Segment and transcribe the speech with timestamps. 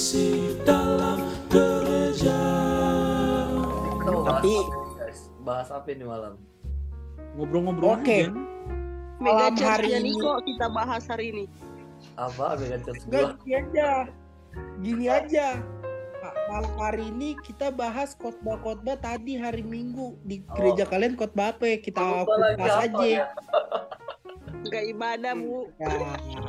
[0.00, 1.20] isi dalam
[1.52, 2.40] gereja
[4.00, 5.20] bahas Tapi- apa nih, guys?
[5.44, 6.40] Bahas apa ini malam?
[7.36, 8.24] Ngobrol-ngobrol Oke.
[8.24, 8.32] aja.
[9.20, 10.16] Malam Mega hari hari ini.
[10.16, 11.44] Niko kita bahas hari ini.
[12.16, 13.36] Apa Mega Church Enggak, gua?
[13.36, 13.90] gini aja.
[14.80, 15.46] Gini aja.
[16.16, 20.56] Pak, malam hari ini kita bahas khotbah-khotbah tadi hari Minggu di Oh.
[20.56, 21.68] gereja kalian khotbah apa?
[21.68, 21.76] ya?
[21.76, 23.04] Kita apa aja.
[23.04, 23.24] ya?
[24.64, 25.68] Enggak ibadah, Bu.
[25.76, 25.92] Ya.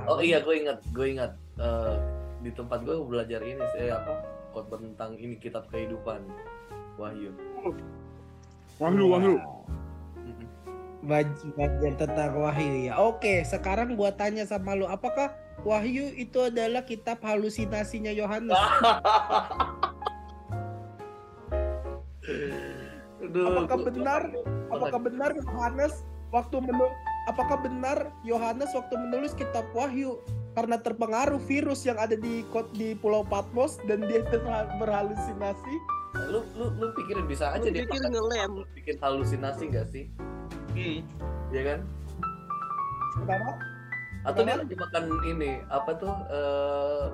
[0.07, 1.95] Oh iya, gue ingat, gue ingat Eh,
[2.41, 4.25] di tempat gue belajar ini, eh apa?
[4.51, 6.25] Khotbah tentang ini kitab kehidupan.
[6.97, 7.31] Wahyu.
[8.81, 9.37] Wahyu, wahyu.
[11.01, 13.01] Bagian tentang Wahyu ya.
[13.01, 15.33] Oke, sekarang gua tanya sama lu, apakah
[15.65, 18.53] Wahyu itu adalah kitab halusinasinya Yohanes?
[23.21, 24.21] Aduh, Apakah benar?
[24.69, 26.87] Apakah benar Yohanes waktu menu
[27.29, 30.17] apakah benar Yohanes waktu menulis kitab Wahyu
[30.51, 34.23] karena terpengaruh virus yang ada di kot di Pulau Patmos dan dia
[34.77, 35.75] berhalusinasi?
[36.27, 38.67] lu lu lu pikirin bisa aja Lu dia pikir ngelem.
[38.75, 40.11] bikin halusinasi gak sih?
[40.71, 41.07] Hmm.
[41.49, 41.79] Ya kan?
[43.17, 43.51] Kenapa?
[44.21, 44.61] Atau dia Kenapa?
[44.61, 47.05] lagi makan ini apa tuh eh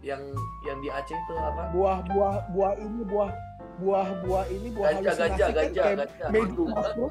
[0.00, 0.22] yang
[0.64, 1.68] yang di Aceh itu apa?
[1.70, 3.30] Buah-buah buah ini buah
[3.78, 6.26] buah-buah ini buah Ganja, halusinasi ganja, kan ganja, kayak ganja.
[6.32, 7.10] magic mushroom.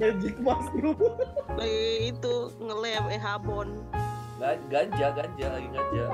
[0.00, 0.98] Magic mushroom.
[1.60, 3.68] Eh, itu ngelem eh habon.
[4.42, 6.06] Ga- Ganja, ganja lagi ganja.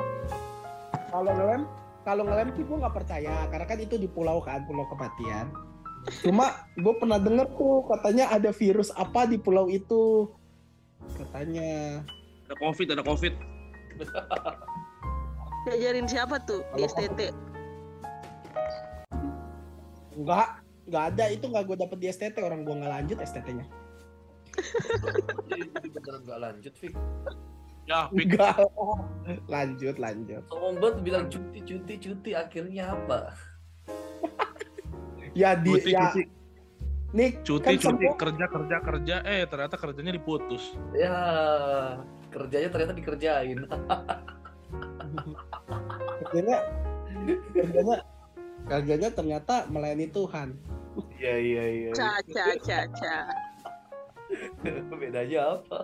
[1.09, 1.63] kalau ngelem
[2.05, 5.49] kalau ngelem sih gue nggak percaya karena kan itu di pulau kan pulau kematian
[6.21, 10.29] cuma gue pernah denger tuh katanya ada virus apa di pulau itu
[11.17, 12.05] katanya
[12.45, 13.33] Ada covid, ada covid.
[15.65, 17.33] Ngajarin siapa tuh di STT?
[20.19, 20.49] nggak
[20.85, 23.65] nggak ada itu nggak gue dapet di STT orang gue nggak lanjut STT-nya
[25.47, 26.93] Jadi jadi beneran gak lanjut, Fik.
[27.89, 28.61] Ya, enggak
[29.49, 32.31] lanjut lanjut Sombong banget bilang cuti, cuti, cuti.
[32.37, 33.33] Akhirnya apa?
[35.41, 36.23] ya di Cuti, ya cuti,
[37.17, 39.17] nih cuti, kan cuti, semua- kerja, kerja, kerja.
[39.25, 40.77] Eh, ternyata kerjanya diputus.
[40.93, 41.17] Ya,
[42.29, 43.65] kerjanya ternyata dikerjain.
[46.29, 46.61] akhirnya
[47.57, 47.97] kerjanya
[48.69, 50.61] kerjanya ternyata melayani Tuhan
[51.17, 51.91] Iya, iya, iya.
[51.95, 53.17] Ca ca ca ca.
[54.93, 55.79] Bedanya apa?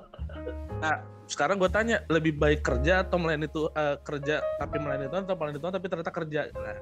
[1.24, 3.68] Sekarang gue tanya, lebih baik kerja atau melayani itu
[4.02, 6.40] kerja tapi melayani Tuhan atau melayani Tuhan tapi ternyata kerja.
[6.52, 6.78] Nah,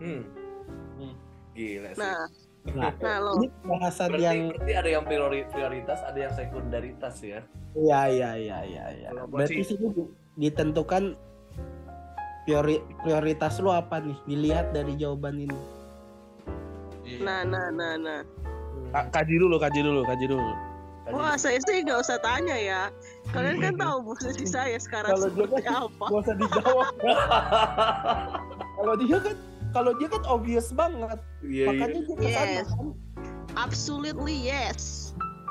[0.00, 0.22] Hmm.
[0.96, 1.14] Hmm.
[1.52, 2.00] Gila sih.
[2.00, 2.24] Nah,
[2.72, 3.30] nah nah lo.
[3.40, 7.40] ini bahasan berarti, yang berarti ada yang priori- prioritas, ada yang sekundaritas ya.
[7.72, 9.08] Iya iya iya iya iya.
[9.24, 11.16] Berarti sih- sih di- ditentukan
[12.44, 14.16] priori, prioritas lu apa nih?
[14.24, 15.58] Dilihat dari jawaban ini.
[17.04, 17.20] iya.
[17.20, 18.20] Nah, nah, nah, nah.
[18.90, 20.52] Ka- kaji dulu, kaji dulu, kaji dulu.
[21.10, 22.82] Wah, saya sih nggak usah tanya ya.
[23.30, 26.04] Kalian kan tahu posisi saya sekarang Kalau dia seperti kan- apa.
[26.06, 26.86] Gak usah dijawab.
[28.78, 29.36] kalau dia kan
[29.70, 31.18] kalau dia kan obvious banget.
[31.40, 31.66] Iya, iya.
[31.68, 32.68] Makanya dia ke sana Yes.
[32.68, 32.86] kan.
[33.54, 34.82] Absolutely yes.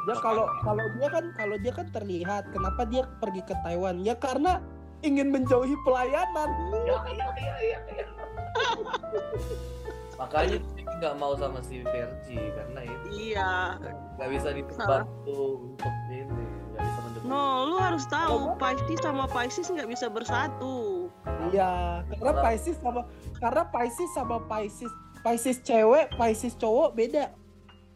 [0.07, 3.99] Dia kalau kalau dia kan kalau dia kan terlihat kenapa dia pergi ke Taiwan?
[4.01, 4.63] Ya karena
[4.99, 6.49] ingin menjauhi pelayanan.
[6.83, 8.05] Ya, iya, iya, iya, iya.
[10.19, 10.59] Makanya
[10.99, 13.79] nggak mau sama si Vergi karena itu Iya.
[14.19, 16.27] nggak bisa dibantu untuk ini,
[16.75, 17.29] nggak bisa mendukung.
[17.31, 21.07] No, lu harus tahu Pisces sama Pisces nggak bisa bersatu.
[21.49, 23.07] Iya, karena Pisces sama
[23.39, 24.91] karena Pisces sama Pisces
[25.23, 27.31] Pisces cewek, Pisces cowok beda.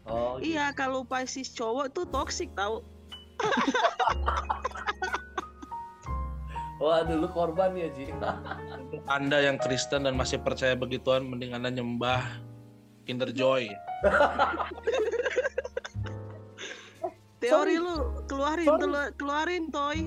[0.07, 0.55] Oh, gitu.
[0.55, 2.79] Iya, kalau Pisces cowok tuh toxic tahu.
[6.81, 8.09] Wah, dulu korban ya, Ji.
[8.09, 12.23] Untuk Anda yang Kristen dan masih percaya begituan, mending Anda nyembah
[13.05, 13.69] Kinder Joy.
[17.43, 17.75] Teori Sorry.
[17.75, 18.81] lu keluarin Sorry.
[18.81, 19.99] telu- keluarin toy.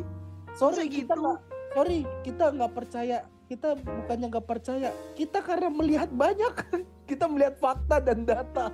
[0.56, 1.20] Sorry Masa kita gitu?
[1.20, 1.38] nggak,
[1.76, 3.18] sorry kita nggak percaya.
[3.46, 6.50] Kita bukannya nggak percaya, kita karena melihat banyak,
[7.10, 8.72] kita melihat fakta dan data.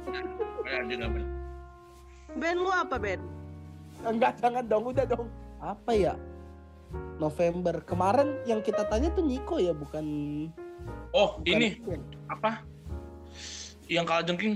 [0.64, 1.10] Bener.
[2.32, 3.20] Ben lu apa Ben?
[4.00, 5.28] Enggak, jangan dong, udah dong.
[5.60, 6.14] Apa ya?
[7.20, 10.06] November kemarin yang kita tanya tuh Niko ya, bukan.
[11.14, 12.02] Oh, bukan ini Ben.
[12.26, 12.66] apa?
[13.86, 14.54] Yang kalah jengking,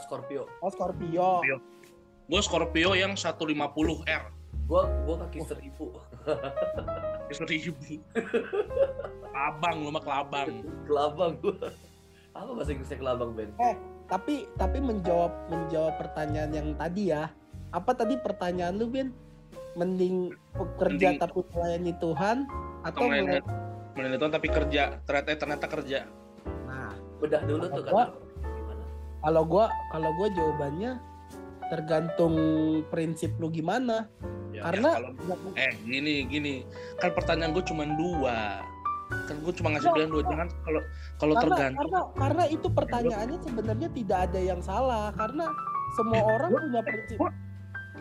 [0.00, 0.48] Scorpio.
[0.64, 1.42] Oh Scorpio.
[1.42, 1.56] Scorpio.
[2.30, 4.24] gue Scorpio yang 150 R.
[4.64, 5.92] Gua gua kaki seribu.
[7.34, 8.00] Seribu.
[9.32, 10.64] Kelabang, lu mah kelabang.
[10.86, 11.74] Kelabang gua.
[12.32, 13.52] Apa bahasa Inggrisnya kelabang, Ben?
[14.08, 17.28] Tapi tapi menjawab menjawab pertanyaan yang tadi ya.
[17.72, 19.12] Apa tadi pertanyaan lu Ben?
[19.72, 22.36] Mending bekerja Mending- tapi melayani Tuhan
[22.82, 23.40] atau Atau melayani,
[23.94, 24.82] melayani Tuhan tapi kerja.
[25.02, 25.98] Ternyata ternyata kerja.
[26.64, 28.12] Nah, Bedah dulu tuh Gua-
[29.20, 30.92] kalau gua kalau gua jawabannya
[31.68, 32.34] tergantung
[32.88, 34.10] prinsip lu gimana.
[34.52, 36.54] Ya, Karena ya, kalau- eh gini gini
[36.98, 38.60] kan pertanyaan gue cuma dua
[39.24, 39.94] kan gue cuma ngasih Ya.
[39.94, 40.80] pilihan dua jangan kalau
[41.16, 45.46] kalau karena, tergantung karena karena itu pertanyaannya sebenarnya tidak ada yang salah karena
[45.94, 47.36] semua Eh, orang gua- punya prinsip gua-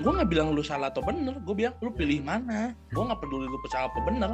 [0.01, 2.74] gue nggak bilang lu salah atau bener gue bilang lu pilih mana.
[2.89, 4.31] Gue nggak peduli lu salah apa bener.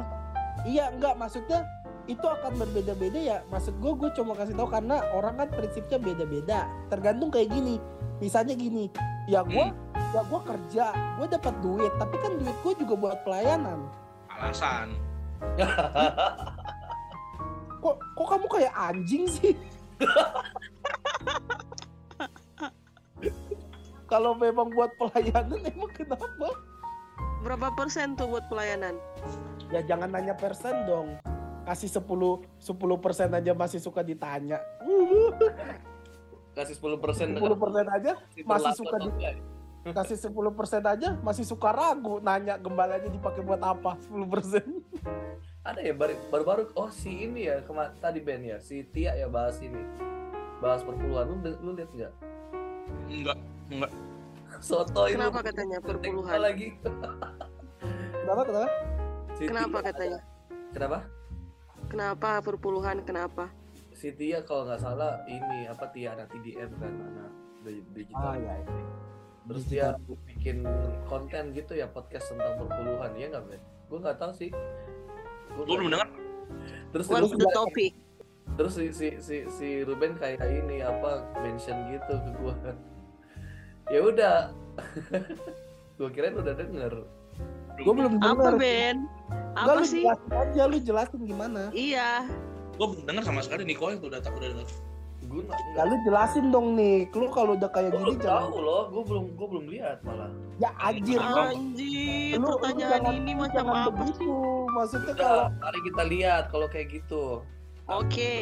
[0.64, 1.62] Iya enggak maksudnya
[2.08, 3.38] itu akan berbeda-beda ya.
[3.52, 6.64] Maksud gue gue cuma kasih tahu karena orang kan prinsipnya beda-beda.
[6.88, 7.76] Tergantung kayak gini.
[8.18, 8.88] Misalnya gini
[9.28, 10.16] ya gue Hmm.
[10.16, 10.84] ya gue kerja
[11.20, 13.84] gue dapat duit tapi kan duit gue juga buat pelayanan.
[14.32, 14.96] Alasan.
[17.78, 19.54] Kok kok kamu kayak anjing sih
[24.08, 26.48] kalau memang buat pelayanan emang kenapa?
[27.44, 28.96] Berapa persen tuh buat pelayanan?
[29.68, 31.20] ya jangan nanya persen dong.
[31.68, 32.00] Kasih 10
[32.56, 34.64] 10 persen aja masih suka ditanya.
[36.56, 37.36] Kasih 10 persen.
[37.36, 38.12] 10 persen aja
[38.42, 39.44] masih suka di-
[39.88, 44.64] kasih 10 persen aja masih suka ragu nanya gembalanya dipakai buat apa 10 persen.
[45.60, 49.28] Ada ya baru- baru-baru oh si ini ya kema tadi Ben ya si Tia ya
[49.28, 49.84] bahas ini.
[50.64, 52.12] Bahas perpuluhan lu lu lihat nggak?
[53.12, 53.36] Enggak
[53.68, 53.92] enggak
[54.58, 56.38] soto ini Kenapa katanya perpuluhan?
[56.38, 56.68] lagi
[58.18, 58.68] kenapa kenapa?
[59.38, 60.20] Kenapa katanya?
[60.68, 60.98] kenapa?
[61.88, 62.96] Kenapa perpuluhan?
[63.02, 63.44] Kenapa?
[63.90, 67.30] si Tia kalau nggak salah ini apa Tia anak TDM kan anak
[67.60, 68.22] di- digital.
[68.24, 68.82] Ah, iya, iya.
[69.44, 69.86] terus dia
[70.24, 70.62] bikin
[71.04, 74.50] konten gitu ya podcast tentang perpuluhan ya nggak Ben gue nggak tahu sih.
[75.50, 76.08] Gua gue belum dengar.
[76.90, 77.92] terus terus the topic?
[78.54, 82.54] terus si si si, si Ruben kayak ini apa mention gitu ke gua
[83.88, 84.38] ya udah.
[85.98, 86.92] Gua kirain udah denger.
[87.78, 88.54] Gue belum Apa denger.
[88.56, 88.96] Ben?
[89.54, 90.02] Enggak, Apa lu sih?
[90.02, 91.62] jelasin aja lu jelasin gimana?
[91.70, 92.26] Iya.
[92.70, 94.66] gue belum dengar sama sekali Niko yang udah tak udah dengar
[95.26, 97.10] gua nggak ya lu jelasin dong nih.
[97.10, 100.30] Lu kalau udah kayak gua gini jangan tahu loh gua belum gua belum lihat malah.
[100.56, 101.18] Ya anjir.
[101.18, 104.14] Lu, Anjir, lu, lu pertanyaan jangan, ini lu macam apa begitu.
[104.14, 104.30] sih?
[104.70, 107.24] maksudnya udah kalau mari kita lihat kalau kayak gitu.
[107.90, 108.32] Oke.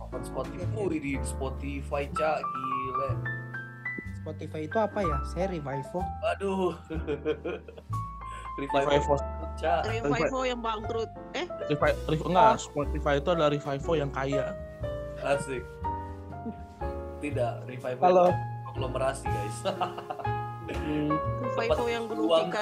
[0.00, 3.10] Open Spotify di Spotify cak gile
[4.22, 5.18] Spotify itu apa ya?
[5.34, 6.78] Saya revivo aduh
[9.58, 9.80] cak.
[9.90, 11.10] Revivo yang bangkrut.
[11.34, 14.54] Eh, Revival Rev- enggak Spotify itu adalah Revival yang kaya.
[15.26, 15.66] Asik.
[17.18, 18.28] Tidak revival kalau
[18.70, 19.58] konglomerasi guys.
[20.70, 22.54] Revivo yang itu.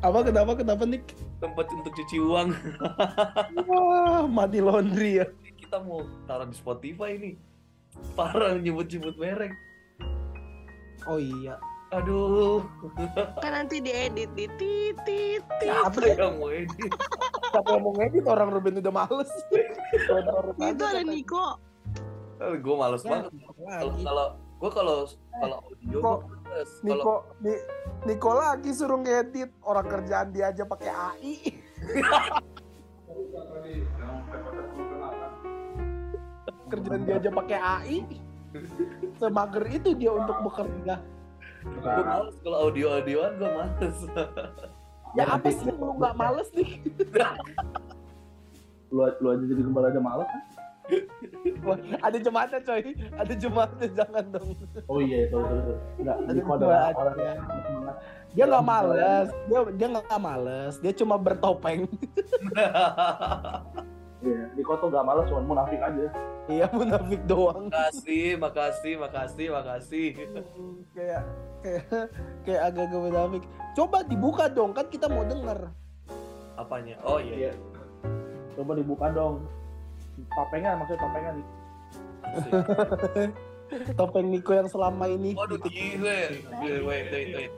[0.00, 1.04] apa kenapa kenapa nih
[1.38, 2.48] tempat untuk cuci uang.
[3.70, 5.26] Wah money laundry ya.
[5.54, 7.49] Kita mau taruh di Spotify nih
[8.14, 9.52] parah nyebut-nyebut merek.
[11.06, 11.56] Oh iya.
[11.90, 12.62] Aduh.
[13.42, 15.42] Kan nanti diedit di titit.
[15.58, 16.90] siapa yang mau edit?
[17.50, 18.22] Siapa yang mau ngedit?
[18.30, 19.30] Orang Ruben udah males.
[20.54, 21.58] Itu ada Niko.
[22.40, 23.30] gue males Ya, banget.
[23.34, 24.02] Kalau lagi.
[24.06, 24.26] kalau
[24.60, 24.96] gue kalau
[25.34, 25.98] kalau audio
[26.84, 27.54] Niko Ni,
[28.06, 29.50] Niko lagi suruh ngedit.
[29.60, 31.34] Orang kerjaan dia aja pakai AI
[36.70, 37.98] kerjaan dia aja pakai AI
[39.18, 41.02] semager itu dia untuk bekerja.
[41.60, 43.98] Gue males kalau audio audioan gue males.
[45.18, 46.78] Ya apa sih lu nggak males nih?
[48.94, 50.42] Lu, lu aja jadi gembala aja malas kan?
[51.62, 52.82] Wah, ada jemaatnya coy.
[53.14, 54.50] Ada jemaatnya jangan dong.
[54.90, 55.74] Oh iya itu itu.
[56.02, 56.40] Enggak, Ada
[56.94, 57.96] orang semangat.
[58.34, 59.28] dia nggak males.
[59.46, 60.74] dia dia nggak males.
[60.82, 61.86] Dia cuma bertopeng
[64.20, 66.06] Iya, Niko tuh gak malas cuma munafik aja.
[66.46, 70.08] iya munafik doang makasih makasih makasih makasih
[70.90, 71.22] kayak
[71.62, 71.84] kayak
[72.42, 75.70] kayak agak-agak munafik coba dibuka dong kan kita mau denger
[76.54, 77.52] apanya oh iya, iya.
[78.52, 79.46] Coba dibuka dong.
[80.28, 81.46] Topengnya maksudnya topengnya nih.
[82.26, 82.52] Asik.
[83.94, 87.52] topeng Niko yang selama ini waduh gile Gile, wait wait wait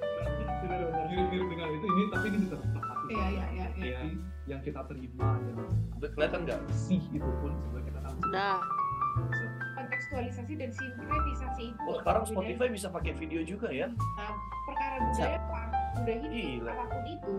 [1.09, 4.01] mirip-mirip dengan itu ini tapi ini tetap hati Iya, iya, iya, iya.
[4.53, 5.59] Yang, kita terima yang
[5.97, 8.17] Udah kelihatan nggak sih itu pun sebenarnya kita tahu.
[8.33, 8.61] Dah.
[9.77, 12.25] kontekstualisasi dan sinkretisasi itu oh sekarang.
[12.25, 13.93] Spotify bisa pakai video juga ya?
[13.93, 14.33] Nah,
[14.65, 15.39] perkara budaya
[15.93, 16.71] budaya hidup Gila.
[16.73, 17.35] apa pun itu.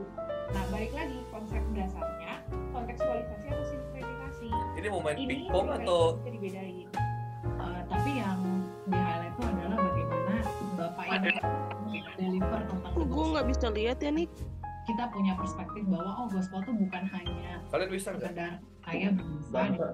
[0.54, 2.34] Nah balik lagi konsep dasarnya
[2.70, 4.48] kontekstualisasi atau sinkretisasi.
[4.78, 6.88] Ini mau main pingpong atau bisa dibedain.
[7.44, 8.40] Eh, tapi yang
[8.86, 10.36] di highlight itu adalah bagaimana
[10.78, 14.28] bapak ini deliver tentang gue nggak bisa lihat ya nih?
[14.84, 19.50] Kita punya perspektif bahwa oh gospel itu bukan hanya kalian bisa nggak sekedar saya bisa
[19.50, 19.88] Gak bisa.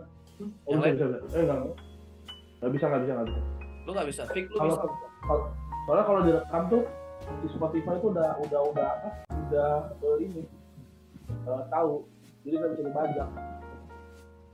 [0.66, 1.36] Oh, Yang bisa, bisa, bisa.
[1.36, 1.60] Eh, enggak.
[2.60, 3.42] Gak bisa, gak bisa, gak bisa.
[3.80, 4.88] lu nggak bisa Fik lu Kalau bisa
[5.22, 5.42] kalau
[5.84, 6.84] soalnya kalau direkam tuh
[7.36, 9.10] di Spotify itu udah udah udah apa?
[9.44, 10.42] Udah eh, ini
[11.46, 11.92] eh, tahu.
[12.40, 13.30] Jadi nggak bisa dibajak.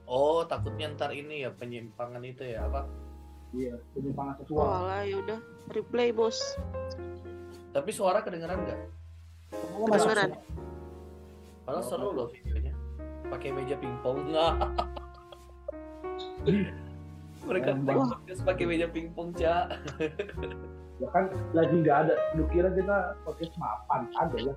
[0.05, 2.85] oh takutnya ntar ini ya penyimpangan itu ya apa
[3.51, 4.67] Iya, penyimpangan Oh seksual.
[4.67, 5.39] alah ya udah.
[5.67, 6.37] Replay bos.
[7.71, 8.79] tapi suara kedengeran nggak
[9.51, 10.29] Kamu masuk Kedengeran.
[11.65, 12.73] padahal seru loh videonya
[13.27, 14.53] pakai meja pingpong nggak
[17.47, 19.65] mereka podcast pakai meja pingpong cak
[21.01, 24.53] ya kan lagi nggak ada lu kira kita podcast mapan ada ya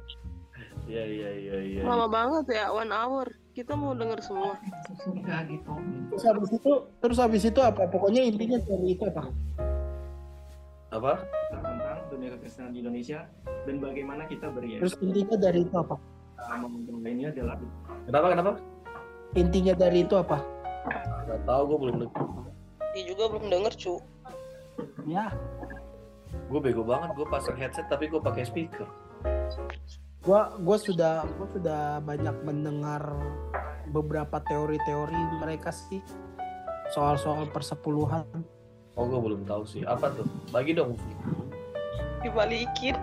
[0.88, 3.28] iya iya iya iya Lama banget ya, one hour.
[3.52, 4.57] Kita mau denger semua.
[4.97, 5.71] Surga gitu
[6.09, 7.87] Terus habis itu, terus habis itu apa?
[7.87, 9.28] Pokoknya intinya dari itu apa?
[10.88, 11.21] Apa
[11.52, 13.28] tentang dunia kekristenan di Indonesia
[13.68, 14.80] dan bagaimana kita beriman.
[14.85, 15.97] Terus intinya dari itu apa?
[16.59, 17.57] Momentum lainnya adalah
[18.09, 18.50] kenapa kenapa
[19.37, 20.38] Intinya dari itu apa?
[21.28, 22.21] nggak tahu gue belum denger
[22.97, 23.95] Dia juga belum denger, cu.
[25.04, 25.28] Ya,
[26.49, 28.88] gue bego banget gue pasang headset tapi gue pakai speaker
[30.28, 33.00] gua gua sudah gua sudah banyak mendengar
[33.88, 36.04] beberapa teori-teori mereka sih
[36.92, 38.28] soal-soal persepuluhan.
[38.99, 40.99] Oh gue belum tahu sih apa tuh bagi dong
[42.19, 42.99] Dibalikin.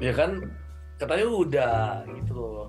[0.00, 0.40] ya kan
[0.96, 1.76] katanya udah
[2.10, 2.68] gitu loh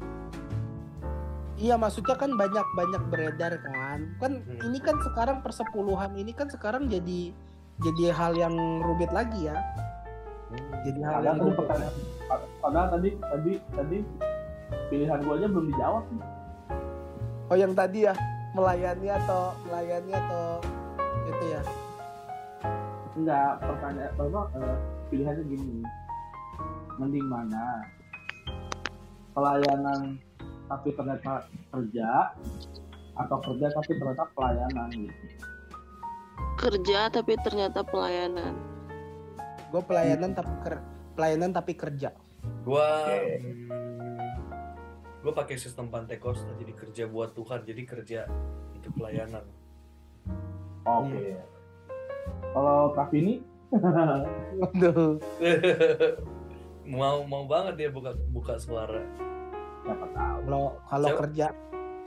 [1.58, 4.14] Iya, maksudnya kan banyak-banyak beredar kan.
[4.22, 4.62] Kan Hmm.
[4.62, 7.34] ini kan sekarang persepuluhan ini kan sekarang jadi
[7.82, 8.54] jadi hal yang
[8.86, 9.58] rumit lagi ya.
[10.86, 11.58] Jadi hal yang rumit.
[12.62, 13.98] padahal tadi tadi tadi
[14.86, 16.04] pilihan gua aja belum dijawab
[17.50, 18.14] Oh, yang tadi ya
[18.54, 20.62] melayani atau melayani atau
[21.28, 21.62] itu ya.
[23.18, 24.78] enggak pertanyaan apa eh,
[25.10, 25.78] pilihannya gini
[26.98, 27.82] mending mana
[29.34, 30.22] pelayanan
[30.68, 32.10] tapi ternyata kerja
[33.18, 35.26] atau kerja tapi ternyata pelayanan gitu
[36.58, 38.58] Kerja tapi ternyata pelayanan.
[39.70, 42.10] Gue pelayanan tapi ker- pelayanan tapi kerja.
[42.66, 42.90] gue
[45.22, 48.22] gue pakai sistem pantai costa jadi kerja buat Tuhan jadi kerja
[48.74, 49.44] untuk pelayanan
[50.88, 51.26] oke.
[52.56, 53.44] Kalau Kak Vini?
[54.64, 55.20] Waduh.
[56.88, 59.04] mau mau banget dia buka buka suara.
[59.84, 60.38] Siapa tahu.
[60.48, 61.20] Kalau kalau Siapa?
[61.28, 61.48] kerja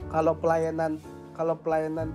[0.08, 0.92] kalau pelayanan
[1.36, 2.08] kalau pelayanan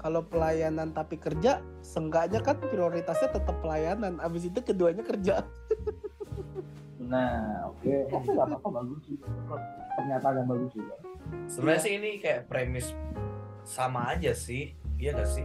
[0.00, 4.16] kalau pelayanan tapi kerja seenggaknya kan prioritasnya tetap pelayanan.
[4.24, 5.44] Abis itu keduanya kerja.
[7.12, 7.92] nah oke.
[8.16, 9.16] Oke nggak apa-apa bagus sih.
[10.00, 10.96] Pernyataan yang bagus juga.
[11.52, 12.96] Sebenarnya sih ini kayak premis
[13.68, 14.72] sama aja sih.
[14.96, 15.44] Iya gak sih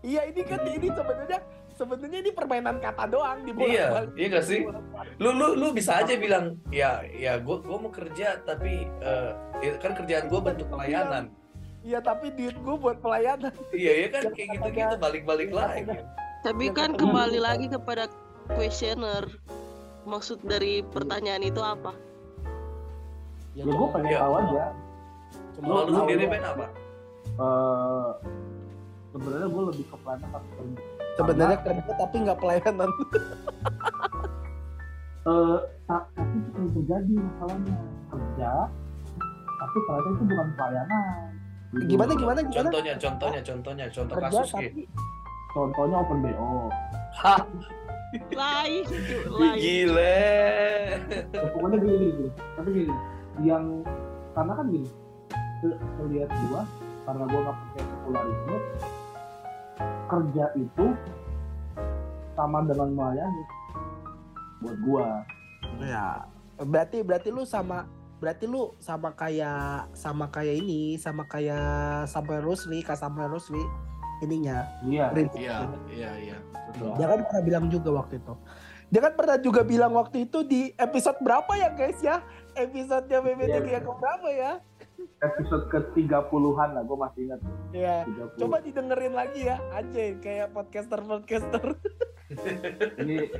[0.00, 1.38] Iya ini kan ini sebenarnya
[1.72, 4.64] sebenarnya ini permainan kata doang di iya iya gak sih
[5.18, 8.88] lu lu lu bisa aja bilang ya ya gue gua mau kerja tapi
[9.58, 11.28] ya kan kerjaan gue bentuk pelayanan
[11.80, 13.54] Iya tapi duit gue buat pelayanan.
[13.70, 15.86] iya iya kan kayak gitu gitu balik balik lagi
[16.42, 18.10] Tapi Ya, kan kan- kembali lagi kepada
[18.48, 19.22] questioner.
[20.02, 21.94] Maksud dari pertanyaan itu apa?
[23.54, 24.18] ya gue pengen Iya.
[24.20, 24.64] tahu aja
[25.54, 26.66] Cuma lu sendiri Ben apa
[27.36, 28.10] eh
[29.16, 30.82] sebenarnya gue lebih ke pelayanan tapi kerja
[31.16, 32.90] sebenarnya kerja tapi nggak pelayanan.
[35.26, 37.74] eh ta- tapi itu yang terjadi masalahnya
[38.06, 38.50] kerja
[39.56, 41.28] tapi ternyata itu bukan pelayanan.
[41.88, 42.54] Gimana gimana gimana?
[42.54, 44.82] contohnya contohnya contohnya contoh Kerja kasus tapi gitu
[45.50, 46.70] contohnya open bo
[47.16, 47.40] Hah,
[48.30, 48.84] Lain,
[49.56, 50.20] gile
[51.32, 52.30] Ya, pokoknya gini, gini, gini.
[52.54, 52.94] tapi gini
[53.42, 53.64] yang
[54.32, 54.88] karena kan gini
[55.96, 56.62] selihat gua
[57.02, 58.56] karena gua nggak pakai sekularisme
[60.06, 60.86] kerja itu
[62.32, 63.44] sama dengan melayani
[64.58, 65.08] buat gua
[65.76, 66.24] Ya,
[66.56, 67.84] berarti berarti lu sama
[68.16, 73.60] berarti lu sama kayak sama kayak ini, sama kayak Samuel Rusli, Kak Samuel Rusli
[74.24, 74.64] ininya.
[74.80, 75.56] iya iya
[75.92, 76.36] iya iya
[76.72, 78.34] betul Dia kan pernah bilang juga waktu itu.
[78.86, 82.22] Dia kan pernah juga bilang waktu itu di episode berapa ya guys ya?
[82.56, 83.76] Episodenya BBTG Iya.
[83.76, 84.52] yang berapa ya?
[85.18, 88.38] Episode ke 30-an lah gua masih ingat Ya, 30.
[88.38, 91.76] coba didengerin lagi ya, anjay kayak podcaster-podcaster.
[93.00, 93.30] ini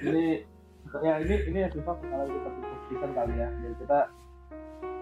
[0.00, 0.24] ini
[0.98, 3.98] ya ini ini episode kalau kita tutup season kali ya jadi kita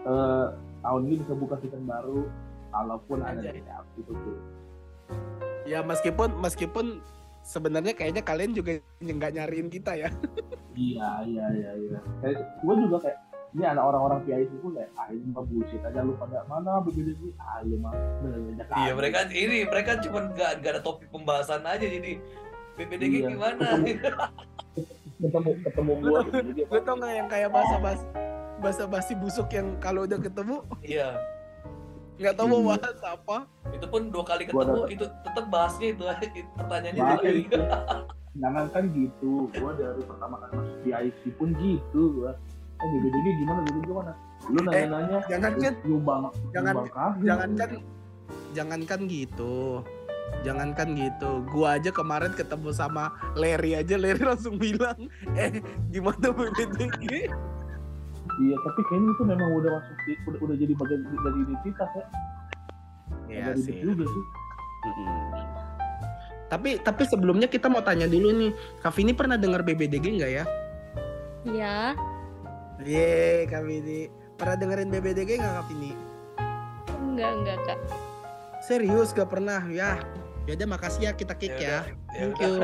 [0.05, 0.47] eh,
[0.81, 2.29] tahun ini bisa buka season baru
[2.69, 4.39] kalaupun ada gap gitu tuh
[5.65, 7.05] Ya meskipun meskipun
[7.43, 10.09] sebenarnya kayaknya kalian juga nggak nyariin kita ya.
[10.75, 11.99] iya iya iya iya
[12.59, 13.19] gue juga kayak
[13.51, 17.17] ini ada orang-orang PIC pun kayak ah ini mah bullshit aja lu pada mana begitu
[17.17, 17.31] sih?
[17.37, 17.93] Ah iya mah
[18.79, 22.21] Iya mereka ini mereka cuma nggak nggak ada topik pembahasan aja jadi
[22.75, 23.29] BPDG Iya.
[23.31, 23.67] gimana?
[25.19, 28.05] ketemu ketemu gue jadi Gue tau nggak yang kayak bahasa basi
[28.59, 30.57] bahasa basi busuk yang kalau udah ketemu?
[30.79, 31.09] Iya.
[32.17, 33.47] Nggak tahu mau bahas apa.
[33.71, 36.27] itu pun dua kali Gua ketemu itu tetap bahasnya itu aja
[36.59, 37.61] pertanyaannya itu.
[38.35, 42.31] jangan kan gitu gue dari pertama kali masuk PIC pun gitu gue
[42.79, 44.13] eh BBDG gimana BBDG gimana
[44.47, 47.13] lu nanya-nanya Jangan kan nyumbang Jangan- kagak.
[47.21, 47.71] jangan kan
[48.51, 49.83] jangan kan gitu.
[50.39, 51.31] Jangan kan gitu.
[51.47, 54.97] Gua aja kemarin ketemu sama Larry aja Larry langsung bilang,
[55.35, 55.59] "Eh,
[55.89, 57.33] gimana BBTG?"
[58.39, 62.05] Iya, tapi kayaknya itu memang udah masuk di- udah, udah jadi bagian dari identitas ya.
[63.27, 63.83] Iya ribet sih.
[63.83, 64.25] juga sih.
[64.79, 65.11] Mm-mm.
[66.47, 70.45] Tapi tapi sebelumnya kita mau tanya dulu nih, Kak Vini pernah dengar BBDG nggak ya?
[71.43, 71.77] Iya.
[72.87, 74.07] Ye, Kak Vini.
[74.39, 75.93] Pernah dengerin BBDG nggak Kak Vini?
[76.95, 77.79] Enggak, enggak, Kak.
[78.63, 79.99] Serius gak pernah ya?
[80.47, 81.83] Yaudah makasih ya kita kick ya.
[82.15, 82.57] Thank you.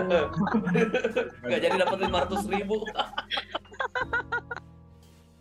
[1.50, 2.80] Gak jadi dapat lima ratus ribu.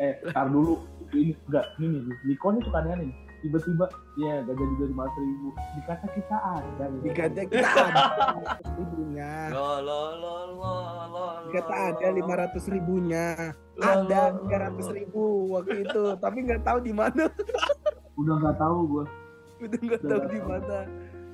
[0.02, 0.84] Eh, tar dulu.
[1.14, 2.02] Ini enggak, ini nih.
[2.28, 3.14] Niko nih suka aneh nih.
[3.44, 3.86] Tiba-tiba,
[4.16, 5.52] ya gak jadi dari mas ribu.
[5.76, 6.84] Dikata kita ada.
[6.88, 7.04] gitu.
[7.04, 8.04] Dikata kita ada
[8.72, 9.32] ribunya.
[9.52, 10.74] Lo lo lo lo
[11.12, 11.26] lo.
[11.52, 13.52] Dikata ada lima ratus ribunya.
[13.76, 17.28] Ada tiga ratus ribu waktu itu, tapi nggak tahu di mana.
[18.16, 19.06] Udah nggak tahu gue.
[19.60, 20.80] Udah nggak tahu di mana.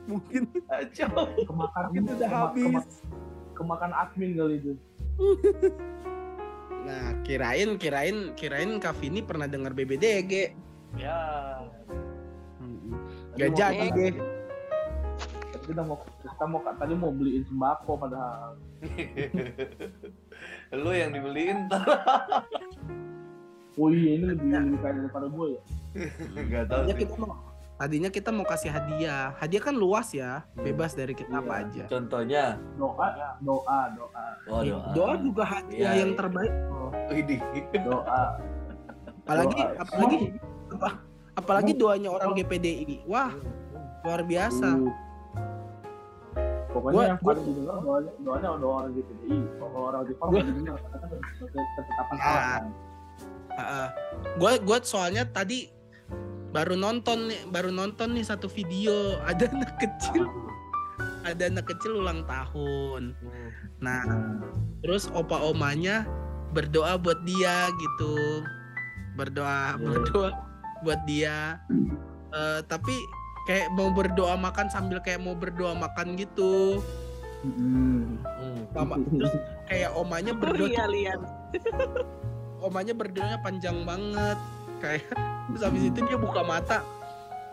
[0.10, 1.14] Mungkin Kacau.
[1.46, 2.66] Kemakan Mungkin udah kema- habis.
[2.66, 2.88] kema-
[3.54, 4.74] kemakan admin kali itu.
[6.80, 10.56] Nah, kirain kirain kirain Kak Vini pernah dengar BBDG.
[10.96, 11.20] Ya.
[13.36, 14.14] Gak Tadi mau- jadi deh.
[15.62, 18.58] Kita mau kita mau tadi mau beliin sembako padahal.
[20.76, 21.66] Lu yang dibeliin.
[23.78, 25.62] Oh iya ini lebih lebih kaya daripada gue ya.
[26.44, 27.00] Gak tahu Tadinya sih.
[27.00, 27.32] kita mau
[27.80, 29.32] tadinya kita mau kasih hadiah.
[29.40, 31.64] Hadiah kan luas ya, bebas dari kita apa Iya.
[31.64, 31.84] aja.
[31.88, 32.44] Contohnya.
[32.76, 33.08] Doa
[33.40, 34.92] doa doa Oh, Ih, doa.
[34.92, 36.20] Doa juga hadiah Iya, yang iya.
[36.20, 36.54] terbaik.
[37.08, 37.40] Widih.
[37.80, 38.22] doa.
[39.24, 39.80] Apalagi Doa.
[39.80, 40.18] apalagi
[40.80, 41.04] apa,
[41.36, 43.04] apalagi doanya orang GPDI.
[43.04, 43.36] Wah,
[44.08, 44.80] luar biasa.
[44.80, 44.92] Uh.
[46.70, 49.40] Pokoknya Gua- yang paling didengar doanya doanya doa orang GPDI.
[49.60, 50.14] Kalau orang di
[52.16, 52.64] kan.
[54.40, 55.68] Gue gue soalnya tadi
[56.56, 58.94] baru nonton nih, baru nonton nih satu video
[59.30, 60.24] ada anak kecil,
[61.28, 63.18] ada anak kecil ulang tahun.
[63.84, 64.02] Nah,
[64.86, 66.08] terus opa omanya
[66.56, 68.46] berdoa buat dia gitu,
[69.18, 70.49] berdoa berdoa
[70.86, 71.60] buat dia.
[72.30, 72.94] Eh, tapi
[73.50, 76.84] kayak mau berdoa makan sambil kayak mau berdoa makan gitu.
[77.44, 78.20] Hmm.
[78.70, 79.34] Mama, terus
[79.66, 81.18] kayak omanya berdoa Iya,
[82.68, 84.38] omanya berdoanya panjang banget
[84.80, 85.10] kayak
[85.52, 86.80] terus habis itu dia buka mata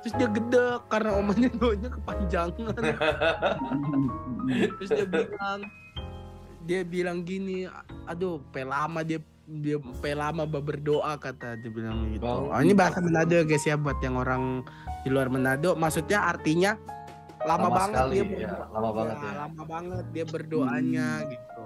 [0.03, 2.77] terus dia gede karena omanya doanya kepanjangan
[4.79, 5.61] terus dia bilang
[6.67, 7.67] dia bilang gini
[8.07, 12.49] aduh pelama dia dia pelama ba berdoa kata dia bilang gitu Oh.
[12.49, 14.67] oh, ini bahasa Manado ya guys ya buat yang orang
[15.01, 16.75] di luar Manado maksudnya artinya
[17.41, 18.67] lama, Lama banget sekali, dia ya, berdoa.
[18.75, 19.33] lama banget ya.
[19.39, 21.63] lama banget dia berdoanya gitu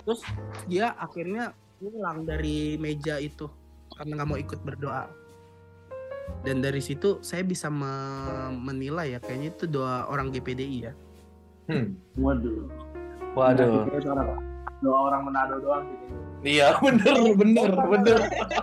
[0.00, 0.20] terus
[0.64, 1.44] dia akhirnya
[1.76, 3.50] pulang dari meja itu
[3.90, 5.10] karena nggak mau ikut berdoa
[6.40, 10.94] dan dari situ saya bisa me- menilai ya kayaknya itu doa orang GPDI ya
[11.68, 12.00] Hmm.
[12.16, 12.64] Waduh.
[13.36, 13.92] Waduh.
[13.92, 14.24] Kira
[14.78, 16.04] itu orang doa orang Manado doang gitu.
[16.38, 18.18] Iya bener bener bener.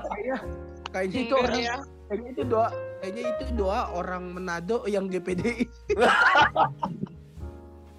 [0.08, 0.38] kayaknya
[0.96, 1.60] kayaknya itu orang
[2.08, 2.68] kayaknya itu doa
[3.04, 5.68] kayaknya itu doa orang Manado yang GPDI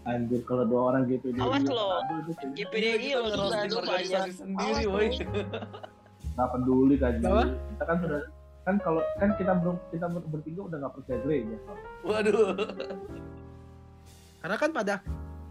[0.07, 1.42] Anjir kalau doa orang GPDI.
[1.42, 1.98] Awas lo.
[2.55, 5.09] GPDI lo Ngerosting organisasi sendiri, woi.
[5.11, 5.42] lo.
[6.37, 8.20] nggak peduli kan kita kan sudah
[8.68, 11.57] kan kalau kan kita belum kita ber- bertiga udah nggak percaya gereja
[12.05, 12.52] Waduh.
[14.44, 14.94] karena kan pada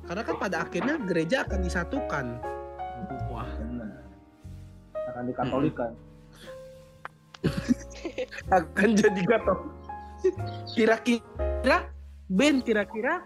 [0.05, 2.25] karena kan pada akhirnya gereja akan disatukan
[3.31, 3.47] wah.
[3.57, 3.89] Benar.
[5.13, 5.91] Akan dikatolikan.
[8.49, 9.59] Akan jadi gatot
[10.73, 11.93] kira-kira
[12.25, 13.21] Ben kira-kira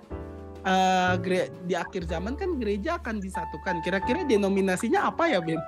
[1.24, 3.80] gere- di akhir zaman kan gereja akan disatukan.
[3.80, 5.64] Kira-kira denominasinya apa ya Ben?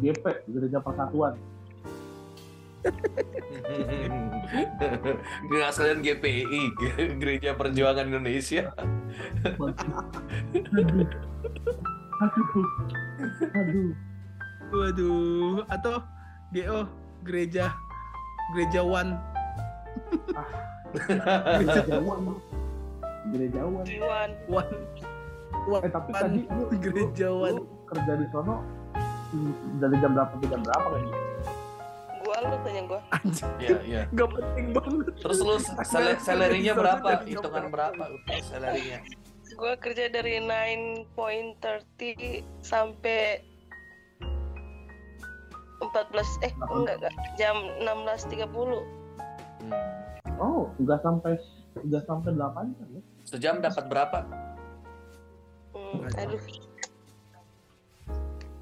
[0.00, 1.36] GP gereja persatuan.
[5.52, 6.72] Nggak sekalian GPI,
[7.20, 8.72] Gereja Perjuangan Indonesia.
[12.20, 12.66] aduh
[13.56, 13.90] aduh
[14.70, 15.94] waduh atau
[16.52, 16.80] GO
[17.24, 17.72] gereja
[18.52, 19.16] gereja one
[21.64, 22.20] gerejawan
[23.32, 24.30] gerejawan Iwan.
[24.52, 24.72] one
[25.64, 28.56] one eh tapi tadi lu, gereja lu one kerja di sono
[29.80, 31.02] dari jam berapa ke jam berapa kan
[32.20, 33.00] Gua lu tanya gua.
[33.58, 34.02] Iya, iya.
[34.12, 35.08] Gak penting banget.
[35.18, 37.24] Terus lu sal- salary-nya berapa?
[37.24, 38.02] Hitungan berapa?
[38.44, 39.00] Salary-nya.
[39.60, 41.12] Gua kerja dari 9.30
[42.64, 43.44] sampai
[45.84, 48.40] 14 eh enggak enggak jam 16.30.
[50.40, 51.36] oh nggak sampai
[51.76, 54.24] nggak sampai delapan jam ya Sejam dapat berapa?
[55.76, 56.40] Hmm, aduh.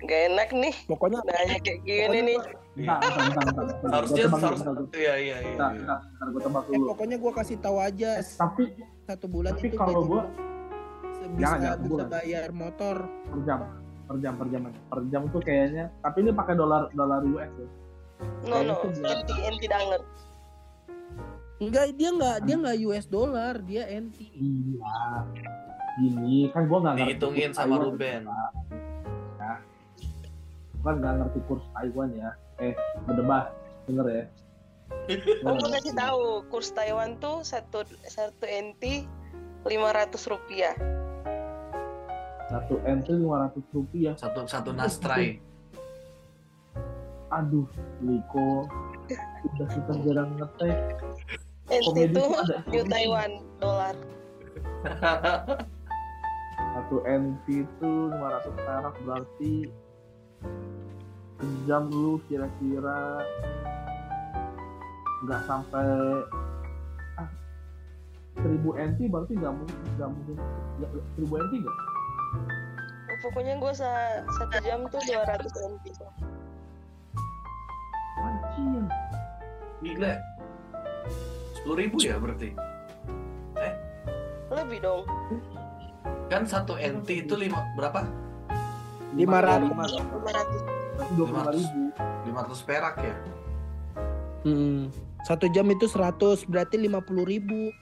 [0.03, 0.75] Gak enak nih.
[0.91, 2.39] Pokoknya nanya kayak gini nih.
[2.75, 3.91] Bentar, bentar, bentar.
[4.03, 4.61] Harusnya harus
[4.95, 5.37] Iya, iya, iya.
[5.41, 5.55] iya.
[5.55, 8.65] bentar, bentar, gua tebak eh, dulu pokoknya gua kasih tahu aja tapi
[9.03, 10.23] satu bulan tapi itu kalau gua
[11.35, 13.61] bisa Jangan, jangan, bisa bayar motor per jam
[14.09, 17.69] per jam per jam per jam tuh kayaknya tapi ini pakai dolar dolar US ya
[18.49, 20.03] No no, enti enti danger.
[21.59, 24.19] Enggak, dia enggak dia enggak US dollar, dia NT.
[24.31, 25.03] Iya.
[25.99, 28.23] Gini kan gua nggak ngerti Dihitungin kurs sama Taiwan, Ruben.
[29.39, 29.53] Ya.
[30.79, 32.31] Gua kan nggak ngerti kurs Taiwan ya.
[32.63, 32.75] Eh,
[33.07, 33.51] berdebah,
[33.91, 34.25] denger ya.
[35.45, 39.03] Aku mau kasih tahu kurs Taiwan tuh satu satu enti
[39.67, 40.79] lima ratus rupiah.
[42.49, 44.17] Satu entry lima ratus rupiah.
[44.17, 45.37] Satu satu nastrai.
[47.29, 47.69] Aduh,
[48.01, 48.65] Liko.
[49.45, 50.77] Udah kita jarang ngetek.
[51.69, 52.33] Enti Komedi New
[52.65, 52.89] komedi.
[52.89, 53.31] Taiwan
[53.61, 53.95] dolar.
[56.57, 59.55] Satu entry itu 500 perak berarti
[61.39, 63.21] sejam lu kira-kira
[65.27, 65.87] nggak sampai
[67.19, 67.29] ah,
[68.41, 70.37] 1000 NT berarti nggak mungkin nggak mungkin
[70.81, 71.77] nggak- 1000 NT nggak?
[73.19, 75.91] Pokoknya gue sa satu jam tuh 200 enti.
[78.19, 78.85] Anjir.
[79.83, 80.15] Gila.
[81.55, 82.55] Sepuluh ribu ya berarti.
[84.49, 85.05] Lebih dong.
[86.33, 88.05] Kan satu NT itu lima berapa?
[89.17, 89.73] 500.
[89.77, 90.25] 500.
[90.25, 90.57] Berarti
[91.17, 91.81] 25 ribu.
[92.33, 93.17] 500 perak ya.
[94.45, 94.89] Hmm.
[95.27, 97.73] Satu jam itu 100, berarti 50 ribu.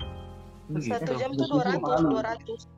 [0.82, 2.18] Satu jam itu 200, malu.
[2.18, 2.66] 200.
[2.66, 2.75] Satu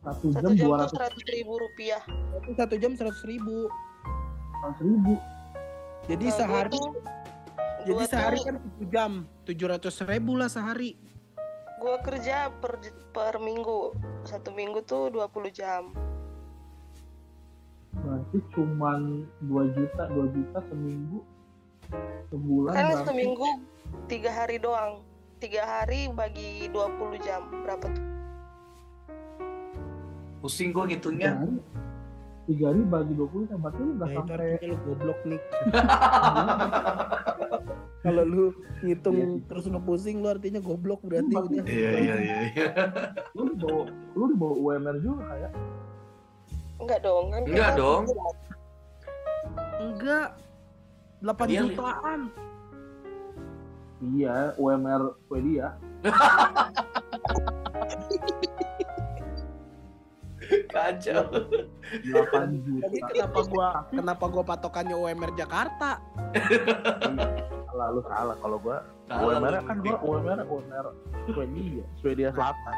[0.00, 2.02] Satu jam jam 200 tuh 100 ribu rupiah.
[2.08, 3.68] Berarti satu jam 100 ribu.
[4.80, 5.14] ribu.
[6.08, 6.94] Jadi Nah, gua sehari tuh-
[7.80, 9.12] jadi gua sehari kan 7 jam,
[9.44, 10.90] 700 ribu lah sehari.
[11.76, 12.76] Gue kerja per
[13.10, 13.96] per minggu.
[14.22, 15.92] Satu minggu tuh 20 jam.
[17.90, 19.00] Berarti cuman
[19.42, 21.24] 2 juta, 2 juta seminggu.
[22.28, 23.48] Sebulan Kan berarti seminggu
[24.06, 25.00] tiga hari doang.
[25.40, 27.48] Tiga hari bagi 20 jam.
[27.64, 28.04] Berapa tuh?
[30.40, 31.32] Pusing gua ngitungnya.
[32.44, 32.80] tiga hari.
[32.82, 35.40] Bagi 20 jam berarti lu nggak sampai artinya lu goblok nih.
[38.00, 38.44] Kalau lu
[38.80, 41.62] ngitung Iya terus lu pusing lu artinya goblok berarti Lu udah.
[41.62, 42.36] Iya iya iya.
[42.48, 42.66] iya.
[43.36, 45.52] lu di bawah lu di bawah UMR juga kayak
[46.80, 47.24] Enggak dong.
[47.28, 48.02] Kan Enggak dong.
[49.78, 50.28] Enggak.
[51.20, 52.20] 8 Dia li- jutaan.
[54.00, 55.76] iya UMR Swedia
[60.74, 61.24] Kacau.
[62.04, 62.84] 8 juta.
[62.86, 65.98] Jadi kenapa gua kenapa gua patokannya UMR Jakarta?
[67.70, 70.86] salah lu salah kalau gua Salah UMR kan gua UMR UMR
[71.32, 72.76] Swedia Swedia Selatan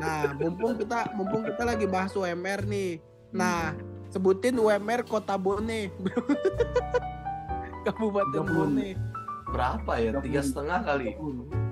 [0.00, 2.96] Nah, mumpung kita mumpung kita lagi bahas UMR nih.
[3.34, 3.76] Nah,
[4.08, 5.92] sebutin UMR Kota Bone.
[7.86, 8.56] Kabupaten 30.
[8.56, 8.88] Bone.
[9.52, 10.10] Berapa ya?
[10.24, 11.12] Tiga setengah kali.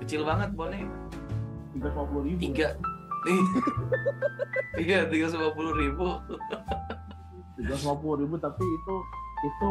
[0.05, 0.85] Kecil banget Bone.
[1.75, 2.79] tiga puluh ribu Tiga.
[4.75, 6.19] Iya tiga puluh ribu.
[7.55, 8.95] tiga puluh ribu tapi itu
[9.47, 9.67] itu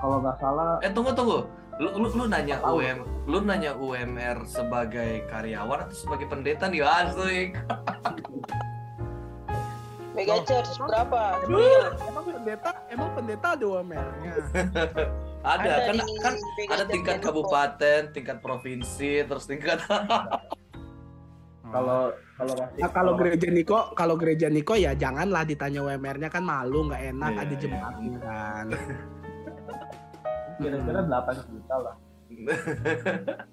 [0.00, 1.44] kalau nggak salah Eh tunggu tunggu.
[1.80, 2.60] Lu, lu, lu nanya.
[2.60, 7.56] UM, lu nanya UMR sebagai karyawan atau sebagai pendeta nih asik.
[10.14, 11.40] Mega Church berapa?
[12.04, 14.32] Emang pendeta emang pendeta ada UMR-nya.
[15.40, 19.80] Ada, Ada kan di kan Mega ada tingkat kabupaten, tingkat provinsi, terus tingkat
[21.72, 26.40] kalau kalau masih Nah, kalau gereja Niko, kalau gereja Niko ya janganlah ditanya UMR-nya kan
[26.40, 27.60] malu nggak enak Iya, ada iya.
[27.60, 28.66] jemaatnya kan.
[30.60, 31.96] kira-kira delapan juta lah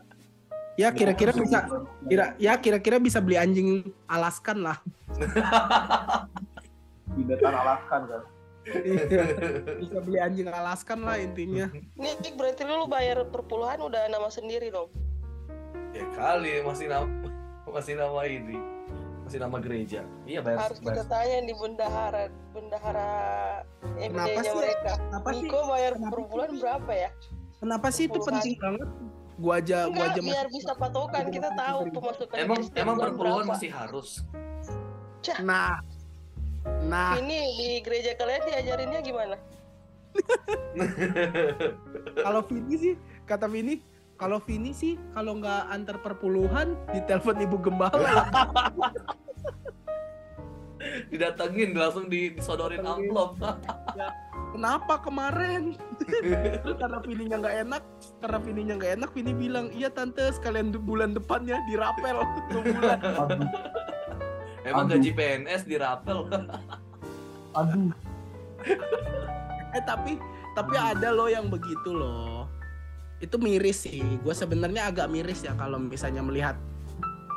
[0.77, 1.65] Ya kira-kira bisa
[2.05, 4.77] kira ya kira-kira bisa beli anjing Alaskan lah.
[7.17, 8.21] di Alaskan kan
[8.67, 9.23] Iya,
[9.79, 11.71] bisa beli anjing Alaskan lah intinya.
[11.95, 14.91] Nih berarti lu bayar per puluhan udah nama sendiri dong.
[15.95, 17.09] ya kali masih nama
[17.65, 18.76] masih nama ini
[19.27, 20.01] masih nama gereja.
[20.23, 21.11] Iya bayar Harus kita bayar.
[21.11, 22.23] tanya di bendahara
[22.55, 23.11] bendahara
[23.99, 24.55] Kenapa MD-nya sih?
[24.55, 24.91] mereka.
[24.95, 25.39] Kenapa sih?
[25.43, 26.27] Niko bayar Kenapa per sih?
[26.31, 27.09] bulan berapa ya?
[27.59, 28.89] Kenapa sih itu penting banget?
[29.37, 33.45] Gua aja gua Enggak, aja biar bisa patokan kita tahu pemasukan Emang emang bulan perpuluhan
[33.45, 34.09] masih harus.
[35.43, 35.83] Nah.
[36.83, 39.35] Nah, Ini di gereja kalian diajarinnya gimana?
[42.25, 43.79] kalau Vini sih kata Vini
[44.17, 48.25] kalau Vini sih kalau nggak antar perpuluhan ditelepon ibu gembala.
[51.13, 53.37] Didatengin langsung di, disodorin amplop.
[54.53, 55.77] kenapa kemarin?
[56.81, 57.83] Karena Vininya nggak enak
[58.23, 62.23] karena Vininya nggak enak Vini bilang iya tante sekalian bulan depannya dirapel.
[62.53, 62.99] Bulan.
[63.03, 63.49] Aduh.
[64.65, 64.97] Emang Aduh.
[64.97, 66.19] gaji PNS dirapel.
[67.57, 67.91] aduh.
[69.75, 70.17] Eh tapi
[70.57, 72.36] tapi ada loh yang begitu loh
[73.17, 74.01] itu miris sih.
[74.21, 76.55] Gue sebenarnya agak miris ya kalau misalnya melihat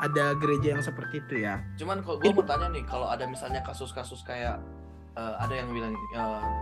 [0.01, 1.61] ada gereja yang seperti itu ya.
[1.77, 4.57] Cuman kalau gue mau tanya nih, kalau ada misalnya kasus-kasus kayak
[5.17, 5.93] eh, ada yang bilang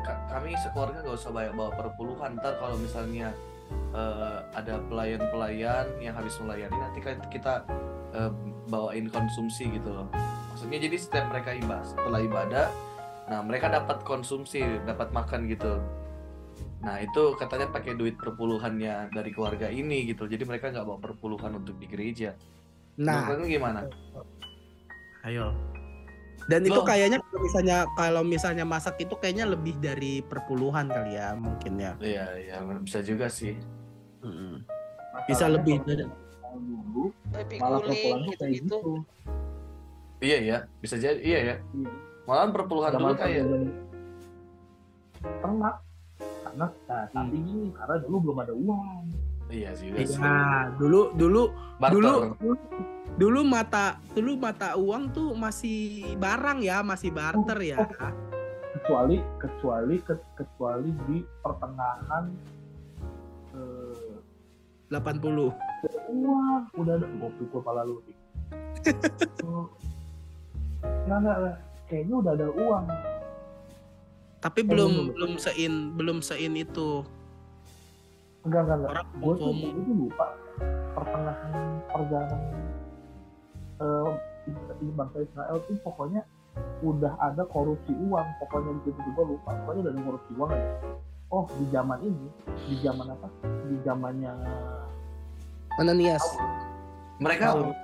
[0.02, 2.38] "Ka- kami sekeluarga gak usah banyak bawa perpuluhan.
[2.38, 3.30] Ntar kalau misalnya
[3.94, 7.62] eh, ada pelayan-pelayan yang habis melayani nanti kan kita
[8.14, 8.30] eh,
[8.66, 10.10] bawain konsumsi gitu loh.
[10.50, 12.66] Maksudnya jadi setiap mereka ibadah setelah ibadah
[13.28, 15.76] nah mereka dapat konsumsi dapat makan gitu
[16.78, 20.30] nah itu katanya pakai duit perpuluhannya dari keluarga ini gitu.
[20.30, 22.38] Jadi mereka nggak bawa perpuluhan untuk di gereja.
[22.98, 23.80] Nah, Menurut kamu gimana?
[25.26, 25.50] Ayo.
[26.48, 26.86] dan itu Loh.
[26.86, 31.92] kayaknya kalau misalnya kalau misalnya masak itu kayaknya lebih dari perpuluhan kali ya mungkin ya.
[32.00, 33.52] iya iya bisa juga sih.
[34.24, 34.64] Mm-mm.
[35.28, 35.82] Bisa lebih.
[35.84, 36.08] dari
[36.58, 37.12] dulu
[37.60, 38.78] malah guling perpuluhan tuh kayak gitu-gitu.
[38.80, 38.92] gitu.
[40.18, 41.54] Iya ya bisa jadi iya ya
[42.24, 43.44] malahan perpuluhan dulu Zaman kayak
[45.38, 45.76] ternak
[46.48, 49.04] karena nah, tapi gini karena dulu belum ada uang
[49.48, 51.42] iya sih Iya, dulu dulu
[51.76, 51.94] Barter.
[51.94, 52.14] dulu
[53.18, 55.78] dulu mata dulu mata uang tuh masih
[56.16, 57.78] barang ya, masih barter ya.
[58.70, 62.24] kecuali kecuali ke- kecuali di pertengahan
[63.52, 64.14] eh,
[64.88, 65.50] 80.
[66.08, 67.98] uang udah ada gue pikul kepala lu
[71.04, 71.56] nggak nggak.
[71.86, 72.84] kayaknya udah ada uang
[74.48, 75.06] Tapi Eh, belum belum.
[75.12, 75.32] belum.
[75.36, 77.04] sein belum sein itu.
[78.40, 78.90] enggak enggak enggak.
[78.90, 80.26] Orang gue tuh tuh lupa
[80.94, 81.52] pertengahan
[81.86, 82.40] perjalanan
[83.78, 84.10] eh
[84.74, 86.22] di bangsa Israel tuh pokoknya
[86.80, 88.28] udah ada korupsi uang.
[88.40, 89.52] Pokoknya di situ gue lupa.
[89.54, 90.70] Pokoknya udah ada korupsi uang aja.
[91.28, 92.26] Oh di zaman ini
[92.64, 93.28] di zaman apa?
[93.68, 94.32] Di zamannya
[95.76, 96.24] Ananias.
[97.18, 97.74] mereka Oh.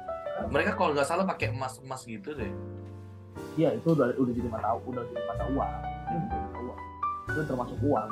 [0.48, 2.48] mereka kalau nggak salah pakai emas emas gitu deh.
[3.54, 6.53] Iya itu udah udah jadi mata udah jadi mata uang Itu jadi mata uang
[7.34, 8.10] itu termasuk uang.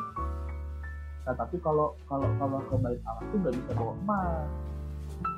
[1.23, 4.49] Nah tapi kalau kalau kalau ke bait Allah tuh nggak bisa bawa emas.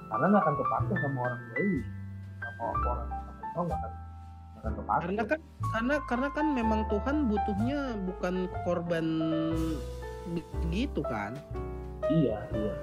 [0.09, 1.81] Karena nggak akan kepake sama orang Lewi
[2.41, 3.09] sama orang
[3.45, 5.01] sama nggak akan nggak akan kepake.
[5.05, 9.07] Karena kan karena karena kan memang Tuhan butuhnya bukan korban
[10.63, 11.37] begitu kan.
[12.07, 12.75] iya iya.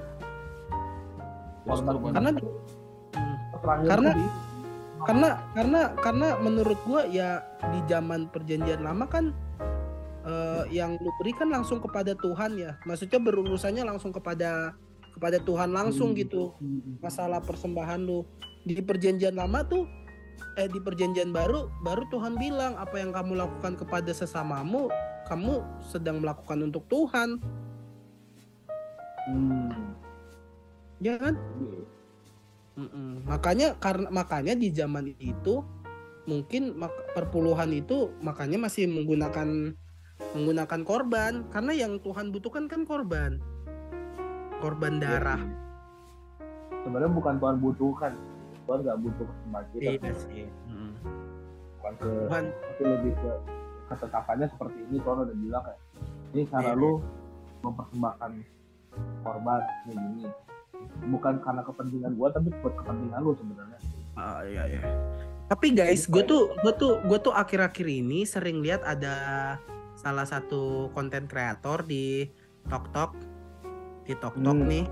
[1.62, 3.78] Korban Karena Hmm.
[3.86, 4.34] karena- di-
[5.02, 9.34] karena karena karena menurut gua ya di zaman perjanjian lama kan
[10.22, 14.74] eh, yang lu berikan langsung kepada Tuhan ya maksudnya berurusannya langsung kepada
[15.12, 16.20] kepada Tuhan langsung Hmm.
[16.20, 16.98] gitu Hmm.
[17.04, 18.24] masalah persembahan lu
[18.64, 19.86] di perjanjian lama tuh
[20.56, 24.88] eh di perjanjian baru baru Tuhan bilang apa yang kamu lakukan kepada sesamamu
[25.28, 27.40] kamu sedang melakukan untuk Tuhan
[29.28, 29.70] Hmm.
[30.98, 31.82] ya kan Iya.
[32.72, 33.28] Mm-mm.
[33.28, 35.60] Makanya karena makanya di zaman itu
[36.24, 39.76] mungkin mak- perpuluhan itu makanya masih menggunakan
[40.32, 43.38] menggunakan korban karena yang Tuhan butuhkan kan korban.
[44.58, 45.42] Korban darah.
[46.82, 48.14] sebenarnya bukan Tuhan butuhkan
[48.64, 50.46] Tuhan nggak butuh persembahan kita Iya sih.
[50.66, 50.94] Mm.
[51.78, 53.32] bukan ke Tuhan tapi lebih ke
[53.88, 55.80] ketetapannya seperti ini Tuhan udah bilang kayak
[56.32, 56.80] ini cara Iya.
[56.80, 56.92] lu
[57.62, 58.32] mempersembahkan
[59.22, 60.26] korban ini gini
[61.08, 63.80] bukan karena kepentingan gua tapi buat kepentingan lu sebenarnya
[64.12, 64.82] Ah, iya, iya.
[65.48, 69.16] Tapi guys, gue tuh gue tuh gue tuh akhir-akhir ini sering lihat ada
[70.02, 72.26] salah satu konten kreator di
[72.66, 73.14] TokTok
[74.10, 74.66] di TokTok Hmm.
[74.66, 74.86] nih.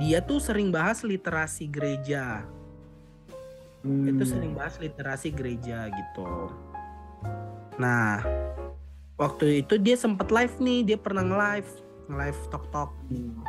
[0.00, 2.44] Dia tuh sering bahas literasi gereja.
[3.84, 4.32] Itu Hmm.
[4.32, 6.50] sering bahas literasi gereja gitu.
[7.76, 8.24] Nah,
[9.20, 11.70] waktu itu dia sempet live nih, dia pernah nge-live,
[12.08, 12.90] nge-live TokTok.
[13.12, 13.44] Hmm.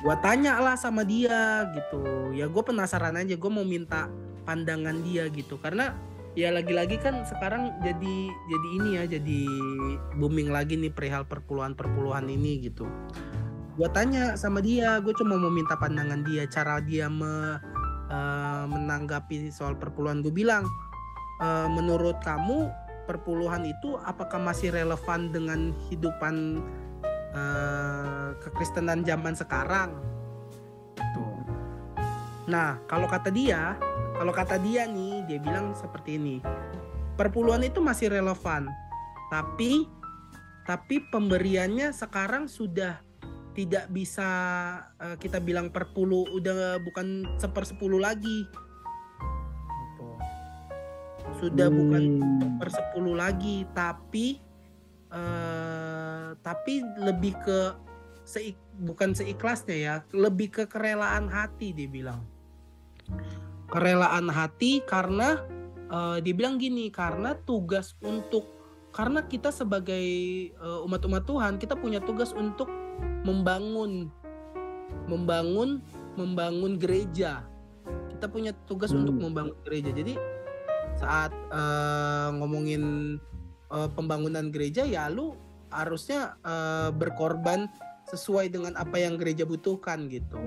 [0.00, 2.32] Gua tanya lah sama dia gitu.
[2.32, 4.08] Ya gue penasaran aja, gue mau minta
[4.48, 5.60] pandangan dia gitu.
[5.60, 5.92] Karena
[6.36, 9.40] ya lagi-lagi kan sekarang jadi jadi ini ya, jadi
[10.16, 12.84] booming lagi nih perihal perpuluhan-perpuluhan ini gitu.
[13.78, 17.60] Gue tanya sama dia, gue cuma mau minta pandangan dia, cara dia me-
[18.10, 20.20] eh, menanggapi soal perpuluhan.
[20.24, 20.66] Gue bilang,
[21.38, 22.66] "Eh, menurut kamu
[23.08, 26.60] perpuluhan itu apakah masih relevan dengan hidupan
[27.28, 30.00] eh, kekristenan zaman sekarang.
[30.96, 31.38] Tuh.
[32.48, 33.76] Nah, kalau kata dia,
[34.16, 36.36] kalau kata dia nih, dia bilang seperti ini.
[37.20, 38.72] Perpuluhan itu masih relevan,
[39.28, 39.84] tapi
[40.64, 43.00] tapi pemberiannya sekarang sudah
[43.52, 44.28] tidak bisa
[45.02, 48.46] eh, kita bilang per puluh udah bukan sepersepuluh lagi
[51.38, 52.56] sudah bukan Hmm.
[52.58, 54.38] per sepuluh lagi tapi
[55.08, 57.60] eh tapi lebih ke
[58.28, 62.20] seik, bukan seikhlasnya ya lebih ke kerelaan hati dia bilang
[63.68, 65.44] kerelaan hati karena
[65.88, 68.48] eh, dia bilang gini karena tugas untuk
[68.92, 70.06] karena kita sebagai
[70.52, 72.68] eh, umat-umat Tuhan kita punya tugas untuk
[73.22, 74.08] membangun
[75.06, 75.84] membangun
[76.16, 77.44] membangun gereja
[78.08, 79.04] kita punya tugas Hmm.
[79.04, 80.14] untuk membangun gereja jadi
[80.98, 83.16] saat eh, ngomongin
[83.70, 85.36] eh, pembangunan gereja ya lu
[85.68, 87.68] harusnya eh, berkorban
[88.08, 90.40] sesuai dengan apa yang gereja butuhkan gitu.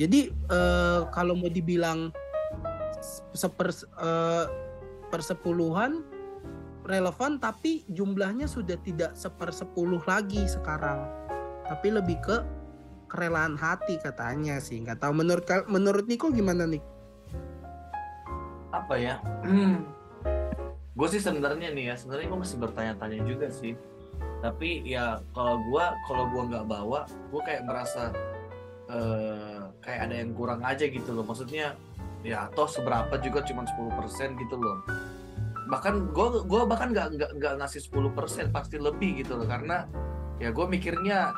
[0.00, 2.08] Jadi eh, kalau mau dibilang
[3.36, 3.68] seper
[4.00, 4.46] eh,
[5.12, 6.00] persepuluhan
[6.88, 11.04] relevan tapi jumlahnya sudah tidak sepersepuluh lagi sekarang.
[11.68, 12.40] Tapi lebih ke
[13.12, 14.80] kerelaan hati katanya sih.
[14.80, 16.80] Nggak tahu menurut menurut Niko gimana nih?
[18.90, 19.14] apa ya
[20.98, 23.74] gue sih sebenarnya nih ya sebenarnya gue masih bertanya-tanya juga sih
[24.42, 28.10] tapi ya kalau gue kalau gue nggak bawa gue kayak merasa
[28.90, 31.24] eh, kayak ada yang kurang aja gitu loh.
[31.24, 31.76] Maksudnya
[32.20, 34.84] ya toh seberapa juga cuma 10% gitu loh.
[35.70, 39.46] Bahkan gue gua bahkan nggak nggak nggak ngasih 10% pasti lebih gitu loh.
[39.48, 39.86] Karena
[40.40, 41.32] ya gue mikirnya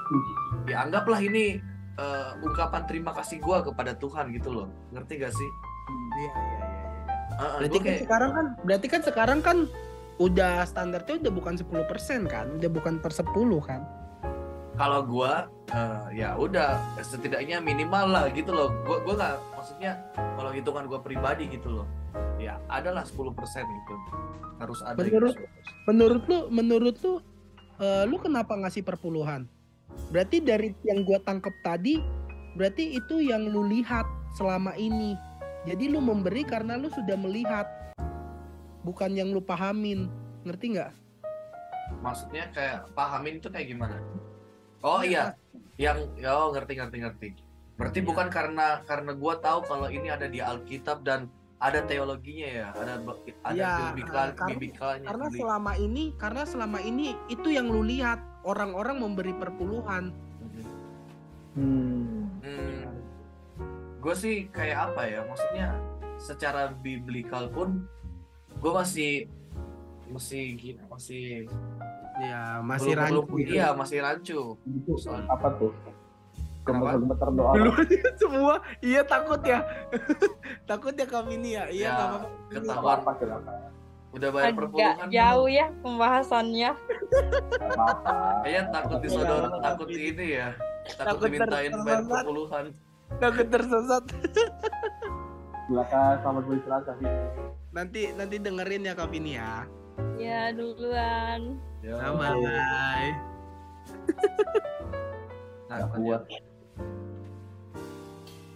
[0.64, 1.58] ya anggaplah ini
[1.92, 4.66] eh, ungkapan terima kasih gue kepada Tuhan gitu loh.
[4.90, 5.50] Ngerti gak sih?
[6.16, 6.86] Iya iya iya.
[7.32, 9.58] Heeh, Berarti kan kayak- sekarang kan berarti kan sekarang kan
[10.20, 13.26] udah standarnya udah bukan 10% kan, udah bukan per 10
[13.60, 13.80] kan.
[14.76, 20.50] Kalau gua eh, ya udah setidaknya minimal lah gitu loh gua gua nggak maksudnya kalau
[20.52, 21.86] hitungan gua pribadi gitu loh
[22.40, 23.94] ya adalah 10% gitu
[24.58, 25.46] harus ada Menurut gitu.
[25.88, 27.14] menurut lu menurut lu
[27.80, 29.48] eh, lu kenapa ngasih perpuluhan?
[30.08, 32.00] Berarti dari yang gua tangkep tadi
[32.56, 34.04] berarti itu yang lu lihat
[34.36, 35.16] selama ini.
[35.68, 37.68] Jadi lu memberi karena lu sudah melihat
[38.82, 40.10] bukan yang lu pahamin.
[40.42, 40.92] Ngerti nggak?
[42.00, 44.00] maksudnya kayak pahamin itu kayak gimana
[44.82, 45.34] oh iya.
[45.80, 47.28] yang oh ngerti ngerti ngerti.
[47.78, 48.06] Berarti Iya.
[48.06, 51.26] bukan karena karena gua tahu kalau ini ada di Alkitab dan
[51.58, 52.66] ada teologinya ya?
[52.74, 52.92] Ada
[53.42, 58.18] ada Ya, biblical karena- biblikalnya Karena selama ini karena selama ini itu yang lu lihat
[58.42, 60.10] orang-orang memberi perpuluhan.
[61.52, 62.26] Hmm.
[62.42, 62.88] Hmm,
[64.00, 65.20] gue sih kayak apa ya?
[65.22, 65.68] Maksudnya
[66.18, 67.86] secara biblikal pun
[68.58, 69.26] gue masih
[70.12, 71.48] masih gini masih
[72.14, 73.20] Ya, masih belum, rancu.
[73.26, 75.72] belum- iya masih rancu Itu Soal- apa tuh?
[76.62, 77.52] Gemeter-gemeter doa.
[78.20, 79.64] Semua iya takut ya.
[80.70, 81.64] takut ya kami ini ya.
[81.66, 82.28] Iya Ya, apa-apa.
[82.48, 83.54] ketahuan Apa silakan.
[84.12, 86.70] udah bayar Agak perpuluhan jauh ya pembahasannya.
[88.38, 90.48] Kayaknya takut disodor takut ini ya
[90.92, 92.64] takut Takut dimintain bayar perpuluhan
[93.14, 94.04] Takut tersesat.
[95.64, 96.84] Silakan selamat beristirahat.
[97.70, 99.64] Nanti nanti dengerin ya Kak Vini ya.
[100.16, 101.58] Ya duluan.
[101.80, 103.10] ya bye.
[105.66, 106.22] nah, Nggak kan kuat.
[106.24, 106.40] ya.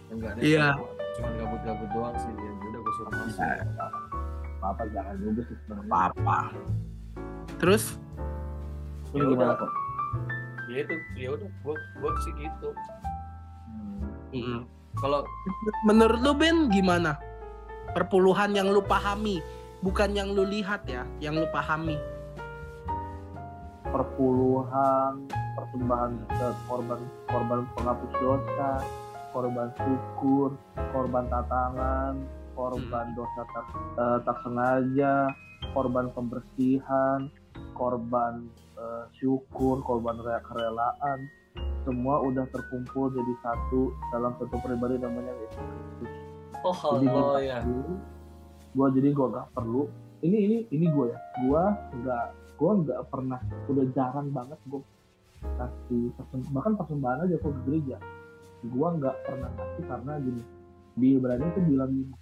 [0.07, 0.67] enggak deh Iya.
[1.13, 3.43] cuma gabut-gabut doang sih ya udah gue suruh masuk
[4.57, 5.91] Apa jangan juga sih sebenarnya.
[6.09, 6.39] Apa?
[7.57, 7.83] Terus
[9.07, 9.59] Ini Ya gimana udah.
[9.59, 9.71] kok?
[10.67, 12.69] ya itu ya udah gue gue sih gitu
[14.27, 14.67] Hmm.
[14.93, 15.23] kalau
[15.83, 17.15] menurut lu Ben gimana?
[17.89, 19.39] Perpuluhan yang lu pahami,
[19.81, 21.97] bukan yang lu lihat ya, yang lu pahami.
[23.87, 26.99] perpuluhan persembahan ke korban
[27.31, 28.71] korban penghapus dosa
[29.31, 30.59] korban syukur
[30.91, 32.19] korban tatangan
[32.51, 33.65] korban dosa tak,
[33.97, 35.31] eh, tak sengaja
[35.71, 37.31] korban pembersihan
[37.73, 41.19] korban eh, syukur korban kerelaan
[41.87, 46.11] semua udah terkumpul jadi satu dalam satu pribadi namanya Yesus Kristus.
[46.67, 47.59] Oh jadi gue Allah ya
[48.77, 49.89] gue jadi gue gak perlu.
[50.21, 51.19] Ini ini ini gue ya.
[51.41, 51.63] Gue
[52.01, 52.25] nggak
[52.57, 54.81] gue nggak pernah udah jarang banget gue
[55.37, 57.97] kasih persem- bahkan persembahan aja ke gereja.
[58.65, 60.41] Gue nggak pernah kasih karena gini
[60.97, 62.13] di Ibrani itu bilang gini.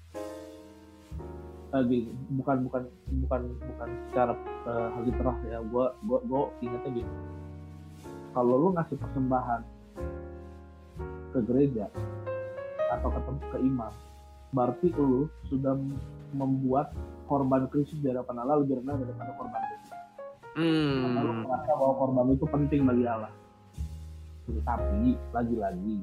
[1.76, 2.84] Eh, gini, bukan bukan
[3.28, 4.34] bukan bukan secara
[4.68, 5.60] uh, hal terah ya.
[5.64, 7.14] Gue gue gue ingatnya gini.
[8.36, 9.62] Kalau lu ngasih persembahan
[11.32, 11.88] ke gereja
[12.92, 13.20] atau ke
[13.52, 13.92] ke imam
[14.56, 15.76] berarti lu sudah
[16.36, 16.92] membuat
[17.26, 19.94] korban Kristus di hadapan Allah lebih rendah daripada korban Kristus.
[20.56, 21.42] Karena lu Hmm.
[21.44, 23.32] merasa bahwa korban itu penting bagi Allah.
[24.46, 25.98] Gitu, Tapi lagi-lagi,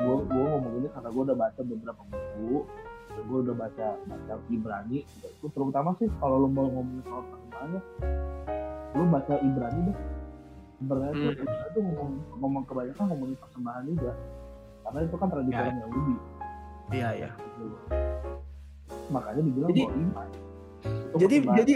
[0.00, 2.64] gue gue ngomong ini karena gue udah baca beberapa buku,
[3.12, 4.98] dan gue udah baca baca Ibrani.
[5.04, 7.80] Itu terutama sih kalau lu mau ngomongin soal persembahannya,
[8.92, 9.98] lu baca Ibrani deh.
[10.82, 11.30] Tuh Hmm.
[11.30, 14.12] Ibrani tuh ngomong, ngomong kebanyakan ngomongin persembahan juga,
[14.82, 15.62] karena itu kan tradisi Ya.
[15.62, 16.14] orang Yahudi.
[16.90, 17.30] Iya ya.
[19.10, 20.28] Makanya dibilang Jadi- bahwa iman.
[20.82, 21.58] Itu Jadi persembahan.
[21.58, 21.74] jadi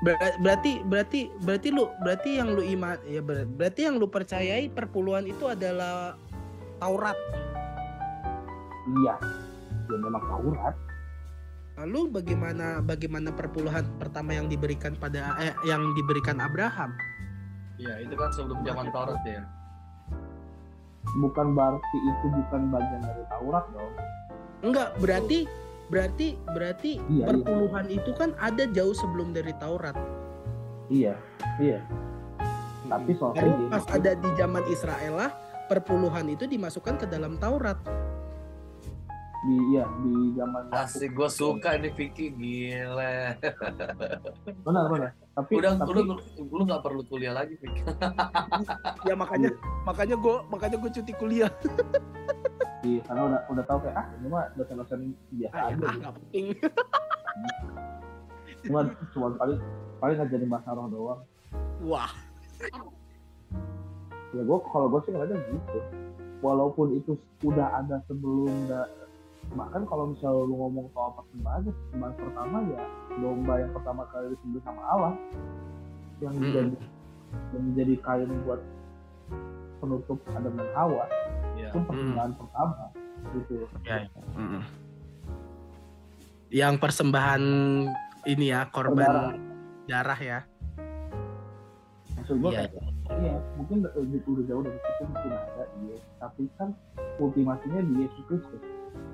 [0.00, 4.66] ber- berarti berarti berarti lu berarti yang lu iman ya ber- berarti yang lu percayai
[4.68, 6.16] perpuluhan itu adalah
[6.78, 7.18] Taurat.
[8.96, 9.14] iya
[9.86, 10.76] ya memang Taurat
[11.80, 16.92] Lalu bagaimana bagaimana perpuluhan pertama yang diberikan pada eh, yang diberikan Abraham?
[17.76, 19.40] ya itu kan sebelum zaman Taurat ya
[21.18, 23.92] bukan berarti itu bukan bagian dari Taurat dong
[24.60, 25.48] Enggak, berarti
[25.90, 27.26] berarti berarti Iya, iya.
[27.26, 29.96] perpuluhan itu kan ada jauh sebelum dari Taurat.
[30.86, 31.18] Iya,
[31.58, 31.80] iya.
[32.86, 35.30] Tapi soal Baru kayak pas ada di zaman Israel lah
[35.66, 37.78] perpuluhan itu dimasukkan ke dalam Taurat.
[39.40, 43.40] di iya di zaman Asik, gue suka ini Vicky gile.
[44.68, 45.10] benar benar.
[45.32, 47.80] Tapi Udah, tapi udah, lu nggak perlu kuliah lagi Vicky.
[49.08, 49.56] Ya makanya
[49.88, 51.48] makanya gue makanya gue cuti kuliah.
[52.80, 54.98] di karena udah udah tahu kayak ah ini mah dosen-dosen
[55.30, 55.76] biasa Ah, ya, aja.
[55.76, 56.10] ah, gitu.
[56.16, 56.44] penting.
[58.60, 59.58] Cuma cuma paling
[59.96, 61.20] paling ngajarin bahasa roh doang.
[61.82, 62.10] Wah,
[64.30, 65.78] Ya gue kalau gue sih ngeliatnya gitu.
[66.40, 68.86] Walaupun itu udah ada sebelum da,
[69.50, 72.80] bahkan kalau misal lu ngomong soal persembahan, persembahan pertama ya
[73.18, 75.12] domba yang pertama kali disembelih sama Allah
[76.20, 76.42] yang Hmm.
[76.42, 76.76] menjadi
[77.50, 78.60] yang menjadi kain buat
[79.78, 81.04] penutup Adam dan Hawa
[81.60, 81.68] Iya.
[81.70, 82.84] itu persembahan pertama
[83.30, 83.54] gitu.
[86.50, 87.42] yang persembahan
[88.26, 89.32] ini ya korban Berdarah.
[89.86, 90.38] darah ya.
[92.16, 92.72] Maksud gue Iya, kayak
[93.10, 93.92] iya mungkin udah,
[94.46, 96.68] jauh dari situ mungkin ada iya tapi kan
[97.18, 98.62] ultimasinya di Yesus Kristus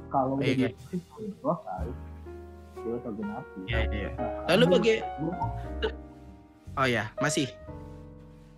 [0.09, 0.53] kalau Iya.
[0.53, 1.86] di Yesus Kristus selesai
[2.76, 4.11] gue tergenapi Iya, iya.
[4.14, 5.03] Nah, Lalu bagi-
[6.76, 7.49] Oh ya, masih.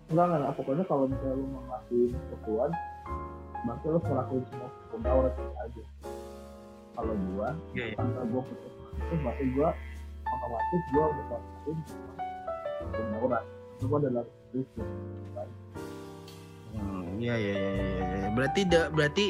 [0.09, 2.71] enggak enggak pokoknya kalau misalnya lu mau ngelakuin kesatuan
[3.61, 5.83] berarti lu ngelakuin semua hukum Taurat aja.
[6.93, 7.95] Kalau gua Iya, iya.
[7.95, 9.69] tanpa gua putus itu berarti gua
[10.25, 11.77] otomatis gua udah ngelakuin
[12.79, 14.87] hukum Taurat itu gua adalah Kristus
[16.69, 18.29] Hmm, Iya, iya, iya, iya, iya.
[18.31, 19.25] Berarti da- berarti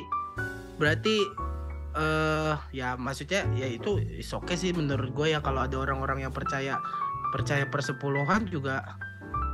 [0.75, 1.15] berarti
[1.89, 3.97] eh ya maksudnya ya itu
[4.31, 6.77] oke sih menurut gue ya kalau ada orang-orang yang percaya
[7.33, 8.85] percaya persepuluhan juga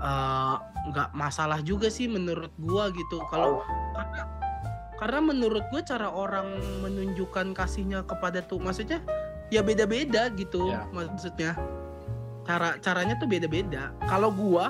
[0.04, 0.56] eh,
[0.86, 3.24] nggak masalah juga sih menurut gua gitu.
[3.32, 3.64] Kalau
[3.96, 4.22] karena
[4.96, 9.04] karena menurut gue cara orang menunjukkan kasihnya kepada tuh maksudnya
[9.52, 10.88] ya beda-beda gitu Ya.
[10.90, 11.54] maksudnya.
[12.46, 13.90] Cara caranya tuh beda-beda.
[14.06, 14.70] Kalau gua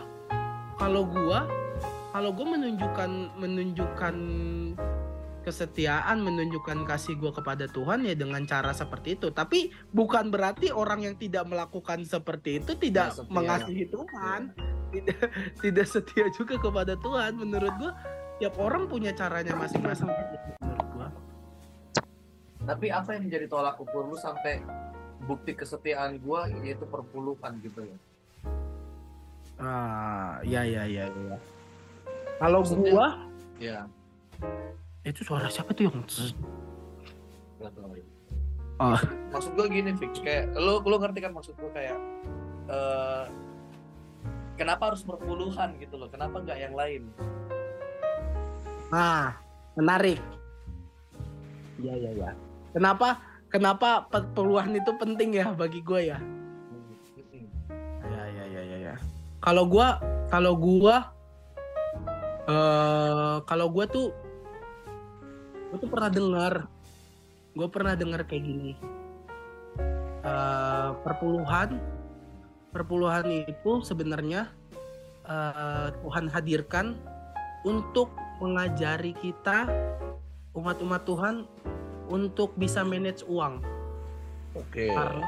[0.80, 1.44] kalau gua
[2.16, 4.16] kalau gue menunjukkan menunjukkan
[5.44, 9.30] kesetiaan menunjukkan kasih gue kepada Tuhan ya dengan cara seperti itu.
[9.30, 13.30] Tapi bukan berarti orang yang tidak melakukan seperti itu tidak setia.
[13.30, 14.42] mengasihi Tuhan.
[14.90, 15.20] Tidak
[15.68, 17.92] tidak setia juga kepada Tuhan menurut gue
[18.36, 20.42] tiap orang punya caranya masing-masing menurut
[22.66, 24.58] Tapi apa yang menjadi tolak ukur lu sampai
[25.24, 27.98] bukti kesetiaan gua yaitu perpuluhan gitu ya?
[29.56, 31.38] ah ya ya ya ya
[32.42, 33.08] kalau Maksudnya- gua
[33.56, 33.88] Ya,
[35.08, 37.96] itu suara siapa tuh yang nggak tahu.
[38.84, 39.00] Oh.
[39.32, 41.96] Maksud gua gini, Fix, kayak lu lu ngerti kan maksud gua kayak
[42.68, 43.24] eh
[44.60, 46.12] kenapa harus perpuluhan gitu loh?
[46.12, 47.08] Kenapa nggak yang lain?
[48.96, 49.36] Nah,
[49.76, 50.24] menarik.
[51.84, 52.32] Iya, iya, iya.
[52.72, 53.20] Kenapa
[53.52, 56.20] kenapa perpuluhan itu penting ya bagi gue ya?
[58.08, 58.96] Ya, ya, ya, ya, ya.
[59.43, 60.00] Kalau gua
[60.32, 61.12] kalau gua
[62.48, 64.16] eh kalau gua tuh
[65.68, 66.54] gua tuh pernah dengar
[67.56, 68.80] gue pernah dengar kayak gini.
[70.24, 71.84] Eh perpuluhan
[72.72, 74.48] perpuluhan itu sebenarnya
[75.28, 76.96] eh, Tuhan hadirkan
[77.68, 79.68] untuk mengajari kita
[80.56, 81.36] umat-umat Tuhan
[82.08, 83.60] untuk bisa manage uang
[84.56, 84.92] Oke.
[84.92, 85.28] karena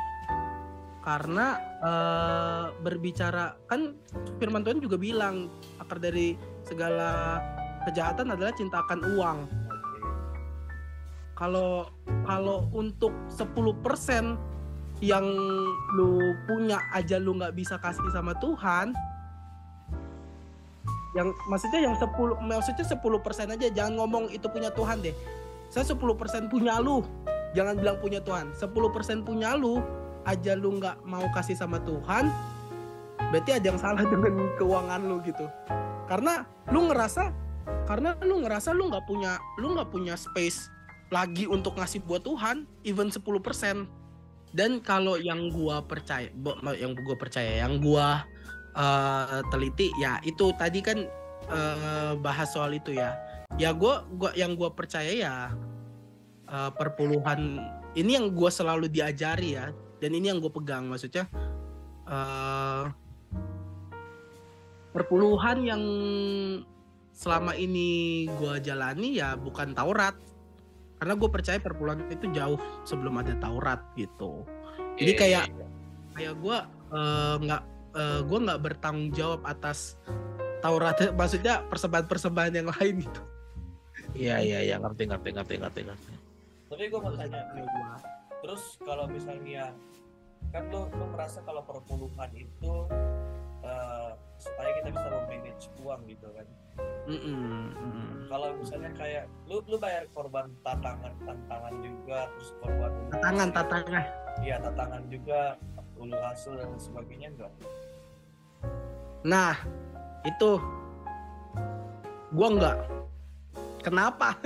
[1.03, 1.45] karena
[1.80, 3.95] eh, berbicara kan
[4.39, 5.47] firman Tuhan juga bilang
[5.80, 6.36] akar dari
[6.68, 7.39] segala
[7.88, 9.39] kejahatan adalah cinta akan uang
[11.38, 11.88] kalau
[12.28, 14.36] kalau untuk 10%
[14.99, 15.26] yang
[15.93, 18.91] lu punya aja lu nggak bisa kasih sama Tuhan
[21.18, 22.13] yang maksudnya yang 10
[22.45, 25.18] maksudnya 10% aja jangan ngomong itu punya Tuhan deh.
[25.74, 27.01] Saya 10% punya lu.
[27.57, 28.53] Jangan bilang punya Tuhan.
[28.53, 29.82] 10% punya lu
[30.30, 32.30] aja lu nggak mau kasih sama Tuhan
[33.32, 35.49] berarti ada yang salah dengan keuangan lu gitu.
[36.05, 37.34] Karena lu ngerasa
[37.89, 40.70] karena lu ngerasa lu nggak punya lu nggak punya space
[41.07, 43.24] lagi untuk ngasih buat Tuhan even 10%
[44.51, 46.28] dan kalau yang gua percaya
[46.76, 48.28] yang gua percaya yang gua
[48.78, 51.01] eh, teliti ya itu tadi kan
[51.49, 53.17] eh, bahas soal itu ya.
[53.57, 55.36] Ya gua gua yang gua percaya ya
[56.45, 57.57] eh, perpuluhan
[57.97, 61.25] ini yang gua selalu diajari ya dan ini yang gue pegang maksudnya
[62.05, 62.86] eh
[64.93, 65.84] perpuluhan yang
[67.17, 70.13] selama ini gua jalani ya bukan Taurat.
[70.97, 74.41] Karena gue percaya perpuluhan itu jauh sebelum ada Taurat gitu.
[74.97, 75.45] Jadi Iya, kayak
[76.17, 76.57] kayak gue
[77.45, 77.63] nggak
[77.98, 79.98] eh, gue nggak bertanggung jawab atas
[80.62, 83.22] Taurat maksudnya persembahan persembahan yang lain gitu
[84.18, 86.12] Iya iya iya ngerti ngerti ngerti ngerti ngerti.
[86.72, 87.43] Tapi gue mau tanya,
[88.41, 89.74] terus kalau misalnya
[90.56, 92.74] kan lo lo merasa kalau perpuluhan itu
[93.66, 96.48] eh, supaya kita bisa memanage uang gitu kan
[97.10, 98.08] Mm-mm, mm-mm.
[98.30, 104.06] kalau misalnya kayak lu lu bayar korban tantangan tantangan juga terus korban Tatangan, tatangan.
[104.45, 105.58] iya tantangan juga
[105.98, 107.52] ulu hasil dan sebagainya enggak
[109.28, 109.59] Nah,
[110.23, 110.55] itu
[112.32, 112.78] gua enggak.
[113.86, 114.39] Kenapa?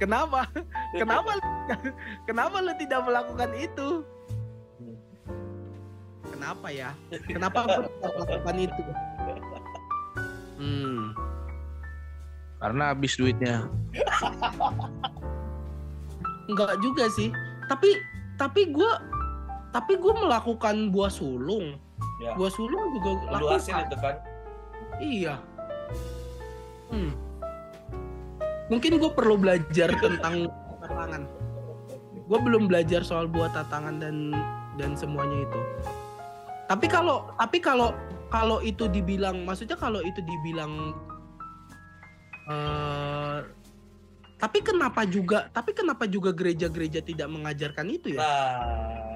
[0.00, 0.48] Kenapa?
[0.96, 1.36] Kenapa?
[2.28, 3.88] Kenapa lu tidak melakukan itu?
[6.32, 6.96] Kenapa ya?
[7.28, 8.82] Kenapa gua tidak melakukan itu?
[10.56, 11.12] Hmm.
[12.56, 13.68] Karena habis duitnya.
[16.48, 17.28] Enggak juga sih.
[17.68, 18.00] Tapi
[18.40, 18.96] tapi gua
[19.76, 21.83] tapi gua melakukan buah sulung.
[22.24, 23.88] Ya Buah sulung juga ulu hasil lakukan.
[23.92, 24.16] itu kan
[25.02, 25.34] Iya.
[26.90, 27.12] Hmm.
[28.70, 30.48] Mungkin gue perlu belajar tentang
[30.80, 31.22] tatangan.
[32.24, 34.32] Gue belum belajar soal buah tatangan dan
[34.80, 35.60] dan semuanya itu.
[36.70, 37.92] Tapi kalau tapi kalau
[38.32, 40.94] kalau itu dibilang, maksudnya kalau itu dibilang,
[42.48, 43.38] eh
[44.40, 48.20] tapi kenapa juga tapi kenapa juga gereja-gereja tidak mengajarkan itu ya?
[48.20, 49.13] nah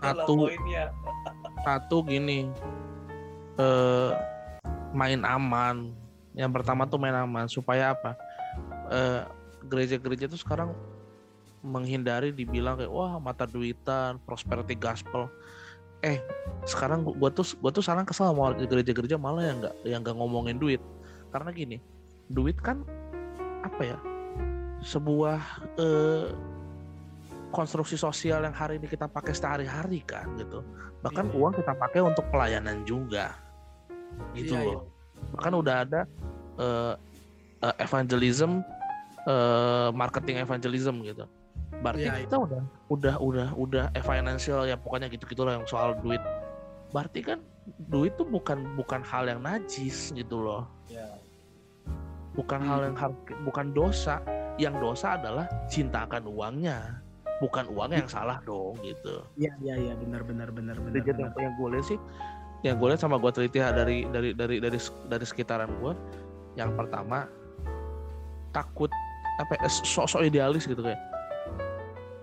[0.00, 0.34] Satu.
[1.64, 2.48] Satu gini.
[3.60, 4.10] Eh
[4.94, 5.92] main aman.
[6.34, 8.16] Yang pertama tuh main aman supaya apa?
[8.88, 9.20] Eh
[9.68, 10.72] gereja-gereja tuh sekarang
[11.64, 15.32] menghindari dibilang kayak wah mata duitan, prosperity gospel.
[16.04, 16.20] Eh,
[16.68, 20.16] sekarang gua, gua tuh gua tuh sekarang kesel sama gereja-gereja malah yang nggak yang nggak
[20.20, 20.84] ngomongin duit.
[21.32, 21.80] Karena gini,
[22.28, 22.84] duit kan
[23.64, 23.98] apa ya?
[24.84, 25.40] Sebuah
[25.80, 26.28] eh,
[27.54, 30.66] konstruksi sosial yang hari ini kita pakai sehari-hari kan gitu.
[31.06, 31.36] Bahkan Iya.
[31.38, 33.38] uang kita pakai untuk pelayanan juga.
[34.34, 34.74] Gitu iya.
[34.74, 34.90] loh.
[35.38, 36.00] Bahkan udah ada
[36.58, 36.94] eh,
[37.62, 38.66] eh, evangelism
[39.24, 41.24] eh, marketing evangelism gitu.
[41.78, 42.26] Berarti iya.
[42.26, 46.20] kita udah udah udah udah eh, financial ya pokoknya gitu-gitu lah yang soal duit.
[46.90, 47.38] Berarti kan
[47.86, 50.66] duit tuh bukan bukan hal yang najis gitu loh.
[50.90, 51.06] ya
[52.34, 52.68] Bukan Hmm.
[52.68, 54.18] hal yang harus bukan dosa.
[54.58, 57.02] Yang dosa adalah cinta akan uangnya.
[57.44, 59.20] Bukan uang yang salah dong gitu.
[59.36, 60.96] Iya iya iya benar benar benar benar.
[60.96, 61.98] Jadi yang, yang gue lihat sih,
[62.64, 65.92] yang gue lihat sama gue teliti dari dari dari dari dari sekitaran gue,
[66.56, 67.28] yang pertama
[68.56, 68.88] takut
[69.36, 70.96] apa ya, sok-sok idealis gitu kayak,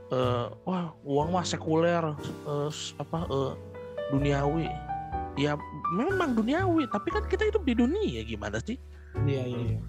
[0.10, 2.02] eh wah uang mah sekuler,
[2.72, 3.54] s- apa eh,
[4.10, 4.66] duniawi,
[5.38, 5.54] ya
[5.94, 8.80] memang duniawi, tapi kan kita hidup di dunia gimana sih?
[9.28, 9.60] Iya iya.
[9.76, 9.80] iya.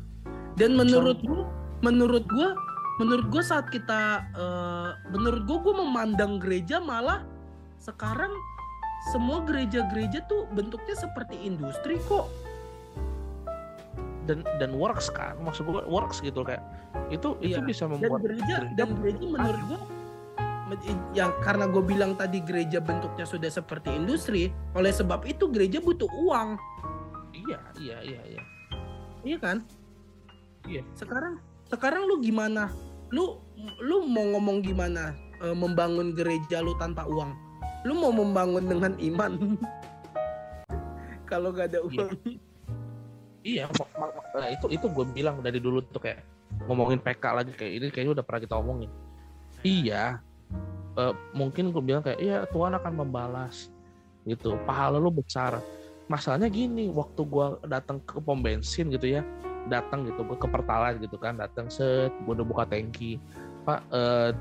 [0.59, 1.49] Dan menurut gua,
[1.80, 2.53] menurut gua,
[3.01, 7.24] menurut gua saat kita, eh, menurut gua gua memandang gereja malah
[7.78, 8.30] sekarang
[9.11, 12.30] semua gereja-gereja tuh bentuknya seperti industri kok.
[14.22, 16.62] Dan dan works kan, maksud gue works gitu kayak
[17.11, 17.66] itu itu Iya.
[17.66, 19.80] bisa Dan membuat gereja gereja dan gereja menurut gua
[20.70, 25.82] men- yang karena gue bilang tadi gereja bentuknya sudah seperti industri, oleh sebab itu gereja
[25.82, 26.55] butuh uang,
[27.34, 28.43] iya iya iya iya.
[29.26, 29.59] iya kan?
[30.70, 30.86] Iya.
[30.95, 32.68] Sekarang sekarang lu gimana?
[33.08, 33.40] Lu
[33.80, 37.32] lu mau ngomong gimana eh, membangun gereja lu tanpa uang?
[37.88, 39.32] Lu mau membangun dengan iman?
[41.30, 41.88] Kalau gak ada Iya.
[41.88, 42.10] uang.
[43.42, 46.22] Iya, mak- mak- mak- nah, itu itu gue bilang dari dulu tuh kayak
[46.68, 48.90] ngomongin PK lagi kayak ini kayaknya udah pernah kita omongin.
[49.64, 50.20] Iya,
[50.94, 53.72] eh, mungkin gue bilang kayak iya Tuhan akan membalas
[54.22, 55.58] gitu, pahala lu besar.
[56.06, 59.26] Masalahnya gini, waktu gue datang ke pom bensin gitu ya,
[59.70, 63.20] datang gitu ke Pertalite gitu kan, datang set, gue udah buka tangki,
[63.62, 63.86] pak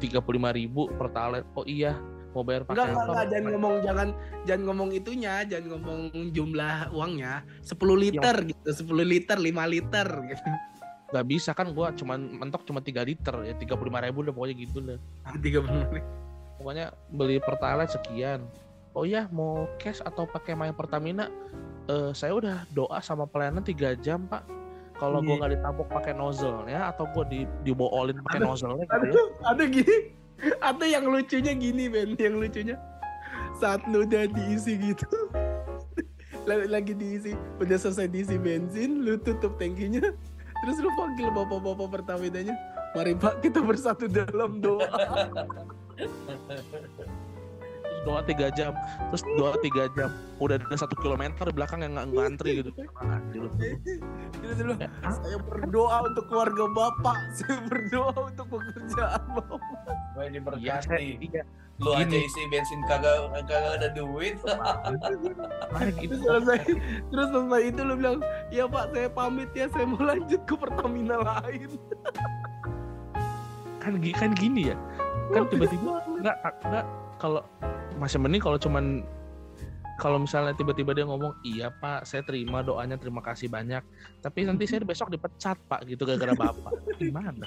[0.02, 1.98] tiga puluh lima ribu Pertalite, oh iya
[2.32, 4.08] mau bayar pakai enggak, enggak, jangan ngomong jangan
[4.48, 6.00] jangan ngomong itunya, jangan ngomong
[6.32, 7.44] jumlah uangnya.
[7.60, 10.50] 10 liter gitu, 10 liter, 5 liter gitu.
[11.12, 13.36] Gak bisa kan gue cuman mentok cuma 3 liter.
[13.44, 14.96] Ya tiga puluh lima ribu udah pokoknya gitu deh.
[15.28, 16.08] 30 menit.
[16.62, 18.46] pokoknya beli pertalite sekian.
[18.94, 21.34] Oh ya mau cash atau pakai My Pertamina?
[21.90, 24.46] Eh saya udah doa sama pelayanan tiga jam pak
[25.02, 25.26] kalau Iya.
[25.26, 29.06] gua nggak ditabok pakai nozzle ya atau gua di diboolin pakai Ada- nozzle gitu Ada
[29.10, 29.98] ya ada gini.
[30.42, 32.18] Ada yang lucunya gini, Ben.
[32.18, 32.78] Yang lucunya
[33.58, 35.06] saat lu udah diisi gitu.
[36.50, 40.02] lagi, lagi diisi, udah selesai diisi bensin, lu tutup tangkinya.
[40.62, 42.58] Terus lu panggil bapak-bapak Pertaminanya,
[42.94, 44.86] "Mari Pak, kita bersatu dalam doa."
[48.02, 48.74] doa tiga jam
[49.10, 50.10] terus doa tiga jam
[50.42, 53.46] udah ada satu kilometer di belakang yang nggak ngantri gitu Anjir.
[54.42, 59.62] Terus lu, Ya, ah, saya berdoa untuk keluarga Bapak, saya berdoa untuk pekerjaan Bapak.
[60.18, 60.26] gue
[60.58, 61.44] iya, saya- diberkati iya.
[61.82, 64.38] lu aja isi bensin kagak kagak ada duit
[65.98, 66.14] gitu.
[66.14, 66.60] Terus selesai,
[67.10, 68.18] terus selesai itu lu bilang,
[68.54, 71.70] ya Pak saya pamit ya, saya mau lanjut ke Pertamina lain.
[73.82, 74.78] kan kan gini ya
[75.34, 76.38] kan tiba-tiba nggak
[76.70, 76.86] nggak
[77.18, 77.42] kalau
[78.02, 79.06] masih mending kalau cuman
[80.02, 83.86] kalau misalnya tiba-tiba dia ngomong iya pak saya terima doanya terima kasih banyak.
[84.18, 86.74] Tapi nanti saya besok dipecat pak gitu gara-gara bapak.
[86.98, 87.46] Gimana?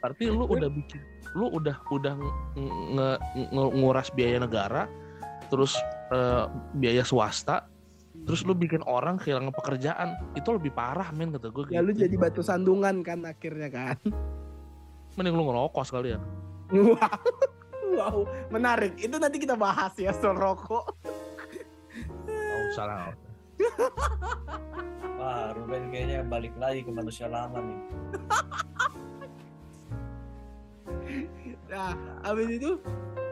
[0.00, 1.00] Berarti lu udah bikin
[1.36, 2.36] lu udah udah nge-
[2.96, 3.20] nge-
[3.52, 4.88] nge- nguras biaya negara
[5.52, 5.76] terus
[6.08, 7.68] eh, biaya swasta
[8.24, 10.08] terus lu bikin orang kehilangan pekerjaan.
[10.32, 14.00] Itu lebih parah men kata gue Ya lu jadi batu sandungan kan akhirnya kan.
[15.14, 16.18] mending lu ngerokok sekalian
[17.94, 18.26] Wow.
[18.50, 18.98] menarik.
[18.98, 20.94] Itu nanti kita bahas ya soal rokok.
[22.26, 23.32] nggak usah lah nggak usah.
[25.14, 27.80] Wah, Ruben kayaknya balik lagi ke manusia lama nih.
[31.70, 32.78] Nah, habis itu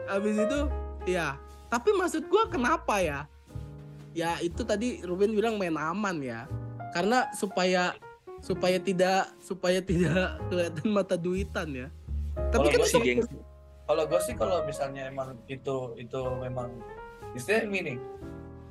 [0.09, 0.59] habis itu
[1.07, 1.39] ya,
[1.71, 3.19] tapi maksud gua kenapa ya?
[4.15, 6.47] Ya itu tadi Ruben bilang main aman ya.
[6.91, 7.95] Karena supaya
[8.43, 11.87] supaya tidak supaya tidak kelihatan mata duitan ya.
[12.51, 13.01] Tapi kan sih.
[13.83, 16.71] Kalau gue sih kalau misalnya emang itu itu memang
[17.33, 17.95] istilahnya gini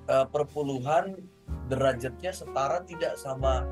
[0.06, 1.20] eh, perpuluhan
[1.68, 3.64] derajatnya setara tidak sama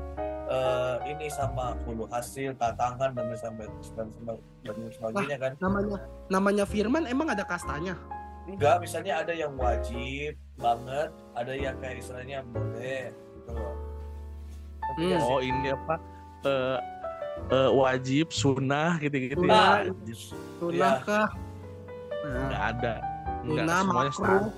[0.45, 3.65] eh, ini sama hulu hasil tatangan dan sampai
[3.97, 4.07] dan,
[4.91, 7.97] sebagainya kan namanya namanya Firman emang ada kastanya.
[8.43, 13.73] enggak misalnya ada yang wajib banget ada yang kayak istilahnya boleh gitu loh
[14.81, 15.07] Ngerti Hmm.
[15.07, 15.29] nggak sih?
[15.29, 15.95] oh ini apa
[16.43, 16.79] eh
[17.49, 19.87] eh, wajib sunnah gitu-gitu ya
[20.61, 21.27] Sunnah kah?
[22.21, 22.93] Nah, nggak ada
[23.41, 24.13] nggak sunnah semuanya makruh.
[24.13, 24.53] standar.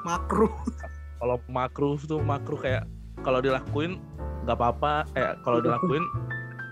[0.00, 0.52] Makruh.
[1.20, 2.82] kalau makruh tuh makruh kayak
[3.20, 3.98] kalau dilakuin
[4.40, 6.06] nggak apa-apa eh kalau dilakuin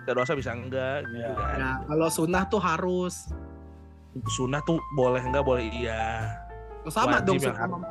[0.07, 1.35] ya dosa bisa enggak gitu Iya.
[1.35, 3.29] kan Nah, kalau sunnah tuh harus.
[4.31, 6.33] sunnah tuh boleh enggak boleh iya
[6.81, 7.91] Oh, sama Wajib dong yang sunnah.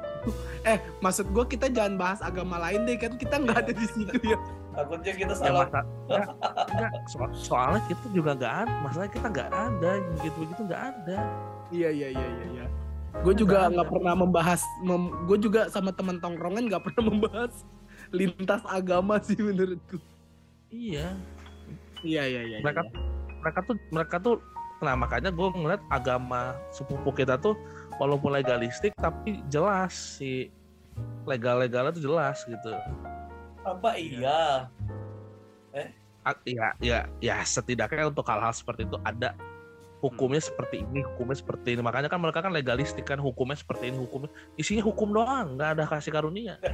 [0.65, 4.17] Eh, maksud gua kita jangan bahas agama lain deh kan kita nggak ada di situ
[4.25, 4.39] ya.
[4.77, 6.29] Takutnya kita yang salah masa enggak,
[6.69, 11.17] enggak, so- soalnya kita juga nggak ada masalahnya kita nggak ada gitu begitu nggak ada
[11.67, 12.45] Iya iya iya iya.
[12.55, 12.65] iya.
[13.27, 14.63] Gue juga nggak pernah membahas.
[15.27, 17.53] gue juga sama teman tongkrongan nggak pernah membahas
[18.13, 19.99] lintas agama sih menurutku.
[20.71, 21.11] iya
[22.05, 22.57] Iya iya iya.
[22.63, 22.99] mereka iya.
[23.41, 24.35] mereka tuh mereka tuh
[24.77, 27.57] nah makanya gue ngeliat agama sepupu kita tuh
[27.97, 30.53] walaupun legalistik tapi jelas si
[31.25, 32.71] legal-legalnya tuh jelas gitu
[33.67, 33.89] apa?
[33.95, 34.69] Iya.
[36.23, 39.31] A- ya ya ya setidaknya untuk hal-hal seperti itu ada
[39.97, 41.81] hukumnya seperti ini hukumnya seperti ini.
[41.81, 44.27] Makanya kan mereka kan legalistik kan hukumnya seperti ini hukumnya.
[44.55, 46.59] Isinya hukum doang nggak ada kasih karunia.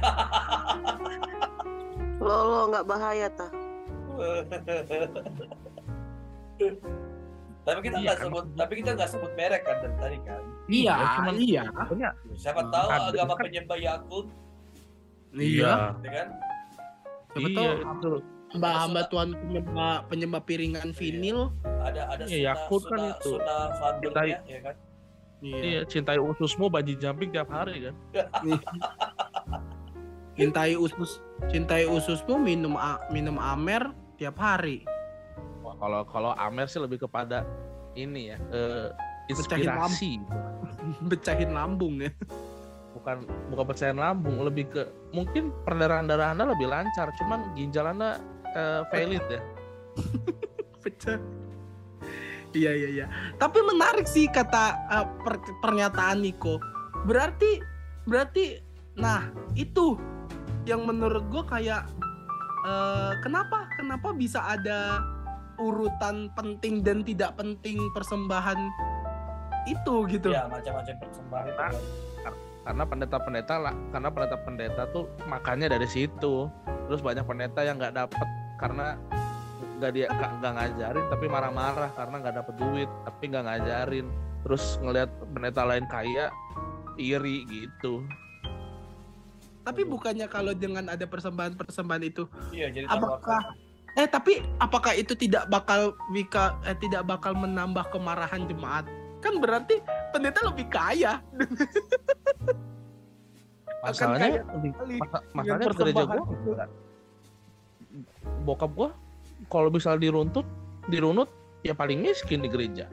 [2.18, 3.48] Lo lo nggak bahaya ta?
[7.64, 10.42] tapi kita Iya, nggak kan sebut tapi kita nggak sebut merek kan dari tadi kan?
[10.68, 11.62] Iya cuman iya.
[12.36, 14.26] siapa tahu Ada, agama kan- penyembah Yakut
[15.34, 15.96] Iya.
[15.98, 16.28] ya kan
[17.34, 18.10] Siapa iya tahu itu
[18.54, 21.50] hamba-hamba Tuhan penyembah penyembah piringan vinil.
[21.82, 23.34] ada ada Iya, Yakult kan itu.
[23.34, 24.74] sunnah fadlnya ya kan
[25.42, 25.58] Iya.
[25.60, 27.94] iya cintai ususmu banji jumping tiap hari kan
[30.34, 34.82] Cintai usus cintai ususmu minum a- minum amer tiap hari.
[35.60, 37.46] Wah, kalau kalau Amer sih lebih kepada
[37.94, 38.88] ini ya eh,
[39.26, 40.10] Pecahin inspirasi
[41.02, 42.10] Becahin lambung ya.
[42.94, 48.22] Bukan bukan percayaan lambung lebih ke mungkin peredaran darah anda lebih lancar cuman ginjal anda
[48.54, 49.40] eh, valid ya
[50.84, 51.18] Pecah.
[52.54, 53.06] Iya iya iya.
[53.40, 56.60] Tapi menarik sih kata uh, per- pernyataan Niko.
[57.08, 57.58] Berarti
[58.04, 58.60] berarti
[58.94, 59.26] nah
[59.58, 59.98] itu
[60.68, 61.88] yang menurut gue kayak
[62.62, 65.02] eh, kenapa kenapa bisa ada
[65.58, 68.56] urutan penting dan tidak penting persembahan
[69.66, 70.30] itu gitu.
[70.30, 71.74] ya macam-macam persembahan itu kan
[72.64, 76.48] karena pendeta-pendeta lah karena pendeta-pendeta tuh makannya dari situ.
[76.88, 78.96] Terus banyak pendeta yang nggak dapet karena
[79.80, 84.06] nggak dia nggak ngajarin tapi marah-marah karena nggak dapet duit tapi nggak ngajarin.
[84.44, 86.32] Terus ngelihat pendeta lain kaya
[86.96, 88.04] iri gitu.
[89.64, 93.40] Tapi bukannya kalau dengan ada persembahan-persembahan itu iya jadi apakah
[93.94, 98.84] eh tapi apakah itu tidak bakal wika eh, tidak bakal menambah kemarahan jemaat?
[99.24, 99.80] Kan berarti
[100.12, 101.24] pendeta lebih kaya.
[103.84, 104.70] Masalahnya lebih
[105.32, 106.24] masalahnya gereja gua
[108.40, 108.90] bokap gua
[109.48, 110.44] kalau misal diruntut
[110.88, 111.28] dirunut
[111.60, 112.88] ya paling miskin di gereja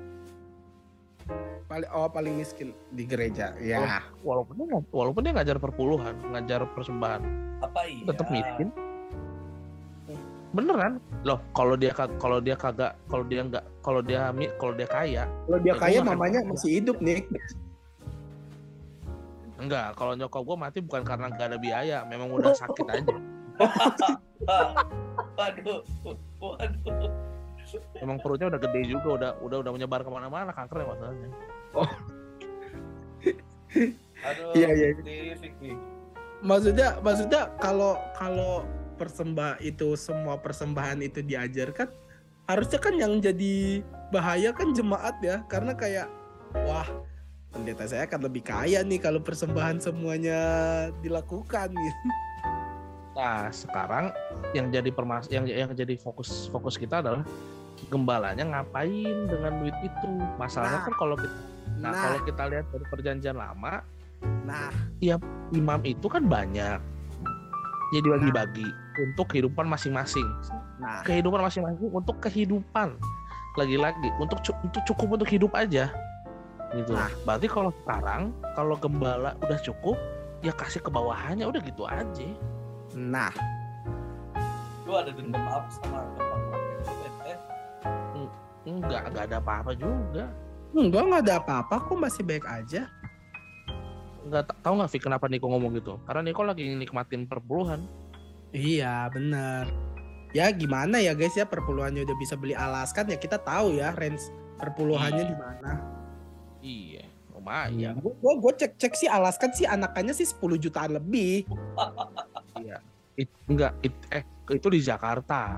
[1.71, 3.55] Paling oh paling miskin di gereja.
[3.55, 4.03] Ya.
[4.19, 7.23] walaupun dia nggak- walaupun dia ngajar perpuluhan ngajar persembahan
[7.63, 8.67] apa iya tetap miskin
[10.51, 14.19] beneran loh kalau dia kalau dia kagak kalau dia nggak kalau dia
[14.57, 16.49] kalau dia kaya Kalau dia Ya, kaya mamanya apa?
[16.51, 17.23] masih hidup nih.
[19.55, 23.15] enggak kalau nyokap gua mati bukan karena gak ada biaya memang udah sakit aja
[25.37, 25.79] waduh
[26.41, 27.11] waduh
[27.95, 31.29] emang perutnya udah gede juga udah udah udah menyebar ke mana-mana kanker ya masalahnya
[34.21, 34.87] Aduh, Iya, iya.
[36.41, 38.65] Maksudnya maksudnya kalau kalau
[39.01, 41.89] persembah itu semua persembahan itu diajarkan
[42.45, 43.81] harusnya kan yang jadi
[44.13, 46.05] bahaya kan jemaat ya karena kayak
[46.69, 46.85] wah
[47.49, 50.39] pendeta saya akan lebih kaya nih kalau persembahan semuanya
[51.01, 52.07] dilakukan gitu.
[53.17, 54.13] nah sekarang
[54.53, 57.25] yang jadi permas yang yang jadi fokus fokus kita adalah
[57.89, 60.85] gembalanya ngapain dengan duit itu masalahnya Nah.
[60.85, 61.37] kan kalau kita
[61.81, 62.01] nah, Nah.
[62.05, 63.81] kalau kita lihat dari perjanjian lama
[64.45, 64.69] Nah,
[65.49, 66.77] imam itu kan banyak
[67.91, 68.67] jadi bagi-bagi
[68.99, 70.23] untuk kehidupan masing-masing.
[70.79, 72.95] Nah, kehidupan masing-masing untuk kehidupan.
[73.59, 75.91] Lagi-lagi untuk cu- untuk cukup untuk hidup aja.
[76.71, 76.95] Gitu.
[76.95, 77.11] Nah.
[77.27, 79.99] berarti kalau sekarang kalau gembala udah cukup
[80.39, 82.27] ya kasih ke bawahannya udah gitu aja.
[82.95, 83.31] Nah,
[84.87, 86.39] Lu ada dendam apa sama tempat
[88.65, 90.25] enggak enggak ada apa-apa juga.
[90.71, 91.75] Enggak nggak ada apa-apa.
[91.91, 92.87] Kok masih baik aja.
[94.23, 97.81] Enggak ta- tahu nggak Vi kenapa Niko ngomong gitu karena Niko lagi nikmatin perpuluhan
[98.51, 99.71] Iya, bener.
[100.31, 104.27] Ya gimana ya guys ya perpuluhannya udah bisa beli alaskan ya kita tahu ya range
[104.57, 105.31] perpuluhannya Iya.
[105.31, 105.71] di mana.
[106.61, 111.47] iya lumayan Gue gua, gua cek cek sih alaskan sih anakannya sih 10 jutaan lebih.
[112.61, 115.57] iya It- enggak it- eh itu di Jakarta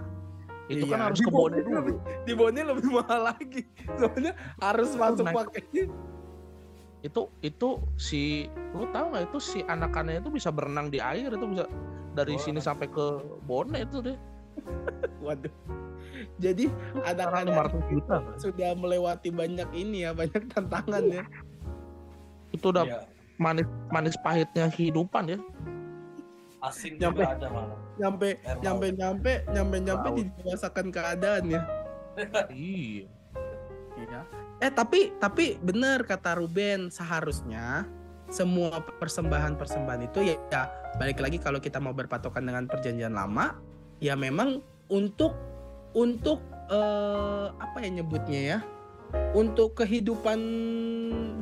[0.64, 3.61] itu kan Iya, harus di ke Bone dulu lebih- Di Bone lebih mahal lagi.
[3.91, 5.61] Soalnya harus Itu masuk naik- pakai
[7.04, 11.45] itu itu si lu tahu nggak itu si anakannya itu bisa berenang di air itu
[11.45, 11.68] bisa
[12.16, 13.06] dari sini sampai ke
[13.43, 14.18] Bone itu deh
[15.26, 15.49] Waduh.
[16.38, 16.70] Jadi
[17.04, 21.24] anak-anak 500 juta sudah melewati banyak ini ya, banyak tantangan ya.
[22.54, 22.99] itu udah Iya.
[23.36, 25.39] manis manis pahitnya kehidupan ya
[26.62, 27.26] Asin Nyampe.
[27.26, 27.80] juga ada malah.
[27.97, 28.30] Nyampe
[28.62, 30.18] nyampe nyampe nyampe nyampe Laut.
[30.22, 31.62] didewasakan keadaan ya.
[32.54, 33.10] iya
[33.97, 34.21] Iya.
[34.61, 37.85] Eh tapi tapi benar kata Ruben seharusnya
[38.33, 40.63] semua persembahan-persembahan itu ya, ya
[40.97, 43.53] balik lagi kalau kita mau berpatokan dengan perjanjian lama
[44.01, 44.57] ya memang
[44.89, 45.37] untuk
[45.93, 46.41] untuk
[46.73, 48.59] eh, apa ya nyebutnya ya
[49.37, 50.39] untuk kehidupan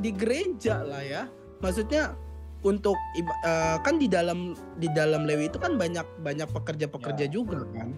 [0.04, 1.22] di gereja lah ya
[1.64, 2.12] maksudnya
[2.60, 7.32] untuk eh, kan di dalam di dalam Lewi itu kan banyak banyak pekerja-pekerja Ya.
[7.32, 7.96] juga kan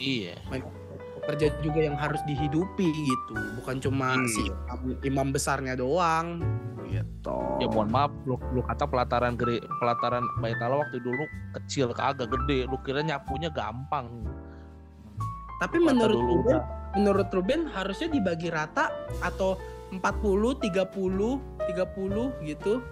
[0.00, 0.34] iya
[1.22, 3.34] pekerja juga yang harus dihidupi gitu.
[3.62, 4.26] Bukan cuma Iya.
[4.26, 6.42] si imam, imam besarnya doang.
[6.90, 7.38] Gitu.
[7.62, 11.24] Ya mohon maaf lu, lu kata pelataran gede pelataran Bait Allah waktu dulu
[11.56, 12.66] kecil kagak gede.
[12.66, 14.10] Lu kira nyapunya gampang.
[15.56, 16.62] Tapi Kata menurut dulu Ruben udah.
[16.98, 18.90] menurut Ruben harusnya dibagi rata
[19.22, 19.56] atau
[19.94, 21.38] 40 30
[21.70, 22.82] 30 gitu.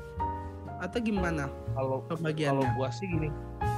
[0.81, 3.29] Atau gimana kalau kalau pembagiannya gua sih gini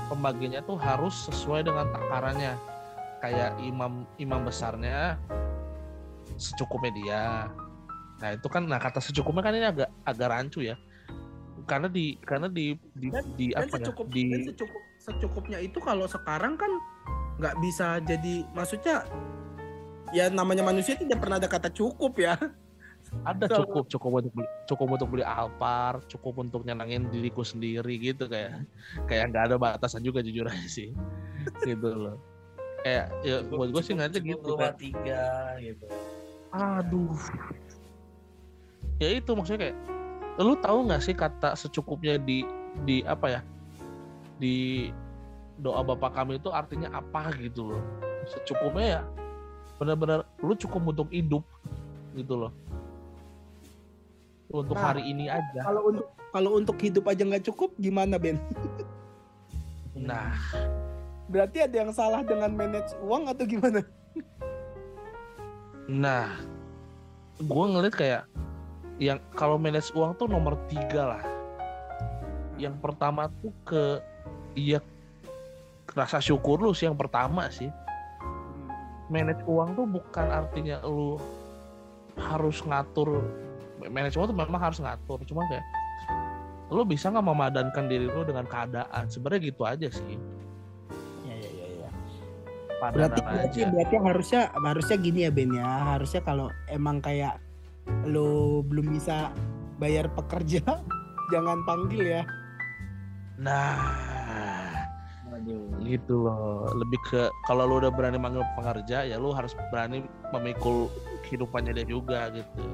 [0.07, 2.55] pembagiannya tuh harus sesuai dengan takarannya
[3.23, 5.15] kayak imam imam besarnya
[6.35, 7.25] secukupnya dia.
[8.19, 10.75] Nah itu kan nah kata secukupnya kan ini agak agak rancu ya.
[11.71, 15.59] Karena di karena di di, Dan- di dan apa ya secukup di dan secukup secukupnya
[15.63, 16.71] itu kalau sekarang kan
[17.39, 19.07] nggak bisa jadi maksudnya
[20.11, 22.35] ya namanya manusia tidak pernah ada kata cukup ya.
[23.23, 28.01] Ada So- cukup cukup untuk beli, cukup untuk beli Alphard cukup untuk nyenangin diriku sendiri
[28.03, 28.67] gitu kayak
[29.07, 30.91] kayak nggak ada batasan juga jujur aja sih.
[31.67, 32.32] Gitu loh
[32.83, 35.25] kayak ya buat gue sih ngeliatnya Cukup gitu kayak, tiga
[35.63, 35.87] gitu.
[36.53, 37.19] aduh.
[38.99, 39.77] Ya itu maksudnya kayak
[40.41, 42.43] lu tahu nggak sih kata secukupnya di
[42.85, 43.41] di apa ya?
[44.43, 44.89] Di
[45.63, 47.83] doa bapak kami itu artinya apa gitu loh.
[48.27, 49.03] Secukupnya ya
[49.79, 51.43] benar-benar lu cukup untuk hidup
[52.15, 52.53] gitu loh.
[54.53, 55.65] Untuk Nah, hari ini aja.
[55.65, 58.37] kalau untuk kalau untuk hidup aja nggak cukup gimana Ben?
[59.97, 60.33] Nah
[61.33, 63.81] berarti ada yang salah dengan manage uang atau gimana?
[65.89, 66.29] Nah
[67.41, 68.23] gue ngeliat kayak
[69.01, 71.25] yang kalau manage uang tuh nomor tiga lah.
[72.61, 73.85] Yang pertama tuh ke
[74.53, 74.85] iya
[75.97, 77.73] rasa syukur lu sih yang pertama sih.
[79.09, 81.17] Manage uang tuh bukan artinya lu
[82.21, 83.25] harus ngatur
[83.89, 85.19] manage uang tuh memang harus ngatur.
[85.27, 85.65] Cuma kayak
[86.71, 89.09] lu bisa nggak memadankan diri lu dengan keadaan?
[89.09, 90.17] Sebenarnya gitu aja sih.
[90.17, 90.42] ya ya ya, ya.
[92.83, 93.71] Padanan berarti berarti aja.
[93.71, 95.71] berarti harusnya harusnya gini ya Ben ya.
[95.95, 97.39] Harusnya kalau emang kayak
[98.11, 99.31] lo belum bisa
[99.79, 100.63] bayar pekerja
[101.33, 102.23] jangan panggil ya.
[103.39, 103.79] Nah
[105.83, 106.67] gitu loh.
[106.75, 110.03] Lebih ke kalau lu udah berani manggil pengerja ya lu harus berani
[110.35, 110.91] memikul
[111.27, 112.67] kehidupannya dia juga gitu.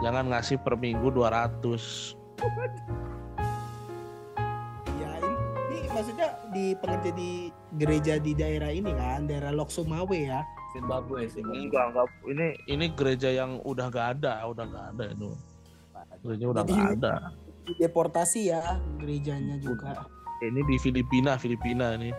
[0.00, 2.16] Jangan ngasih per minggu 200
[4.96, 5.32] ya ini,
[5.76, 10.42] ini maksudnya di pengerja di gereja di daerah ini kan, daerah Lok Sumawe ya.
[10.70, 11.42] Zimbabwe sih.
[11.42, 12.06] Enggak, enggak.
[12.26, 15.30] Ini ini gereja yang udah gak ada, udah gak ada itu.
[16.22, 17.14] Gereja udah Jadi- gak ada.
[17.78, 20.06] Deportasi ya gerejanya juga.
[20.42, 22.10] Ini di Filipina, Filipina ini.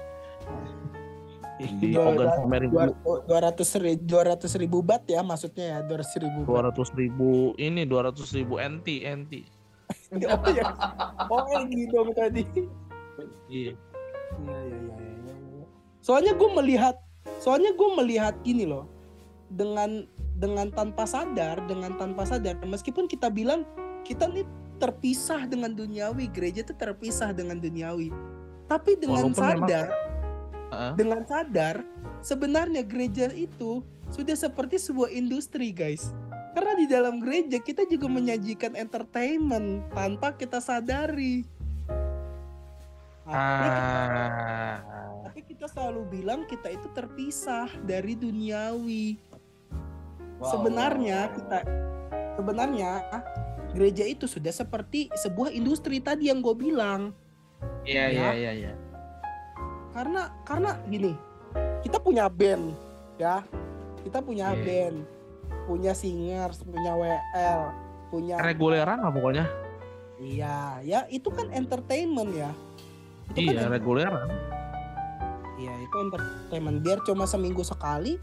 [1.61, 2.25] Di Ogan
[2.73, 2.89] dua-
[3.21, 6.63] dua ratus ribu, dua ratus ribu bat ya maksudnya ya dua ratus ribu dua bat.
[6.73, 9.33] ratus ribu ini dua ratus ribu NT NT.
[10.25, 10.65] oh ya,
[11.29, 12.41] oh ini dong tadi.
[13.45, 13.77] Iya.
[14.41, 15.10] Iya iya iya.
[16.01, 16.97] Soalnya gue melihat,
[17.37, 18.89] soalnya gue melihat gini loh,
[19.53, 20.05] dengan
[20.41, 23.61] dengan tanpa sadar, dengan tanpa sadar, meskipun kita bilang
[24.01, 24.41] kita nih
[24.81, 28.09] terpisah dengan duniawi, gereja itu terpisah dengan duniawi,
[28.65, 29.87] tapi dengan Walaupun memang- sadar,
[30.73, 30.93] Heeh.
[30.97, 31.75] dengan sadar,
[32.25, 36.09] sebenarnya gereja itu sudah seperti sebuah industri guys.
[36.51, 41.47] Karena di dalam gereja kita juga menyajikan entertainment tanpa kita sadari.
[43.31, 44.75] Ah.
[45.25, 49.15] Tapi kita selalu bilang kita itu terpisah dari duniawi.
[50.41, 51.59] Sebenarnya kita
[52.35, 52.91] sebenarnya
[53.71, 57.15] gereja itu sudah seperti sebuah industri tadi yang gue bilang.
[57.85, 58.11] Iya Ya.
[58.11, 58.73] iya iya iya.
[59.91, 61.13] Karena karena gini,
[61.85, 62.73] kita punya band
[63.15, 63.45] ya.
[64.01, 64.63] Kita punya Iya.
[64.65, 64.97] band,
[65.69, 67.61] punya singers, punya WL,
[68.09, 69.45] punya Reguleran lah pokoknya.
[70.21, 72.49] Iya, ya itu kan entertainment ya.
[73.31, 74.27] Itu kan Iya reguleran.
[75.55, 78.19] Iya itu entertainment biar cuma seminggu sekali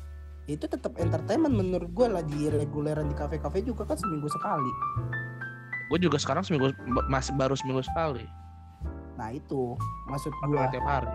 [0.48, 4.72] itu tetap entertainment menurut gue lah di reguleran di kafe-kafe juga kan seminggu sekali.
[5.88, 6.72] Gue juga sekarang seminggu
[7.08, 8.24] masih baru seminggu sekali.
[9.16, 9.76] Nah itu
[10.08, 10.60] maksud gue.
[10.72, 11.12] tiap hari.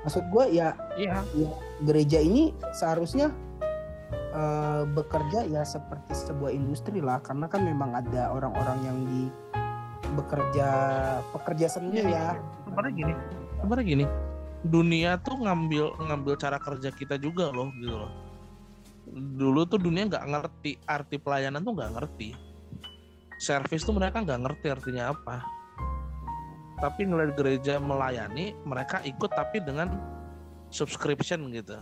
[0.00, 1.20] Maksud gue ya, Iya.
[1.36, 1.50] ya
[1.84, 3.34] gereja ini seharusnya
[4.32, 9.22] eh, bekerja ya seperti sebuah industri lah karena kan memang ada orang-orang yang di
[10.12, 10.68] bekerja
[11.32, 12.36] pekerja seni ya.
[12.66, 13.12] Sebenarnya gini,
[13.58, 14.04] sebenarnya gini,
[14.66, 18.12] dunia tuh ngambil ngambil cara kerja kita juga loh gitu loh.
[19.10, 22.30] Dulu tuh dunia nggak ngerti arti pelayanan tuh nggak ngerti.
[23.40, 25.42] Service tuh mereka nggak ngerti artinya apa.
[26.80, 30.00] Tapi ngeliat gereja melayani, mereka ikut tapi dengan
[30.72, 31.76] subscription gitu.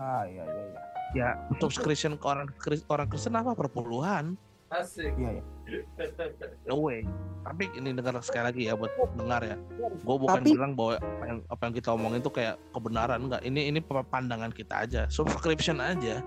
[0.00, 0.80] Ah iya iya iya.
[1.14, 1.28] Ya,
[1.62, 2.48] subscription ke orang
[2.92, 4.36] orang Kristen apa perpuluhan?
[4.66, 5.14] Asik.
[5.14, 5.30] Iya,
[5.66, 5.82] iya.
[6.70, 7.06] No way.
[7.46, 9.56] Tapi ini dengar sekali lagi ya buat dengar ya.
[10.02, 13.42] Gue bukan Tapi- bilang bahwa apa yang apa yang kita omongin itu kayak kebenaran enggak.
[13.46, 15.02] Ini ini pandangan kita aja.
[15.06, 16.22] Subscription aja.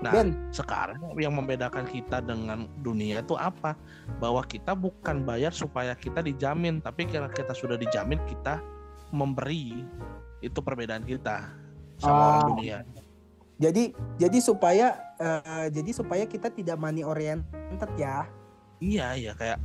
[0.00, 0.32] Nah, Ben.
[0.48, 3.76] sekarang yang membedakan kita dengan dunia itu apa?
[4.16, 8.62] Bahwa kita bukan bayar supaya kita dijamin, tapi karena kita sudah dijamin kita
[9.12, 9.84] memberi.
[10.40, 11.52] Itu perbedaan kita
[12.00, 12.26] sama Ah.
[12.32, 12.78] orang dunia.
[13.60, 18.24] Jadi jadi supaya eh, jadi supaya kita tidak money oriented ya.
[18.80, 19.60] Iya, iya kayak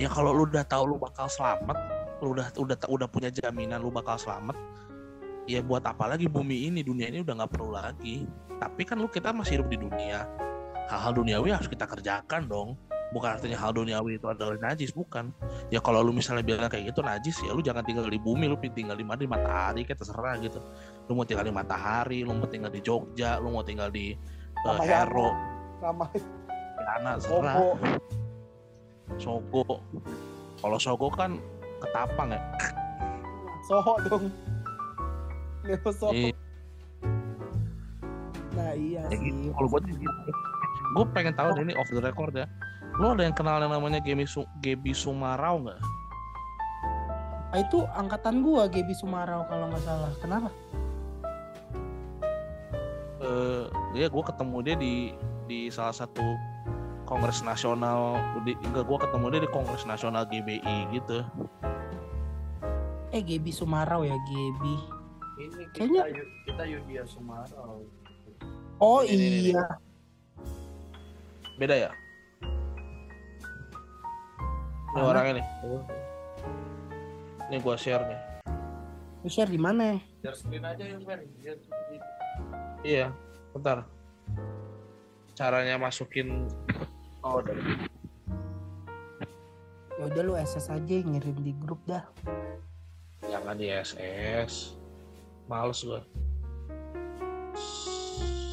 [0.00, 1.76] ya kalau lu udah tahu lu bakal selamat,
[2.24, 4.56] lu udah udah udah punya jaminan lu bakal selamat,
[5.44, 8.24] ya buat apa lagi bumi ini dunia ini udah nggak perlu lagi.
[8.56, 10.24] Tapi kan lu kita masih hidup di dunia.
[10.88, 12.80] Hal-hal duniawi harus kita kerjakan dong.
[13.14, 15.30] Bukan artinya hal duniawi itu adalah najis, bukan.
[15.70, 18.58] Ya kalau lu misalnya bilang kayak gitu najis, ya lu jangan tinggal di bumi, lu
[18.58, 20.58] tinggal di mana di matahari, kayak terserah gitu.
[21.06, 24.18] Lu mau tinggal di matahari, lu mau tinggal di Jogja, lu mau tinggal di
[24.66, 24.82] uh.
[24.82, 25.30] Hero,
[25.78, 26.10] Sama
[26.98, 27.56] anak serah.
[29.20, 29.80] Sogo.
[30.58, 31.38] Kalau Sogo kan
[31.78, 32.40] ketapang ya.
[33.68, 34.24] Soho dong.
[35.64, 36.12] Neo Soho.
[36.12, 36.34] Iya.
[38.54, 39.28] Nah iya Ya sih.
[39.28, 39.50] gitu.
[39.52, 40.32] Kalau gue gitu.
[40.94, 42.46] Gue pengen tahu deh ini off the record ya.
[42.94, 45.80] Lo ada yang kenal yang namanya Gaby, Su Gaby Sumarau nggak?
[47.50, 50.12] Ah, itu angkatan gua Gebi Sumarau kalau nggak salah.
[50.18, 50.50] Kenapa?
[53.24, 53.64] Eh,
[53.96, 54.94] ya gue ketemu dia di
[55.46, 56.22] di salah satu
[57.04, 58.14] kongres nasional.
[58.44, 61.24] Di, enggak gue ketemu dia di kongres nasional GBI gitu.
[63.10, 64.74] Eh Gebi Sumarau ya Gebi.
[65.34, 67.82] Ini kita Kayaknya- kita Yudia Sumarau.
[68.78, 69.50] Oh Ini, ini, ini.
[69.50, 69.66] iya.
[71.56, 71.90] Beda ya?
[74.94, 75.10] Ini Mana?
[75.10, 75.42] orang ini.
[77.50, 78.20] Ini gue share nih.
[79.24, 79.98] Lu share di mana?
[80.22, 81.26] Share screen aja yang cepet.
[82.86, 83.10] Iya,
[83.50, 83.90] bentar.
[85.34, 86.46] Caranya masukin
[87.26, 87.58] oh dari
[89.98, 92.06] Ya udah lu SS aja ngirim di grup dah.
[93.26, 94.78] jangan di SS.
[95.50, 96.00] Males gue.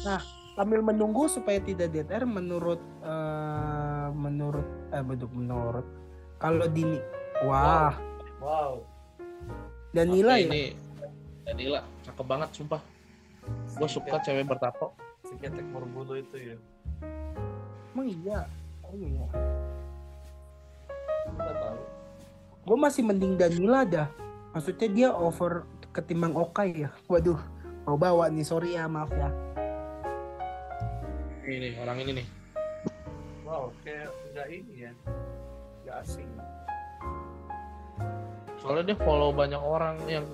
[0.02, 0.18] Nah,
[0.58, 5.86] sambil menunggu supaya tidak air menurut eh, menurut eh bentuk menurut
[6.42, 6.98] kalau dini
[7.46, 7.94] wah
[8.42, 8.82] Wow.
[9.94, 10.74] Danila ya ini
[11.46, 12.82] Danila cakep banget sumpah.
[13.78, 14.90] Gue suka cewek bertato.
[15.22, 16.58] Si ketek berbulu itu ya.
[17.92, 18.48] emang iya
[18.88, 19.28] oh iya
[22.62, 24.08] gue masih mending Danila dah
[24.56, 26.90] maksudnya dia over ketimbang Okai ya.
[27.04, 27.36] Waduh,
[27.84, 29.28] mau bawa nih sorry ya maaf ya.
[31.44, 32.26] Ini orang ini nih.
[33.44, 34.92] Wow, kayak nggak ini ya,
[35.92, 36.28] nggak asing.
[38.64, 40.24] Soalnya dia follow banyak orang yang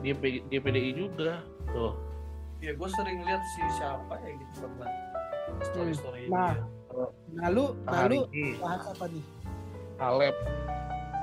[0.00, 0.16] di,
[0.48, 1.44] di PDI juga.
[1.68, 1.92] Tuh.
[2.64, 4.88] Ya gue sering lihat si siapa ya gitu pernah
[5.60, 6.56] story story Nah,
[7.36, 8.24] nah lu, nah lu
[8.56, 9.24] bahas apa nih?
[10.00, 10.36] Alep.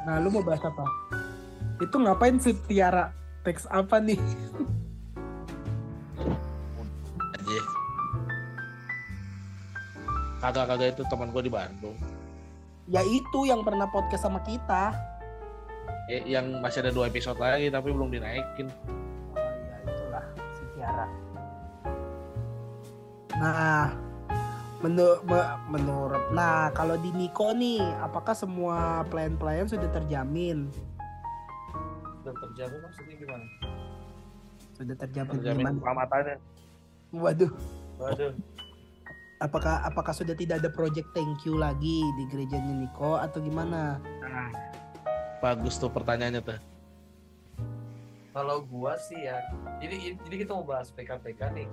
[0.06, 0.86] Nah lu mau bahas apa?
[1.82, 3.10] Itu ngapain sih Tiara?
[3.42, 4.22] Teks apa nih?
[7.42, 7.62] aja.
[10.46, 11.98] Kagak-kagak itu teman gue di Bandung.
[12.90, 14.94] Ya itu yang pernah podcast sama kita.
[16.10, 18.68] Eh, yang masih ada dua episode lagi tapi belum dinaikin.
[19.32, 21.08] Oh ya itulah si Tiara.
[23.32, 23.96] Nah,
[24.82, 25.24] menurut
[25.72, 30.68] menurut nah kalau di Niko nih, apakah semua pelayan-pelayan sudah terjamin?
[32.22, 33.46] Udah terjamin maksudnya gimana?
[34.76, 35.78] Sudah terjamin, Terjamin gimana?
[35.80, 36.36] keselamatannya.
[37.12, 37.52] Waduh,
[38.00, 38.32] Waduh,
[39.42, 43.98] apakah apakah sudah tidak ada project thank you lagi di gerejanya Niko atau gimana?
[45.42, 46.60] Bagus tuh pertanyaannya tuh.
[48.32, 49.44] kalau gua sih ya,
[49.84, 51.68] jadi jadi kita mau bahas PKPK nih.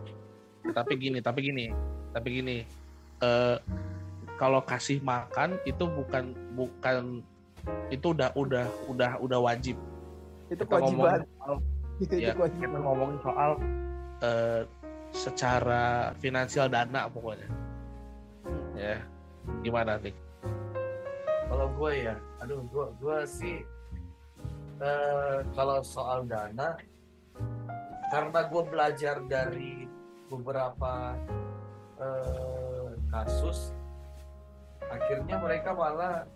[0.75, 1.71] tapi gini tapi gini
[2.11, 2.57] tapi gini
[3.21, 3.57] eh
[4.35, 7.23] kalau kasih makan itu bukan bukan
[7.89, 9.79] itu udah udah udah udah wajib
[10.51, 10.99] Itu Kita kewajiban.
[10.99, 11.55] ngomongin soal,
[12.01, 12.63] Itu ya, kewajiban.
[12.67, 13.51] kita ngomongin soal
[14.19, 14.63] eh,
[15.13, 17.49] secara finansial dana pokoknya.
[18.79, 19.03] Ya
[19.65, 20.15] gimana nih
[21.49, 23.65] Kalau gua ya, aduh gua gua sih
[24.79, 26.79] eh kalau soal dana
[28.15, 29.89] karena gua belajar dari
[30.31, 31.17] beberapa
[31.99, 33.75] eh, kasus
[34.87, 36.29] akhirnya mereka malah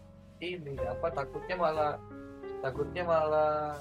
[0.43, 1.93] ini apa takutnya malah
[2.65, 3.79] takutnya malah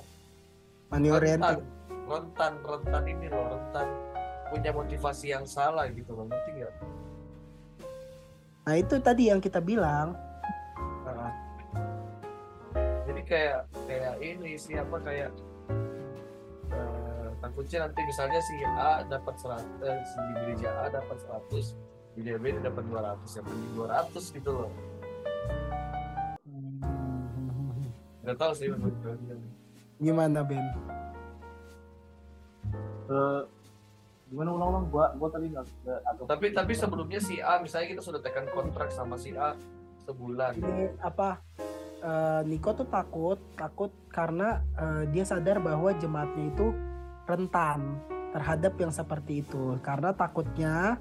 [0.94, 1.58] Money oriented.
[1.58, 1.58] rentan
[2.06, 3.88] rentan rentan ini loh rentan
[4.52, 6.74] punya motivasi yang salah gitu loh ngerti nggak?
[8.68, 10.14] Nah itu tadi yang kita bilang.
[11.08, 11.32] Nah,
[13.08, 15.32] jadi kayak kayak ini sih apa kayak
[16.76, 22.20] eh, takutnya nanti misalnya si A dapat 100 eh, si di gereja A dapat 100
[22.20, 24.72] di gereja B dapat 200 ya mending 200 gitu loh
[28.22, 28.94] nggak tahu sih menurut
[30.02, 30.66] Gimana Ben?
[33.06, 33.42] Eh,
[34.32, 35.66] gimana ulang-ulang gua gua tadi nggak
[36.08, 39.60] agak tapi tapi sebelumnya si A misalnya kita sudah tekan kontrak sama si A
[40.08, 41.44] sebulan Ini apa?
[42.02, 46.74] eh, Niko tuh takut, takut karena eh, dia sadar bahwa jemaatnya itu
[47.30, 48.02] rentan
[48.34, 49.78] terhadap yang seperti itu.
[49.86, 50.98] Karena takutnya,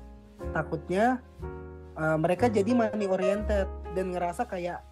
[0.53, 1.24] takutnya
[1.97, 3.66] eh, mereka jadi money oriented
[3.97, 4.85] dan ngerasa kayak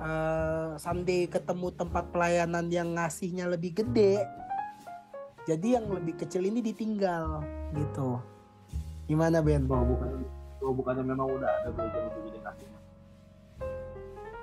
[0.00, 4.24] eh, someday ketemu tempat pelayanan yang ngasihnya lebih gede,
[5.42, 7.42] jadi yang lebih kecil ini ditinggal
[7.74, 8.22] gitu.
[9.10, 9.66] Gimana Ben?
[9.66, 10.08] bahwa bukan
[10.62, 12.66] bahwa bukannya memang udah ada gereja lebih gede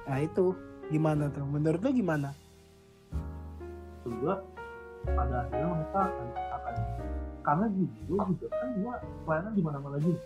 [0.09, 0.45] Nah itu
[0.91, 1.45] gimana tuh?
[1.47, 2.35] Menurut lu gimana?
[4.03, 4.41] Gua
[5.05, 6.73] pada akhirnya mereka akan, akan
[7.39, 8.93] karena gini gua juga kan gua
[9.23, 10.21] pelayanan di mana-mana juga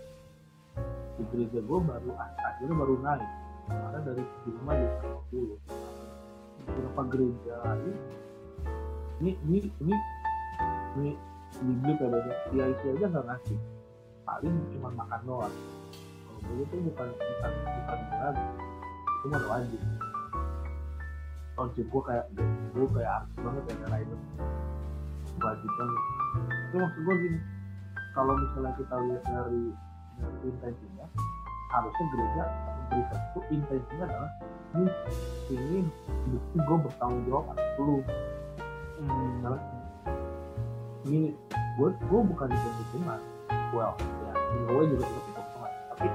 [1.19, 3.29] di gereja gua baru akhirnya baru naik
[3.69, 4.97] karena dari 75 jadi
[5.29, 7.95] 50 beberapa gereja lain
[9.21, 9.93] ini ini ini
[10.97, 11.11] ini
[11.53, 13.59] di blip ya beda PIC aja nggak ngasih.
[14.23, 15.55] Paling cuma makan doang.
[16.25, 18.45] Kalau gue itu bukan bukan bukan lagi
[19.23, 19.81] itu udah wajib.
[21.53, 22.25] Wajib gue kayak
[22.73, 24.15] gue kayak artis banget ya karena itu
[25.39, 26.01] wajib banget.
[26.43, 27.39] Tapi maksud gue gini
[28.13, 29.63] kalau misalnya kita lihat dari
[30.21, 31.05] dari intensinya
[31.73, 32.43] harusnya gereja
[32.93, 34.31] memberikan itu intensinya adalah
[34.73, 34.89] ini
[35.53, 35.79] ini
[36.29, 37.97] bukti gue bertanggung jawab atas lu.
[39.03, 39.59] Misalnya,
[41.09, 41.35] ini
[41.79, 43.19] gue gue bukan di hitungan
[43.75, 44.33] well ya
[44.69, 46.07] gue juga ikut hitungan tapi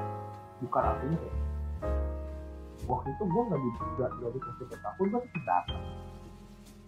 [0.64, 1.38] bukan artinya kayak
[2.88, 3.70] waktu itu gue nggak di
[4.00, 5.82] nggak dikasih peta pun gue tetap datang.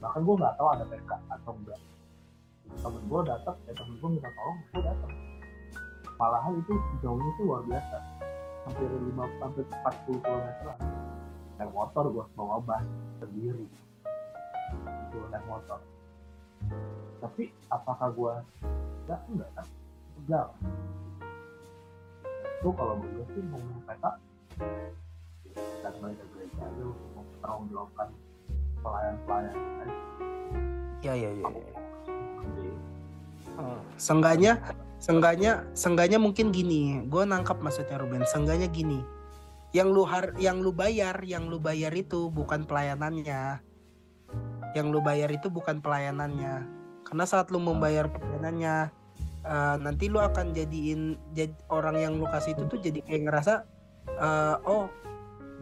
[0.01, 1.80] Bahkan gue nggak tahu ada PK atau enggak.
[2.80, 5.12] Temen gue datang ya temen gue minta tolong gue datang.
[6.16, 6.72] Malahan itu
[7.05, 7.96] jauhnya tuh luar biasa.
[8.64, 10.48] Hampir lima hampir 40 km
[11.61, 12.84] naik motor gue bawa bus
[13.20, 13.66] sendiri.
[15.09, 15.80] Itu naik motor
[17.21, 18.35] tapi apakah gue
[19.05, 19.67] enggak enggak kan
[20.25, 20.47] enggak
[22.61, 24.05] itu kalau gue sih ngomong PK
[25.81, 28.09] dan mereka gereja itu untuk mempertanggungjawabkan
[28.81, 29.89] pelayan-pelayan kan
[31.01, 31.49] Ya ya ya.
[31.49, 32.73] gede
[33.97, 34.61] Sengganya,
[35.01, 37.05] sengganya, sengganya mungkin gini.
[37.09, 38.25] Gue nangkap maksudnya Ruben.
[38.25, 39.01] Sengganya gini.
[39.73, 43.61] Yang lu har, yang lu bayar, yang lu bayar itu bukan pelayanannya.
[44.77, 46.83] Yang lu bayar itu bukan pelayanannya.
[47.01, 48.95] karena saat lu membayar perdananya
[49.43, 53.66] eh, nanti lu akan jadiin jadi orang yang lu kasih itu tuh jadi kayak ngerasa
[54.14, 54.87] eh, oh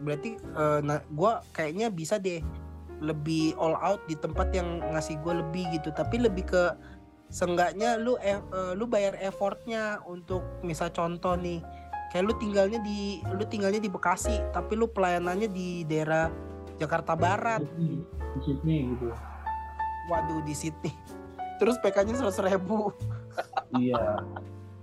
[0.05, 2.45] berarti eh, nah, gua kayaknya bisa deh
[2.99, 6.63] lebih all out di tempat yang ngasih gue lebih gitu tapi lebih ke
[7.31, 11.63] seenggaknya lu eh, eh, lu bayar effortnya untuk misal contoh nih
[12.11, 16.27] kayak lu tinggalnya di lu tinggalnya di Bekasi tapi lu pelayanannya di daerah
[16.79, 17.61] Jakarta Barat.
[17.75, 19.11] Di, di Sydney gitu.
[20.09, 20.93] Waduh di Sydney.
[21.59, 22.95] Terus PK-nya seratus ribu.
[23.75, 24.23] Iya.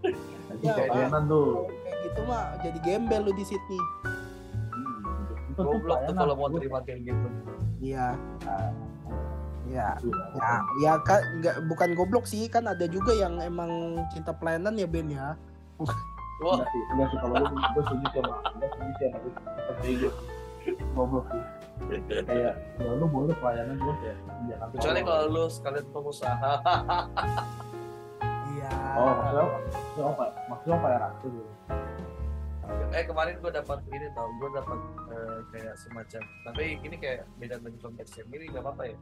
[0.64, 1.68] Ya, pelayanan tuh.
[1.84, 3.82] Kayak gitu mah jadi gembel lu di Sydney.
[5.53, 7.28] Tuh Goblok tuh kalau mau terima kayak gitu.
[7.82, 8.16] iya.
[9.66, 12.49] Ya ya ya kan nggak bukan goblok sih.
[12.49, 15.36] Kan ada juga yang emang cinta pelayanan ya Ben ya.
[15.76, 15.92] Wah,
[16.40, 17.18] Enggak sih, enggak sih.
[17.20, 20.11] Kalau gue gue setuju sih sama gue setuju sih sama bego
[20.66, 21.42] sih goblok sih
[22.27, 24.18] kayak ya lu boleh pelayanan gue kayak
[24.49, 26.53] jangan kecuali kalau lu sekalian pengusaha.
[28.57, 31.53] iya oh maksudnya maksudnya apa maksudnya apa ya rakyat gitu
[32.97, 36.22] eh kemarin gue dapat ini tau, gue dapat eh, kayak semacam.
[36.51, 38.24] Tapi ini kayak beda dari konteksnya.
[38.27, 38.97] Ini nggak apa-apa ya.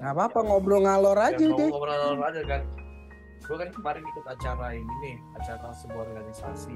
[0.00, 2.62] nggak apa-apa ngobrol ngalor aja Ya, deh ngobrol aja kan.
[3.48, 6.74] Gue kan kemarin ikut acara ini nih, acara sebuah organisasi.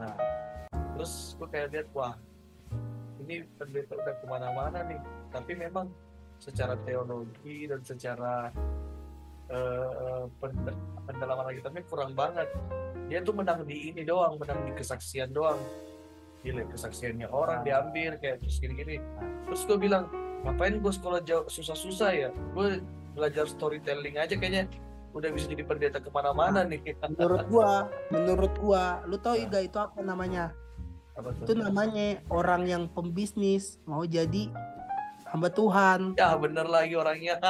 [0.00, 0.14] Nah,
[0.94, 2.14] terus gue kayak lihat wah,
[3.26, 5.02] ini pendeta udah ke mana-mana nih.
[5.34, 5.90] Tapi memang
[6.38, 8.54] secara teologi dan secara
[10.38, 12.46] pen- pendalaman lagi tapi kurang banget.
[13.10, 15.58] Dia tuh menang di ini doang, menang di kesaksian doang.
[16.46, 19.02] Gila, kesaksiannya orang diambil kayak terus gini-gini.
[19.50, 20.06] Terus gue bilang,
[20.46, 22.30] ngapain gue sekolah jauh susah-susah ya?
[22.54, 22.78] Gue
[23.14, 24.70] belajar storytelling aja kayaknya
[25.16, 26.92] udah bisa jadi pendeta ke mana-mana nih.
[27.08, 30.52] menurut gua menurut gua lu tau Iga itu apa namanya?
[31.16, 34.52] Itu namanya orang yang pembisnis mau jadi
[35.32, 36.12] hamba Tuhan.
[36.20, 37.40] Ya bener lagi orangnya.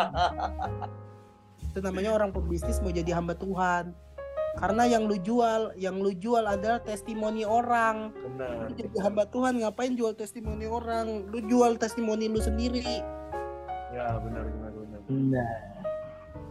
[1.66, 3.90] itu namanya orang pembisnis mau jadi hamba Tuhan.
[4.56, 8.14] Karena yang lu jual yang lu jual adalah testimoni orang.
[8.16, 8.70] Bener.
[8.70, 11.28] lu jadi hamba Tuhan ngapain jual testimoni orang?
[11.28, 13.04] Lu jual testimoni lu sendiri.
[13.92, 15.00] Ya bener bener bener.
[15.10, 15.50] nah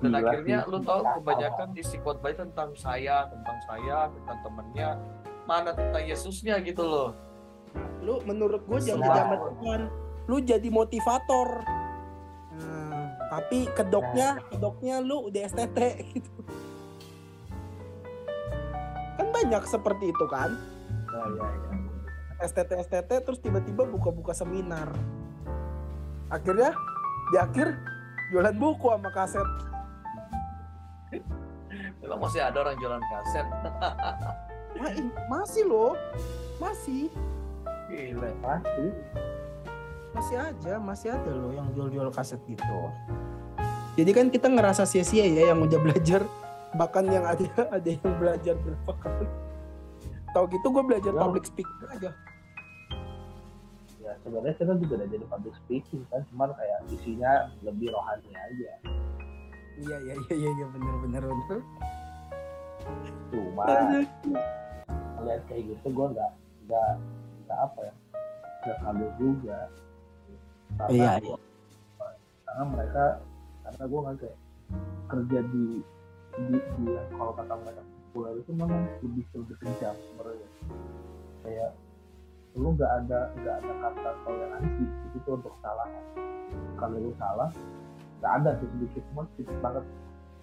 [0.04, 4.90] Dan Gila akhirnya lu tahu kebanyakan isi khotbah tentang saya, tentang saya, tentang temennya.
[5.46, 7.10] Mana tentang Yesusnya gitu loh.
[8.06, 9.82] lu menurut gua jangan hamba Tuhan
[10.26, 11.62] lu jadi motivator.
[12.58, 15.80] Nah, tapi kedoknya kedoknya lu udah STT
[16.18, 16.32] gitu.
[19.18, 20.54] Kan banyak seperti itu kan?
[21.10, 21.76] Ya ya ya
[22.46, 24.92] STT STT terus tiba-tiba buka-buka seminar.
[26.28, 26.74] Akhirnya
[27.32, 27.80] di akhir
[28.34, 29.50] jualan buku sama kaset.
[32.04, 33.48] Emang masih ada orang jualan kaset.
[34.76, 35.94] Ma- i- masih loh.
[36.58, 37.08] Masih.
[37.86, 38.30] Gila.
[38.42, 38.86] pasti
[40.10, 42.80] masih aja masih ada loh yang jual-jual kaset gitu.
[43.96, 46.24] Jadi kan kita ngerasa sia-sia ya yang udah belajar.
[46.74, 49.28] Bahkan yang ada ada yang belajar berapa kali.
[50.32, 51.20] Tau gitu gue belajar Ya.
[51.22, 52.12] public speaking aja.
[53.98, 56.22] Ya sebenarnya kita juga udah jadi public speaking kan.
[56.28, 58.72] Cuman kayak isinya lebih rohani aja.
[59.78, 61.60] Iya iya iya iya iya, bener bener bener.
[63.30, 63.66] Cuma
[65.26, 66.32] ngeliat kayak gitu gue nggak
[66.70, 66.92] nggak
[67.46, 67.94] nggak apa ya
[68.62, 69.60] nggak kaget juga.
[70.76, 71.38] Karena Iya, iya.
[72.46, 73.06] karena mereka
[73.66, 74.38] karena gue nggak kayak
[75.10, 75.66] kerja di
[76.36, 76.86] di, di
[77.18, 77.82] kalau kata mereka
[78.14, 80.50] populer itu memang lebih lebih kejam sebenarnya
[81.42, 81.70] kayak
[82.56, 86.04] lu nggak ada nggak ada kata toleransi itu tuh untuk kesalahan
[86.78, 87.50] kalau lu salah
[88.22, 89.86] nggak ada sih sedikit cuma sedikit banget.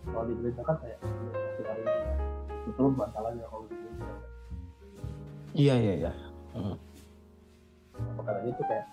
[0.03, 0.99] Kalau di gereja kan kayak
[1.63, 2.15] hari ini
[2.67, 4.07] betul bantalannya kalau di gereja
[5.53, 6.13] iya iya iya.
[7.93, 8.87] Apa katanya tuh kayak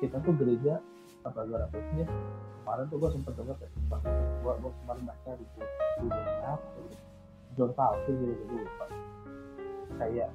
[0.00, 0.74] kita tuh gereja
[1.22, 2.06] apa gue dapetnya
[2.62, 5.44] kemarin tuh gue sempet denger kayak pas gue gue kemarin baca di
[6.02, 6.58] di apa
[7.54, 8.86] John Calvin gitu gitu lupa
[10.02, 10.30] kayak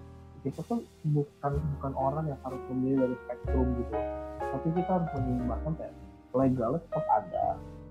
[0.45, 0.79] kita tuh
[1.11, 3.93] bukan bukan orang yang harus memilih dari spektrum gitu.
[4.37, 5.93] Tapi kita harus menyeimbangkan kayak
[6.31, 7.45] legalnya tetap ada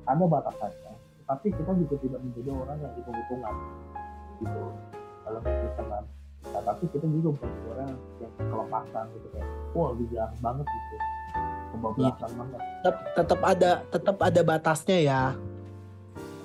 [0.07, 0.93] ada batasannya
[1.27, 3.55] tapi kita juga tidak menjadi orang yang hitung-hitungan
[4.39, 4.65] gitu.
[5.27, 6.03] Dalam hitungan
[6.51, 10.97] nah, tapi kita juga bukan orang yang kelepasan gitu kayak wah lebih jarang banget gitu.
[11.67, 12.61] Kebablasan banget.
[12.81, 15.23] Tetap tetap ada tetap ada batasnya ya.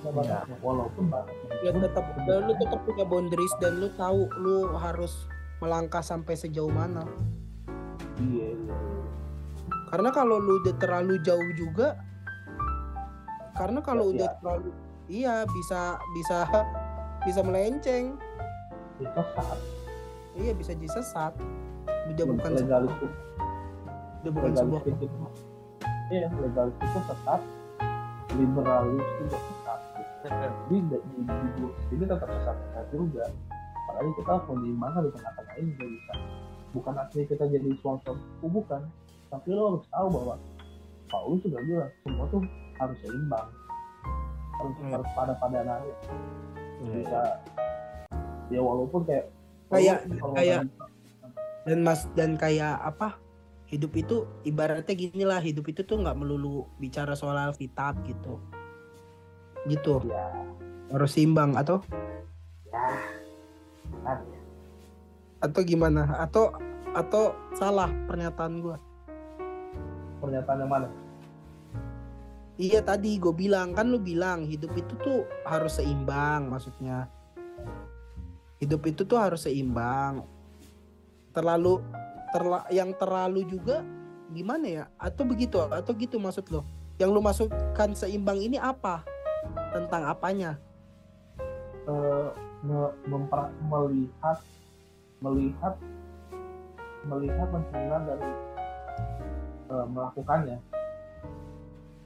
[0.01, 1.03] Ada batasnya walaupun
[1.61, 5.13] ya tetap lu tetap punya boundaries dan lu tahu lu harus
[5.61, 7.05] melangkah sampai sejauh mana.
[8.17, 9.05] Iya iya iya.
[9.89, 11.99] karena kalau lu udah terlalu jauh juga
[13.53, 14.35] karena kalau Ya, udah ya.
[14.39, 14.69] terlalu
[15.05, 15.81] iya bisa
[16.15, 16.37] bisa
[17.29, 18.17] bisa melenceng.
[18.97, 19.59] Itu saat
[20.37, 21.33] iya bisa disesat
[22.11, 23.11] udah bukan sebuah, legalistik
[24.21, 25.17] udah bukan sebuah legalistik itu
[26.11, 27.41] iya legalistik itu tetap
[28.35, 30.15] liberalis itu sesat gitu.
[30.21, 30.97] Jadi di,
[31.27, 33.25] di, sini tetap sesat-sesat juga.
[33.89, 36.13] Makanya kita harus menyeimbangkan di tengah-tengah ini juga bisa.
[36.71, 38.81] Bukan artinya kita jadi sponsor, oh, bukan.
[39.27, 40.35] Tapi lo harus tahu bahwa
[41.11, 42.41] Paulus sudah bilang semua tuh
[42.79, 43.47] harus seimbang,
[44.55, 44.91] harus Hmm.
[44.95, 45.95] harus pada padanannya.
[46.81, 47.21] Bisa
[48.51, 49.27] ya walaupun kayak
[49.71, 50.03] Kayak-
[50.35, 50.67] kayak-
[51.63, 53.15] dan mas dan kayak apa
[53.71, 58.37] hidup itu ibaratnya gini lah hidup itu tuh nggak melulu bicara soal Alkitab gitu.
[59.65, 60.03] Gitu.
[60.09, 60.27] Ya
[60.91, 61.79] harus seimbang atau?
[62.67, 62.79] Ya
[64.03, 64.19] kan
[65.41, 66.05] atau gimana?
[66.21, 66.53] Atau
[66.91, 68.77] atau salah pernyataan gua?
[70.21, 70.87] Pernyataan yang mana?
[72.61, 77.09] iya tadi gue bilang kan lu bilang hidup itu tuh harus seimbang maksudnya
[78.61, 80.23] hidup itu tuh harus seimbang.
[81.33, 81.81] Terlalu
[82.31, 83.81] terla yang terlalu juga
[84.31, 84.83] gimana ya?
[85.01, 86.61] Atau begitu atau gitu maksud lo?
[87.01, 89.01] Yang lu masukkan seimbang ini apa?
[89.73, 90.61] Tentang apanya?
[91.89, 92.29] Eh,
[92.61, 94.37] me- memper- melihat
[95.17, 95.73] melihat
[97.01, 98.31] melihat mencerna dari
[99.73, 100.61] eh, melakukannya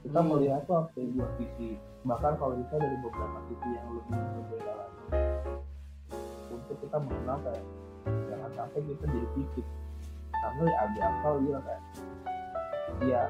[0.06, 0.30] kita Hmm.
[0.32, 1.74] melihat tuh dari dua sisi
[2.06, 5.04] bahkan kalau bisa dari beberapa sisi yang lebih berbeda lagi
[6.56, 7.64] untuk kita mengenal kayak
[8.32, 9.64] jangan sampai kita jadi pikir.
[10.36, 11.82] Karena ya ada akal bilang kayak.
[13.04, 13.22] Ya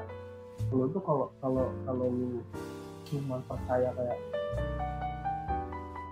[0.71, 2.41] lu tuh kalau kalau kalau lu
[3.07, 4.19] cuma percaya kayak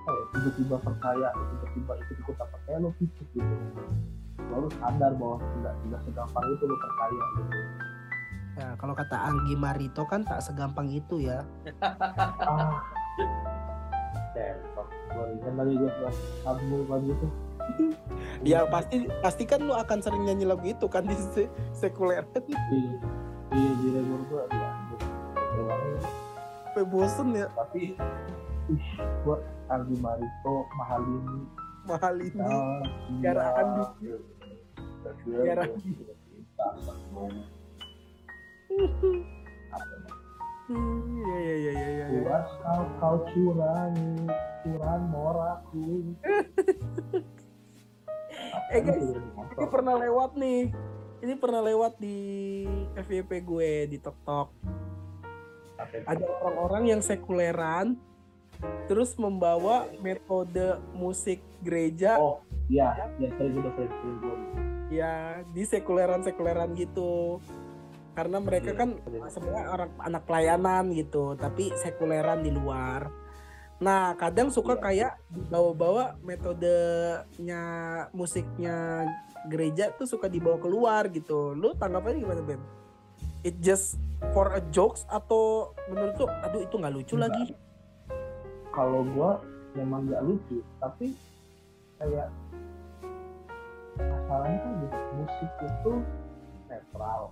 [0.06, 3.56] apa ya tiba-tiba percaya tiba-tiba ikut ikut apa kayak lo pikir gitu.
[4.52, 7.58] Lalu sadar bahwa tidak tidak segampang itu lo percaya gitu.
[8.56, 11.44] Ya kalau kata Anggi Marito kan tak segampang itu ya.
[12.46, 12.84] Ah
[14.36, 14.88] tembak
[15.40, 17.28] ingat lagi gue pas sambung lagi itu
[18.45, 22.22] ya pasti pasti kan lu akan sering nyanyi lagu itu kan di se- sekuler.
[22.38, 22.94] Iya
[23.57, 24.44] iya di remor gue
[26.76, 27.48] sampai bosen ya.
[27.56, 27.95] Tapi
[28.68, 28.86] ih
[29.24, 29.38] gue
[29.72, 31.48] Anggi Marito Mahalini.
[31.86, 32.82] Mahal ini ah,
[33.24, 33.62] Gara iya.
[33.64, 33.86] Andi.
[35.32, 35.91] Gara Andi.
[40.70, 42.40] Ya ya ya ya ya, ya.
[42.66, 44.26] Kau kau curangi
[44.66, 45.86] curan moraku
[48.74, 49.16] Eh guys,
[49.56, 50.74] ini pernah lewat nih.
[51.24, 52.20] Ini pernah lewat di
[52.98, 54.50] FYP gue di Tok Tok.
[56.04, 57.96] Ada orang-orang yang sekuleran
[58.88, 62.40] terus membawa metode musik gereja oh
[62.72, 64.38] iya ya saya udah sering gue
[64.94, 67.42] ya di sekuleran-sekuleran gitu.
[68.16, 69.28] Karena mereka Iya, kan iya.
[69.28, 73.12] semua orang anak pelayanan gitu, tapi sekuleran di luar.
[73.76, 74.82] Nah, kadang suka Iya.
[74.82, 77.62] kayak dibawa-bawa metodenya
[78.16, 79.04] musiknya
[79.46, 81.52] gereja tuh suka dibawa keluar gitu.
[81.54, 82.62] Lu tanggapannya gimana, Ben?
[83.44, 84.00] It just
[84.34, 87.30] for a jokes atau menurut lu aduh itu nggak lucu Enggak.
[87.30, 87.46] lagi?
[88.76, 89.32] kalau gue
[89.72, 91.16] memang nggak lucu tapi
[91.96, 92.28] kayak
[93.96, 94.74] masalahnya kan
[95.16, 95.94] musik itu
[96.68, 97.32] netral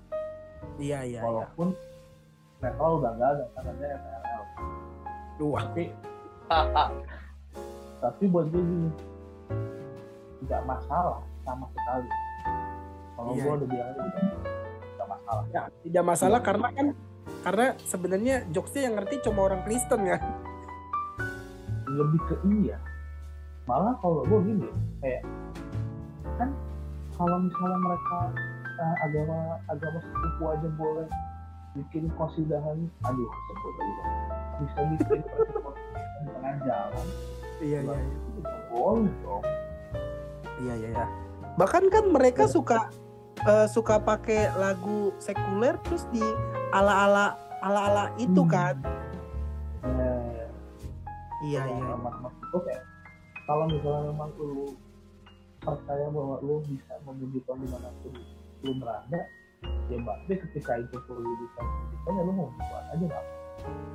[0.75, 1.21] Iya, iya, iya.
[1.21, 1.67] walaupun
[2.59, 4.41] netral udah nggak ada ada MLL
[5.43, 5.83] Wah, tapi
[7.99, 8.89] tapi buat gue gini
[10.43, 12.09] tidak masalah sama sekali
[13.13, 13.43] kalau Iya.
[13.43, 14.19] gue udah bilang gitu,
[14.93, 16.87] tidak masalah ya, tidak masalah karena kan
[17.43, 20.17] karena sebenarnya jokesnya yang ngerti cuma orang Kristen ya.
[21.87, 22.77] lebih ke iya
[23.63, 24.67] malah kalau gue gini
[24.99, 25.21] kayak
[26.35, 26.49] kan
[27.13, 28.17] kalau misalnya mereka
[28.73, 29.37] eh, agama
[29.67, 31.07] agama sepupu aja boleh
[31.73, 34.03] bikin kosidahan aduh sebut aja
[34.55, 37.07] bisa bikin di tengah jalan
[37.63, 38.51] Iya, iya, iya.
[38.67, 39.43] boleh dong
[40.59, 41.05] Iya iya ya.
[41.55, 42.91] Bahkan kan mereka suka
[43.39, 46.21] eh, suka pakai lagu sekuler terus di
[46.69, 48.51] ala-ala ala-ala itu Hmm.
[48.51, 48.75] kan.
[49.81, 50.43] nah
[51.41, 51.95] Iya iya.
[51.95, 52.83] itu kayak
[53.43, 54.75] kalau misalnya memang lu
[55.59, 58.13] percaya bahwa lu bisa memuji Tuhan di mana pun
[58.63, 59.21] lu berada
[59.91, 63.23] ya berarti ketika itu perlu Tuhan ya lu mau Tuhan aja nggak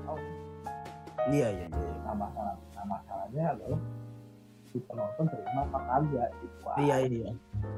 [0.05, 0.23] apa-apa.
[1.29, 1.95] Iya iya iya.
[2.09, 3.81] nah masalah nah masalahnya adalah
[4.69, 7.31] si penonton terima apa kagak gitu Iya iya.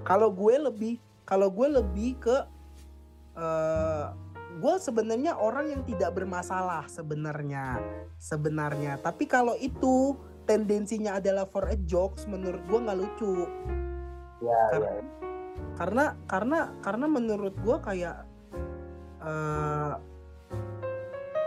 [0.02, 0.94] Kalau gue lebih
[1.24, 2.36] kalau gue lebih ke
[3.38, 4.06] eh
[4.60, 7.78] gue sebenarnya orang yang tidak bermasalah sebenarnya
[8.18, 8.98] sebenarnya.
[8.98, 13.46] Tapi kalau itu tendensinya adalah for a jokes menurut gue nggak lucu.
[14.42, 15.29] ya Karena- ya
[15.80, 18.28] karena karena karena menurut gua kayak
[19.24, 19.94] eh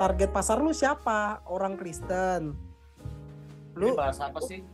[0.01, 1.45] target pasar lu siapa?
[1.45, 2.57] Orang Kristen.
[3.77, 4.65] Ini lu bahas apa sih?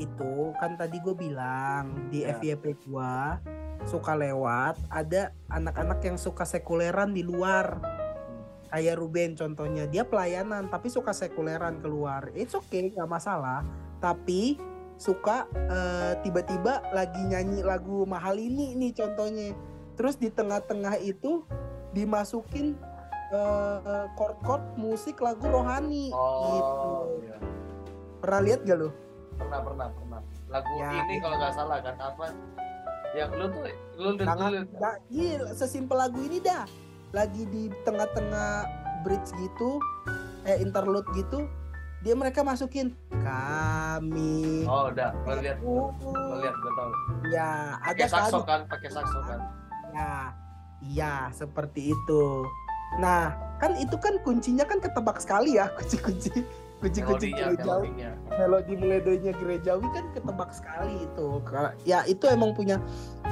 [0.00, 2.34] itu kan tadi gue bilang di Ya.
[2.34, 3.38] FYP gua
[3.84, 7.78] suka lewat ada anak-anak yang suka sekuleran di luar.
[8.74, 12.32] Kayak Ruben contohnya dia pelayanan tapi suka sekuleran keluar.
[12.34, 13.62] It's okay nggak masalah.
[14.02, 14.58] Tapi
[14.96, 19.52] suka eh, tiba-tiba lagi nyanyi lagu mahal ini nih contohnya
[19.94, 21.42] terus di tengah-tengah itu
[21.92, 22.78] dimasukin
[23.30, 27.36] eh, chord-chord musik lagu rohani gitu Oh, iya.
[28.18, 28.90] pernah lihat gak lo
[29.34, 30.20] pernah pernah pernah.
[30.46, 31.22] Lagu Ya, ini itu.
[31.26, 32.24] kalau nggak salah kan apa?
[33.18, 33.62] Yang lu tuh
[33.98, 34.62] lu lu, Jangan, lu,
[35.10, 36.62] iya, sesimpel lagu ini dah.
[37.10, 38.50] Lagi di tengah-tengah
[39.02, 39.82] bridge gitu,
[40.46, 41.50] eh interlude gitu,
[42.04, 42.92] dia mereka masukin
[43.24, 44.68] kami.
[44.68, 45.56] Oh, udah, gua lihat.
[45.64, 46.90] Gua lihat, gua tahu.
[47.32, 48.60] Ya, ada Pakai sakso kan?
[48.68, 49.40] pakai sakso kan.
[49.96, 50.12] Ya,
[50.84, 52.24] iya seperti itu.
[53.00, 56.44] Nah, kan itu kan kuncinya kan ketebak sekali ya kunci-kunci
[56.84, 57.88] kunci-kunci gerejawi.
[58.36, 61.40] Melodi melodinya gerejawi kan ketebak sekali itu.
[61.88, 62.76] Ya itu emang punya.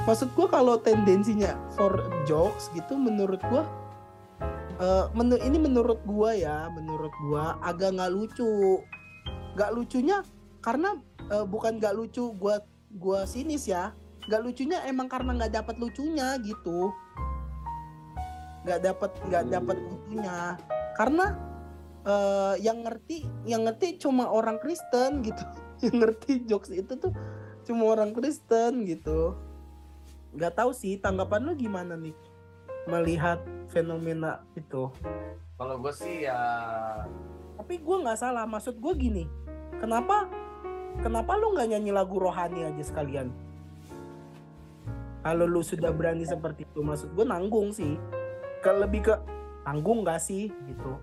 [0.09, 3.69] Maksud gua kalau tendensinya for jokes gitu, menurut gua
[4.83, 8.83] eh, menu, ini menurut gua ya, menurut gua agak nggak lucu.
[9.55, 10.17] Nggak lucunya
[10.59, 10.99] karena
[11.31, 12.59] eh, bukan nggak lucu gua
[12.91, 13.95] gua sinis ya.
[14.27, 16.91] Nggak lucunya emang karena nggak dapat lucunya gitu.
[18.67, 20.37] Nggak dapat nggak dapat lucunya.
[20.99, 21.25] Karena
[22.03, 25.43] eh, yang ngerti yang ngerti cuma orang Kristen gitu.
[25.83, 27.11] Yang ngerti jokes itu tuh
[27.67, 29.35] cuma orang Kristen gitu.
[30.31, 32.15] Nggak tahu sih tanggapan lu gimana nih
[32.87, 33.39] melihat
[33.71, 34.91] fenomena itu.
[35.55, 36.39] Kalau gue sih ya
[37.53, 39.23] Tapi gue nggak salah, maksud gue gini,
[39.79, 40.27] kenapa
[40.99, 43.31] kenapa lu nggak nyanyi lagu rohani aja sekalian?
[45.23, 47.95] Kalau lu sudah berani seperti itu, maksud gue nanggung sih.
[48.59, 49.15] Ke lebih ke
[49.63, 50.99] nanggung nggak sih gitu.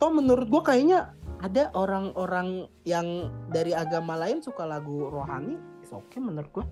[0.00, 1.12] Toh menurut gue kayaknya
[1.44, 5.60] ada orang-orang yang dari agama lain suka lagu rohani,
[5.92, 6.66] oke okay menurut gue.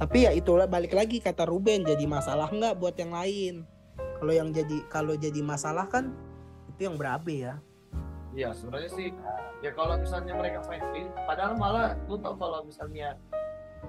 [0.00, 3.68] Tapi ya itulah balik lagi kata Ruben jadi masalah nggak buat yang lain.
[4.16, 6.16] Kalau yang jadi kalau jadi masalah kan
[6.72, 7.60] itu yang berabe ya.
[8.32, 9.12] Iya sebenarnya sih
[9.60, 13.20] ya kalau misalnya mereka main ini padahal malah lu tau kalau misalnya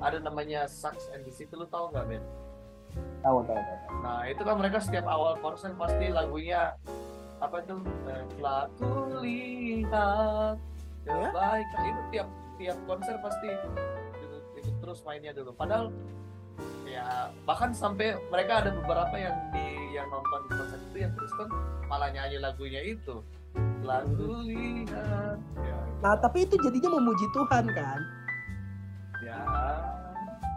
[0.03, 2.23] ada namanya sax and the City lu tau nggak Ben?
[3.23, 3.77] Tahu tahu tahu.
[4.03, 6.75] Nah itu kan mereka setiap awal konser pasti lagunya
[7.39, 7.79] apa itu
[8.11, 10.59] eh, telah kulihat
[11.01, 11.17] Ya?
[11.33, 12.27] kebaikan itu tiap
[12.61, 13.49] tiap konser pasti
[14.81, 15.53] terus mainnya dulu.
[15.53, 15.93] Padahal
[16.83, 21.47] ya bahkan sampai mereka ada beberapa yang di yang nonton di konser itu yang Kristen
[21.87, 23.21] malah nyanyi lagunya itu.
[23.81, 27.99] Kulihat ya, Nah tapi itu jadinya memuji Tuhan kan.
[29.21, 29.41] ya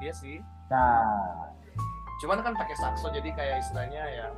[0.00, 0.40] iya sih.
[0.72, 1.52] Nah,
[2.24, 4.28] cuman kan pakai sakso jadi kayak istilahnya ya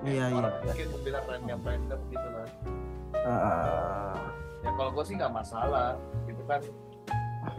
[0.00, 2.48] Iya orang mungkin bilang random random gitu lah.
[4.64, 6.60] Ya kalau gue sih nggak masalah gitu kan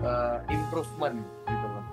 [0.02, 1.18] eh, improvement
[1.48, 1.86] gitu loh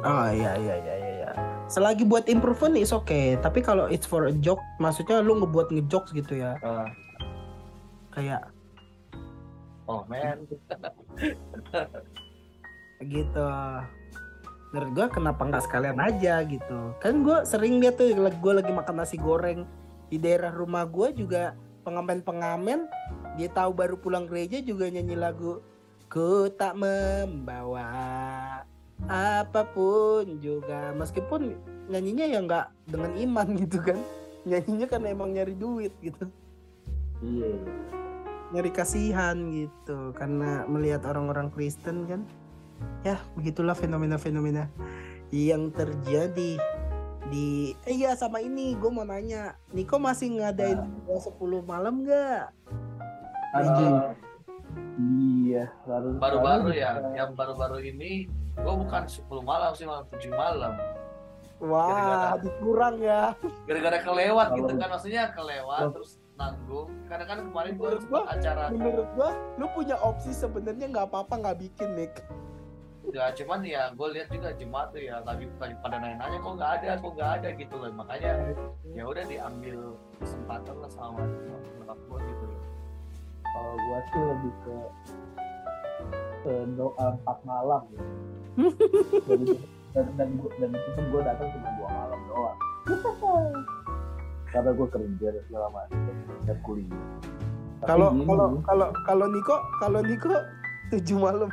[0.00, 1.10] Oh iya iya iya iya.
[1.20, 1.30] iya.
[1.68, 3.36] Selagi buat improvement is okay.
[3.36, 6.56] Tapi kalau it's for a joke, maksudnya lu ngebuat ngejokes gitu ya.
[6.56, 6.88] Eh,
[8.10, 8.50] Kayak
[9.86, 10.46] oh man
[13.14, 13.48] gitu.
[14.70, 16.96] Menurut gua kenapa nggak sekalian aja gitu.
[17.02, 19.68] Kan gua sering lihat tuh gue lagi makan nasi goreng
[20.08, 22.88] di daerah rumah gua juga pengamen-pengamen
[23.38, 25.62] dia tahu baru pulang gereja juga nyanyi lagu
[26.10, 27.86] ku tak membawa
[29.06, 30.90] apa pun juga.
[30.98, 31.54] Meskipun
[31.86, 33.98] nyanyinya ya nggak dengan iman gitu kan.
[34.42, 36.26] Nyanyinya kan emang nyari duit gitu.
[37.22, 37.52] Iya.
[38.50, 40.10] nyari kasihan gitu.
[40.18, 42.26] Karena melihat orang-orang Kristen kan.
[43.06, 44.66] Ya begitulah fenomena-fenomena
[45.30, 46.58] yang terjadi
[47.30, 48.74] di eh iya sama ini.
[48.74, 49.54] Gue mau nanya.
[49.70, 51.22] Niko masih ngadain Nah.
[51.22, 52.50] 10 malam nggak?
[53.54, 54.29] Anjing.
[55.00, 60.28] Iya, baru baru-baru baru- ya yang baru-baru ini gue bukan 10 malam sih malah 7
[60.30, 60.74] malam.
[61.60, 63.22] Wah Gara-gara- dikurang ya.
[63.64, 66.88] Gara-gara kelewat gitu kan maksudnya kelewat terus nanggung.
[67.04, 71.56] Karena kan kemarin gue gua- acara menurut gua lu punya opsi sebenarnya nggak apa-apa nggak
[71.60, 72.14] bikin Nick.
[73.10, 76.70] Ya cuman ya gue lihat juga jemaat tuh ya lagi lagi pada nanya-nanya kok nggak
[76.78, 77.48] ada kok nggak ada?
[77.52, 77.90] Gitu loh.
[77.92, 78.30] Makanya
[78.88, 79.76] ya udah diambil
[80.16, 81.20] kesempatan lah sama
[81.80, 82.60] nyokap gue gitu loh
[83.50, 84.76] Kalau gua sih lebih ke
[86.40, 88.02] ke doa empat malam ya.
[89.28, 89.40] dan,
[89.92, 92.58] dan, dan, gua- dan itu pun gue datang cuma dua malam doang.
[94.50, 95.98] Karena gue kerja dan segala macam
[96.42, 97.04] dan kuliah.
[97.80, 100.34] Kalau kalau kalau kalau Niko kalau Niko
[100.90, 101.48] tujuh malam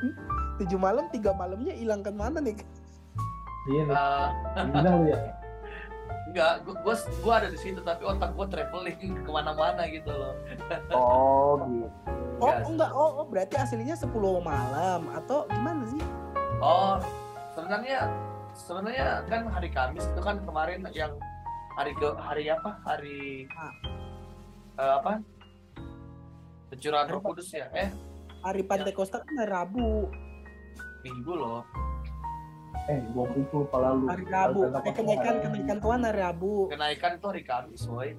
[0.57, 2.57] tujuh malam tiga malamnya hilang ke mana nih
[3.67, 3.95] iya nih,
[4.65, 5.19] gimana lu ya?
[6.37, 10.33] Enggak gue gue ada di situ tapi otak gue traveling ke mana-mana gitu loh
[10.93, 11.89] Oh gitu.
[12.37, 12.69] oh Yes.
[12.69, 16.03] enggak oh, oh berarti aslinya 10 malam atau gimana sih
[16.59, 17.01] oh
[17.51, 18.05] sebenarnya
[18.53, 21.17] sebenarnya kan hari Kamis itu kan kemarin yang
[21.73, 23.73] hari ke hari apa hari Ah.
[24.77, 25.11] eh, apa
[26.67, 27.89] pencurahan Roh Kudus ya eh
[28.39, 30.05] Hari Pantekosta kan hari Rabu.
[30.99, 31.65] minggu loh
[32.87, 34.07] Eh, gua pukul kepala lu.
[34.07, 34.59] Hari Rabu.
[34.63, 36.53] Eh, kenaikan kenaikan Tuhan hari Rabu.
[36.67, 38.15] kenaikan tuh hari Kamis woy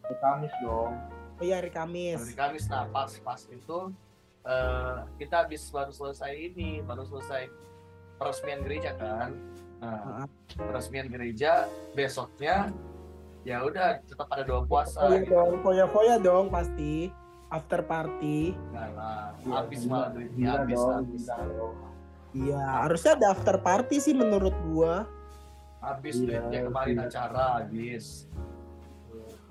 [0.00, 0.92] Hari Kamis dong.
[1.34, 2.16] Oh iya hari Kamis.
[2.18, 3.78] hari Kamis nah pas pas itu
[4.42, 7.48] eh, kita habis baru selesai ini baru selesai
[8.14, 9.34] peresmian gereja kan
[9.76, 10.24] nah
[10.54, 12.72] peresmian gereja besoknya
[13.42, 15.34] ya udah tetap ada doa puasa Oh iya gitu.
[15.34, 17.12] dong, foya-foya dong pasti.
[17.52, 18.56] After party.
[18.72, 21.24] Nah, lah, Iya, habis duitnya gila habis habis.
[22.34, 25.06] Iya, harusnya ada after party sih menurut gua.
[25.78, 27.04] habis Iya, duitnya kemarin iya.
[27.06, 28.04] acara habis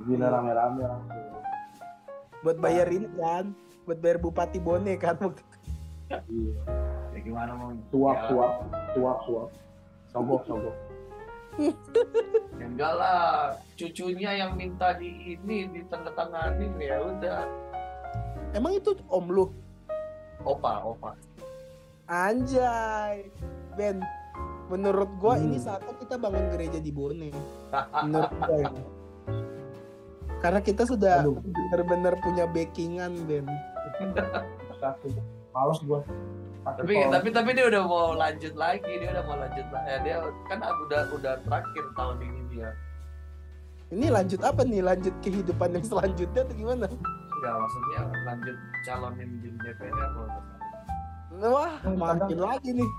[0.03, 1.23] Gila rame-rame langsung.
[2.43, 3.53] Buat bayar ini kan.
[3.85, 5.15] Buat bayar Bupati Bone kan.
[6.09, 6.61] Iya.
[7.13, 8.53] ya gimana mau Suap, ya, suap,
[8.93, 9.49] suap, suap.
[10.09, 10.75] Sogok, sogok.
[12.57, 17.45] ya enggak lah cucunya yang minta di ini ditandatanganin ya udah
[18.57, 19.45] Emang itu om lu?
[20.41, 21.13] opa opa
[22.05, 23.31] Anjay.
[23.73, 24.03] Ben,
[24.67, 25.45] menurut gua Hmm.
[25.45, 27.31] ini saatnya kita bangun gereja di Bone.
[28.01, 28.71] Menurut gua ya.
[30.39, 33.47] Karena kita sudah benar-benar punya backingan, Ben.
[35.53, 36.01] Males gua.
[36.65, 40.15] tapi tapi tapi dia udah mau lanjut lagi dia udah mau lanjut la- eh, dia
[40.47, 42.71] kan udah udah terakhir tahun ini dia
[43.91, 44.79] Ini lanjut apa nih?
[44.79, 46.87] Lanjut kehidupan yang selanjutnya atau gimana?
[46.87, 50.52] enggak maksudnya lanjut calonin di DPR kalau salah.
[51.41, 52.89] Wah, makin kadang- lagi nih.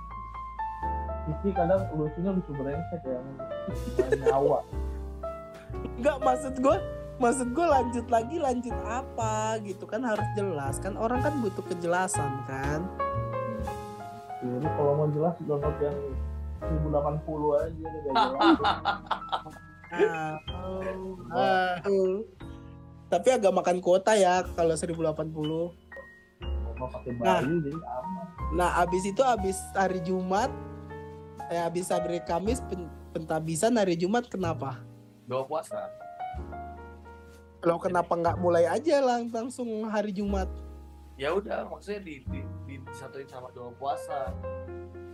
[1.24, 3.20] Cici kadang lucunya lucu brengsek ya.
[4.28, 4.61] Nyawa.
[5.97, 6.77] Enggak maksud gua
[7.16, 12.32] maksud gua lanjut lagi lanjut apa gitu kan harus jelas kan orang kan butuh kejelasan
[12.44, 12.82] kan
[14.44, 15.97] Ini kalau mau jelas download yang
[16.61, 18.59] 1080 aja gak jelas.
[19.94, 20.36] Ah,
[20.66, 20.82] oh,
[21.32, 22.20] ah, oh.
[23.09, 25.73] tapi agak makan kuota ya kalau 1080
[26.75, 27.41] Mau pakai Nah.
[27.41, 28.27] bayu jadi aman.
[28.53, 30.51] nah abis itu abis hari Jumat
[31.47, 34.81] eh abis hari Kamis pen- pentabisan hari Jumat kenapa?
[35.25, 35.79] Doa puasa.
[37.61, 40.51] Lo kenapa nggak mulai aja lang langsung hari Jumat?
[41.15, 44.35] Ya udah maksudnya di, di, di disatuin sama doa puasa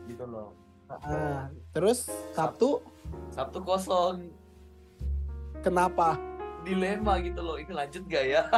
[0.07, 0.57] gitu loh.
[0.89, 2.82] Ah, terus Sabtu?
[3.28, 4.32] Sabtu kosong.
[5.61, 6.16] Kenapa?
[6.61, 8.43] Dilema gitu loh ini lanjut gak ya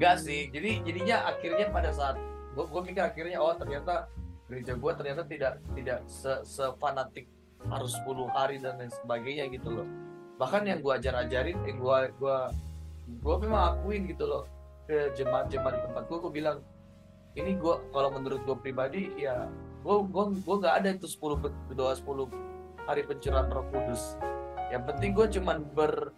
[0.00, 2.16] Enggak sih jadi jadinya akhirnya pada saat
[2.56, 4.08] gue gue mikir akhirnya oh ternyata
[4.48, 7.28] gereja gue ternyata tidak tidak se sefanatik
[7.68, 9.84] harus 10 hari dan lain sebagainya gitu loh.
[10.40, 12.48] Bahkan yang gue ajar ajarin eh gue gua
[13.12, 14.48] gue memang akuin gitu loh
[14.88, 16.64] ke jemaat jemaat di tempat gue gue bilang
[17.36, 19.52] ini gue kalau menurut gue pribadi ya
[19.84, 24.16] gue gue gue nggak ada itu 10 be- doa 10 hari pencurahan Roh Kudus.
[24.72, 26.08] Yang penting gue cuman ber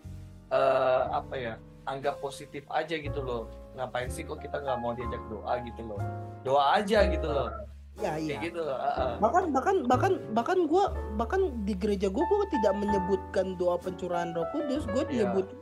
[0.55, 5.23] eh, apa ya anggap positif aja gitu loh ngapain sih kok kita nggak mau diajak
[5.27, 6.01] doa gitu loh
[6.43, 7.49] doa aja gitu loh
[7.95, 9.17] ya iya kayak gitu ah.
[9.19, 10.85] bahkan bahkan bahkan bahkan gue
[11.15, 15.29] bahkan di gereja gue gue tidak menyebutkan doa pencurahan Roh Kudus gue Iya.
[15.29, 15.59] menyebutkan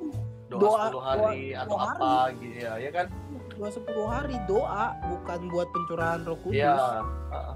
[0.49, 3.07] doa, Doa- 10 hari doa- atau doa apa gitu ya ya kan
[3.53, 6.75] doa 10 hari doa bukan buat pencurahan Roh Kudus Iya.
[6.75, 7.55] ah, ah.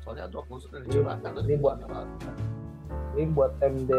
[0.00, 1.80] soalnya Roh Kudus udah dicurahkan tuh Ini di buat-
[3.14, 3.90] Ini buat MD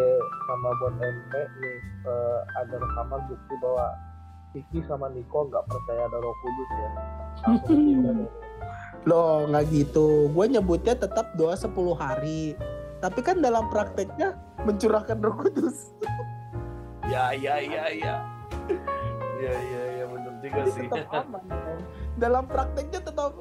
[0.42, 3.88] sama buat MP nih eh, ada rekaman bukti bahwa
[4.56, 6.90] Kiki sama Niko nggak percaya ada Roh Kudus ya.
[9.12, 10.32] Loh nggak gitu.
[10.32, 12.56] Gue nyebutnya tetap doa 10 hari.
[13.04, 15.78] Tapi kan dalam prakteknya mencurahkan Roh Kudus.
[17.06, 18.16] Ya ya ya ya.
[19.38, 20.88] Ya ya ya benar juga Jadi sih.
[20.90, 21.78] tetap aman kan?
[22.18, 23.32] dalam prakteknya tetap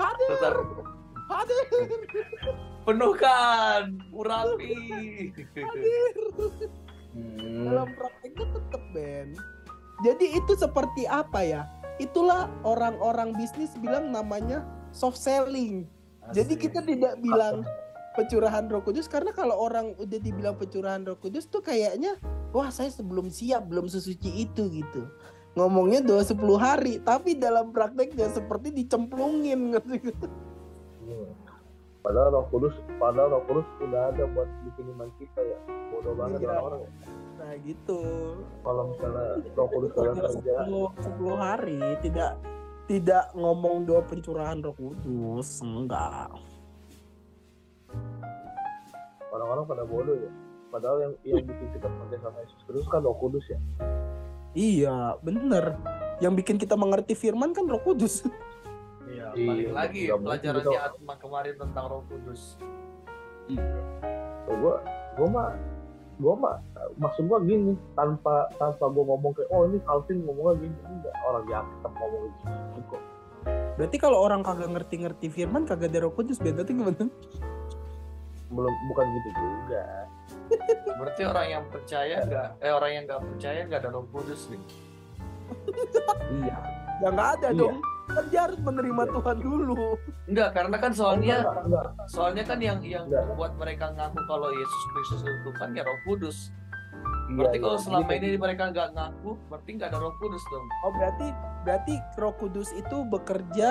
[0.00, 0.28] hadir.
[0.32, 0.54] Tetap.
[1.28, 1.66] Hadir.
[2.88, 4.72] Penuhkan urapi.
[7.68, 9.36] Dalam prakteknya tetap Ben
[10.02, 11.62] jadi itu seperti apa ya
[11.96, 15.86] itulah orang-orang bisnis bilang namanya soft selling
[16.34, 16.70] jadi Asik.
[16.70, 17.62] kita tidak bilang
[18.12, 22.18] pencurahan Roh Kudus karena kalau orang udah dibilang pencurahan Roh Kudus tuh kayaknya
[22.52, 25.08] wah saya sebelum siap belum sesuci itu gitu
[25.52, 29.76] ngomongnya doa 10 hari tapi dalam prakteknya seperti dicemplungin?
[31.04, 31.28] Iya.
[32.02, 35.58] Padahal Roh Kudus, padahal Roh Kudus udah ada buat bikin iman kita ya.
[35.92, 36.48] Bodoh banget Iya.
[36.56, 36.80] orang-orang.
[36.82, 36.90] ya.
[37.42, 38.00] Nah gitu
[38.62, 42.38] Kalau misalnya Roh Kudus dalam kerja, 10, 10 hari tidak
[42.86, 46.30] tidak ngomong doa pencurahan Roh Kudus enggak
[49.32, 50.30] orang-orang pada bodoh ya.
[50.72, 53.58] Padahal yang yang bikin kita percaya sama Yesus Kristus kan Roh Kudus ya.
[54.52, 55.80] iya bener
[56.20, 58.20] yang bikin kita mengerti firman kan Roh Kudus
[59.12, 60.72] Iya, Iya, balik lagi mungkin pelajarannya gitu.
[60.78, 62.56] Atma kemarin tentang Roh Kudus.
[64.52, 64.74] gue
[65.18, 65.56] gue mah
[66.12, 66.56] gue mah
[66.96, 71.44] maksud gue gini tanpa tanpa gue ngomong kayak oh ini Calvin ngomongnya gini enggak orang
[71.48, 73.02] yang tetap ngomong gitu kok
[73.72, 77.06] Berarti kalau orang kagak ngerti-ngerti firman kagak ada Roh Kudus berarti gimana?
[78.52, 79.84] belum bukan gitu juga
[81.00, 84.62] Berarti orang yang percaya nggak, eh orang yang nggak percaya nggak ada Kudus nih.
[86.36, 86.58] iya
[87.00, 87.58] Ya nggak ada Iya.
[87.58, 87.76] dong.
[88.02, 89.94] Kan dia harus menerima Tuhan dulu.
[90.26, 91.86] Enggak, karena kan soalnya enggak, enggak.
[92.10, 93.24] soalnya kan yang yang Enggak.
[93.30, 96.38] membuat mereka ngaku kalau Yesus Kristus itu Tuhan ya Roh Kudus.
[96.42, 97.64] Iya, Berarti iya.
[97.64, 100.66] kalau selama ini mereka nggak ngaku, berarti nggak ada Roh Kudus dong.
[100.82, 101.26] Oh berarti
[101.62, 103.68] berarti Roh Kudus itu bekerja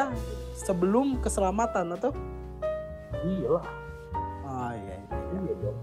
[0.57, 2.11] sebelum keselamatan atau?
[3.21, 3.65] iya lah
[4.41, 4.97] Oh iya.
[4.97, 5.37] iya.
[5.37, 5.77] iya dong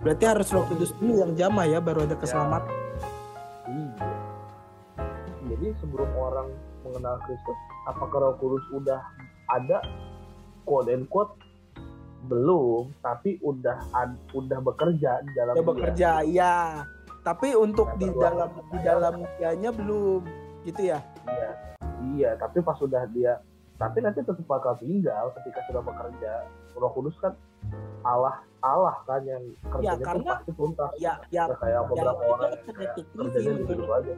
[0.00, 2.70] Berarti harus Roh Kudus dulu yang jamah ya baru ada keselamatan.
[3.66, 4.06] Iya.
[5.46, 6.48] Jadi sebelum orang
[6.86, 9.00] mengenal Kristus, apakah Roh Kudus udah
[9.48, 9.78] ada
[10.62, 11.34] quote and quote
[12.26, 13.78] belum, tapi udah
[14.32, 15.68] udah bekerja di dalam Dia dia.
[15.68, 16.54] bekerja, iya.
[17.22, 20.22] Tapi untuk Nah, di dalam di dalam dianya belum,
[20.62, 20.98] gitu ya?
[21.24, 21.50] Iya.
[22.06, 23.38] Iya, tapi pas sudah dia
[23.76, 26.48] tapi nanti tetap bakal tinggal ketika sudah bekerja.
[26.72, 27.36] Roh Kudus kan
[28.00, 30.90] Allah Allah kan yang kerjanya tuh karena- pasti tuntas.
[30.96, 34.14] Ya, ya, Nggak kayak beberapa itu orang yang kayak kerjanya menurut- aja.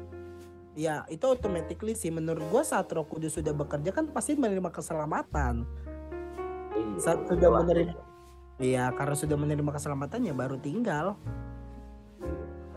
[0.78, 5.66] Ya, itu automatically sih menurut gua saat Roh Kudus sudah bekerja kan pasti menerima keselamatan.
[6.70, 7.98] Iya, Saat sudah menerima
[8.62, 11.18] Iya, karena sudah menerima keselamatan ya baru tinggal.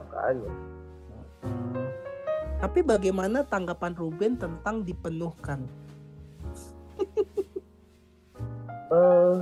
[0.02, 0.50] makanya.
[1.46, 1.86] Hmm.
[2.58, 5.62] Tapi bagaimana tanggapan Ruben tentang dipenuhkan?
[8.92, 9.38] eh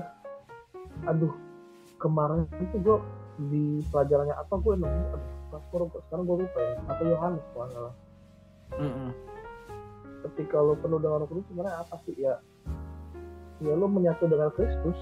[1.10, 1.34] aduh
[1.98, 2.98] kemarin itu gue
[3.50, 5.32] di pelajarannya apa gue nemu aduh,
[5.68, 7.92] sekarang, sekarang gue lupa ya atau Yohanes kalau
[8.76, 9.10] Mm-mm.
[10.20, 12.36] ketika lo penuh dengan Roh Kudus sebenarnya apa sih ya
[13.60, 14.98] ya lo menyatu dengan Kristus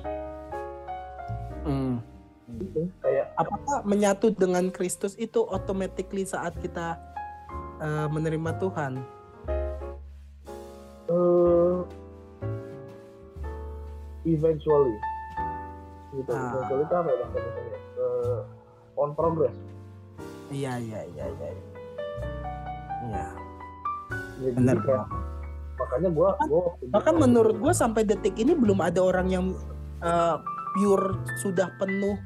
[1.62, 2.00] Hmm.
[2.48, 6.96] gitu kayak Apakah menyatu dengan Kristus itu automatically saat kita
[7.78, 9.04] eh, menerima Tuhan?
[11.08, 11.78] eh
[14.26, 14.96] eventually
[16.14, 16.56] gitu Ah.
[16.56, 17.80] eventually itu apa ya Indonesianya?
[17.98, 18.40] Eh,
[18.96, 19.56] on progress
[20.48, 21.50] Iya, iya, iya, iya.
[23.04, 23.28] Iya.
[24.38, 24.78] Jadi Benar.
[24.82, 25.06] kayak,
[25.78, 29.46] makanya gue gue Bahkan menurut gue sampai detik ini belum ada orang yang
[30.00, 30.36] eh,
[30.74, 32.18] pure sudah penuh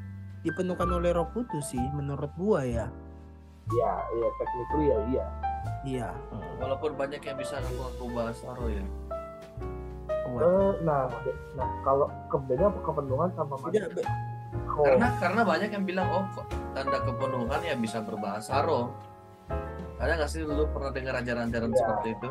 [0.42, 2.90] dipenuhkan oleh Roh Kudus sih menurut gua ya.
[3.72, 5.26] ya ya technically ya iya
[5.82, 6.10] Iya.
[6.58, 8.86] Walaupun banyak yang bisa ngaku bahasa roh ya.
[10.32, 11.10] Eh, nah,
[11.54, 14.02] nah kalau kebeda kepenuhan sama Tidak, mati.
[14.02, 14.30] be-
[14.72, 18.92] Oh, Karena karena banyak yang bilang oh kok tanda kepenuhan ya bisa berbahasa roh.
[20.02, 21.78] Ada nggak sih dulu pernah dengar ajaran-ajaran Iya.
[21.78, 22.30] seperti itu?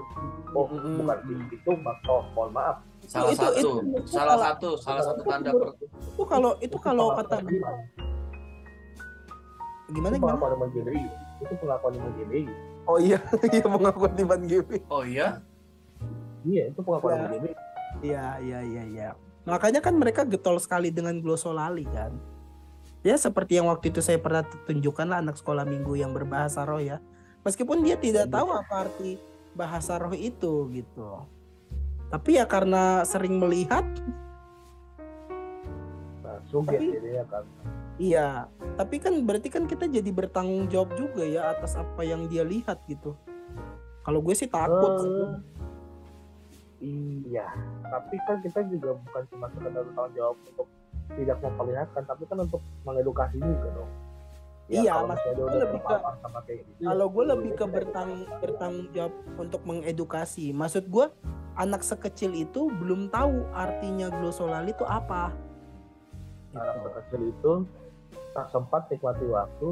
[0.50, 0.98] oh Mm-mm.
[0.98, 1.18] bukan
[1.54, 1.70] itu
[2.10, 2.82] oh, mohon maaf.
[3.06, 6.76] Salah itu- satu, itu- itu salah kalau- satu, salah satu tanda per, itu kalau itu
[6.76, 7.78] kalau kata gimana
[9.86, 10.14] itu gimana?
[10.18, 11.04] pengakuan iman GBI.
[11.40, 12.44] Itu pengakuan iman GBI.
[12.86, 13.18] Oh iya,
[13.54, 14.76] iya pengakuan Iman Gibi.
[14.88, 15.38] Oh iya?
[16.42, 17.54] Iya, itu pengakuan iman GBI.
[18.02, 19.08] Iya, iya, iya, iya.
[19.46, 22.10] Makanya kan mereka getol sekali dengan glosolali kan.
[23.00, 26.82] Ya seperti yang waktu itu saya pernah tunjukkan lah anak sekolah minggu yang berbahasa roh
[26.82, 26.98] ya.
[27.40, 29.16] Meskipun dia tidak tahu apa arti
[29.56, 31.24] bahasa roh itu gitu.
[32.10, 33.86] Tapi ya karena sering melihat,
[36.20, 37.44] Nah, Tapi- jadinya kan.
[37.98, 38.46] iya.
[38.78, 42.78] Tapi kan berarti kan kita jadi bertanggung jawab juga ya atas apa yang dia lihat
[42.86, 43.18] gitu.
[44.06, 45.04] Kalau gue sih takut.
[46.80, 47.44] Eh, iya,
[47.84, 50.68] tapi kan kita juga bukan cuma sekedar tanggung jawab untuk
[51.12, 53.90] tidak memperlihatkan, tapi kan untuk mengedukasi juga dong.
[54.70, 56.00] Ya, Iya, misalnya dia gue lebih ke-
[56.48, 56.80] gitu.
[56.80, 60.54] Kalau gue lebih ke bertanggung jawab untuk mengedukasi.
[60.54, 61.10] Maksud gue
[61.56, 65.34] anak sekecil itu belum tahu artinya glosolali itu apa.
[66.52, 66.88] anak Gitu.
[66.92, 67.52] kecil itu
[68.30, 69.68] tak sempat nikmati waktu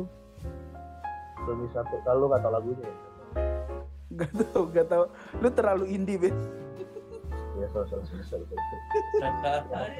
[1.45, 2.95] demi satu kalau nggak tahu lagunya ya.
[4.11, 5.05] Gak tau, gak tau.
[5.37, 6.35] Lu terlalu indie, Ben.
[7.55, 8.37] ya so so so so,
[9.19, 9.31] ya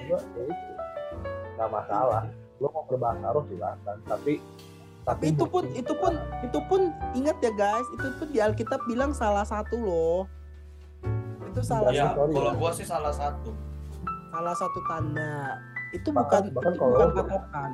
[0.07, 0.43] ya itu
[1.53, 2.23] nggak masalah
[2.57, 4.39] lu mau berbahasa roh silakan tapi
[5.09, 6.13] Tapi itu pun, itu pun,
[6.45, 6.81] itu pun
[7.13, 10.29] ingat ya guys, itu pun di Alkitab bilang salah satu loh.
[11.49, 13.51] Itu salah Ya, satu, kalau gua sih salah satu.
[14.29, 15.57] salah satu tanda.
[15.91, 17.71] Itu Bahkan- bukan, bahkan itu bukan patokan.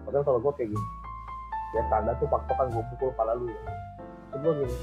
[0.00, 0.86] Padahal kalau gue kayak gini,
[1.70, 3.60] ya tanda tuh patokan gue pukul kepala lu ya.
[4.32, 4.76] Sebelum gini,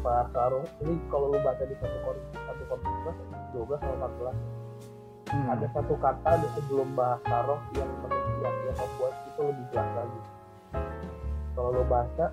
[0.00, 3.16] bahasa roh ini kalau lu baca di satu Korintus satu Korintus
[3.54, 4.36] 12 sama 14
[5.28, 5.44] Hmm.
[5.46, 7.90] ada satu kata di sebelum bahasa roh yang
[8.42, 10.20] yang, yang membuat itu lebih jelas lagi.
[11.54, 12.26] Kalau lu baca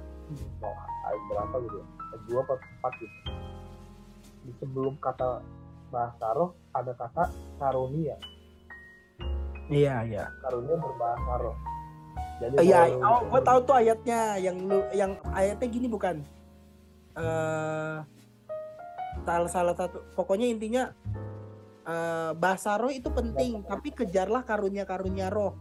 [0.61, 0.73] mau
[1.05, 1.85] ayat berapa gitu ya,
[2.29, 3.17] dua atau empat gitu.
[4.45, 5.41] Di sebelum kata
[5.89, 7.23] bahasa roh ada kata
[7.57, 8.17] karunia.
[9.69, 10.25] Iya, iya.
[10.45, 11.57] karunia berbahasa roh.
[12.35, 16.21] Jadi Iya, oh, gue tahu tuh ayatnya yang lu yang ayatnya gini bukan?
[17.15, 17.97] Eh
[19.25, 20.83] salah salah satu pokoknya intinya
[21.87, 25.55] eh bahasa roh itu penting, tapi kejarlah karunia-karunia roh.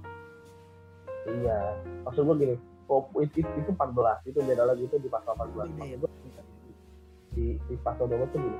[1.24, 1.58] Iya,
[2.04, 5.72] maksud gue gini, kok itu, itu, itu 14, itu beda lagi itu di pasal 14.
[5.72, 5.96] Beda ya?
[5.96, 6.12] Maksud gua,
[7.34, 8.58] di, di pasal 12 tuh gini,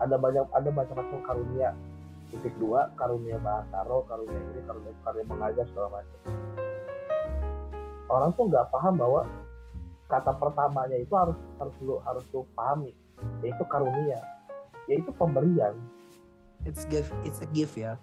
[0.00, 1.70] ada banyak ada macam-macam karunia.
[2.30, 6.18] Titik dua, karunia bahasa roh, karunia ini, karunia karunia mengajar segala macam.
[8.06, 9.22] Orang tuh nggak paham bahwa
[10.10, 12.94] kata pertamanya itu harus harus lu harus lu pahami,
[13.42, 14.18] yaitu karunia,
[14.86, 15.74] yaitu pemberian.
[16.62, 17.98] It's gift, it's a gift ya.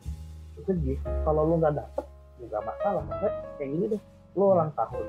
[0.60, 1.04] Itu gift.
[1.24, 2.06] Kalau lu nggak dapet,
[2.39, 3.01] nggak masalah.
[3.05, 4.01] Maksudnya kayak gini deh,
[4.38, 5.05] lu ulang tahun,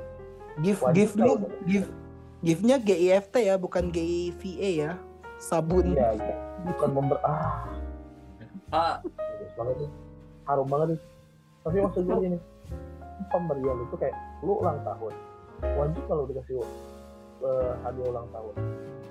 [0.58, 1.90] Gift Wajib gift kalau- gift
[2.38, 4.90] giftnya GIFT ya, bukan GIVA ya.
[5.38, 5.94] Sabun.
[5.94, 6.34] Iya, iya.
[6.66, 7.62] bukan member ah.
[8.74, 8.98] Ah,
[9.54, 9.90] banget nih
[10.44, 11.00] harum banget nih
[11.62, 12.38] tapi maksud gue gini.
[13.28, 15.12] Pemberian itu kayak lu ulang tahun.
[15.76, 16.64] Wajib kalau dikasih
[17.44, 18.54] eh, hadiah ulang tahun.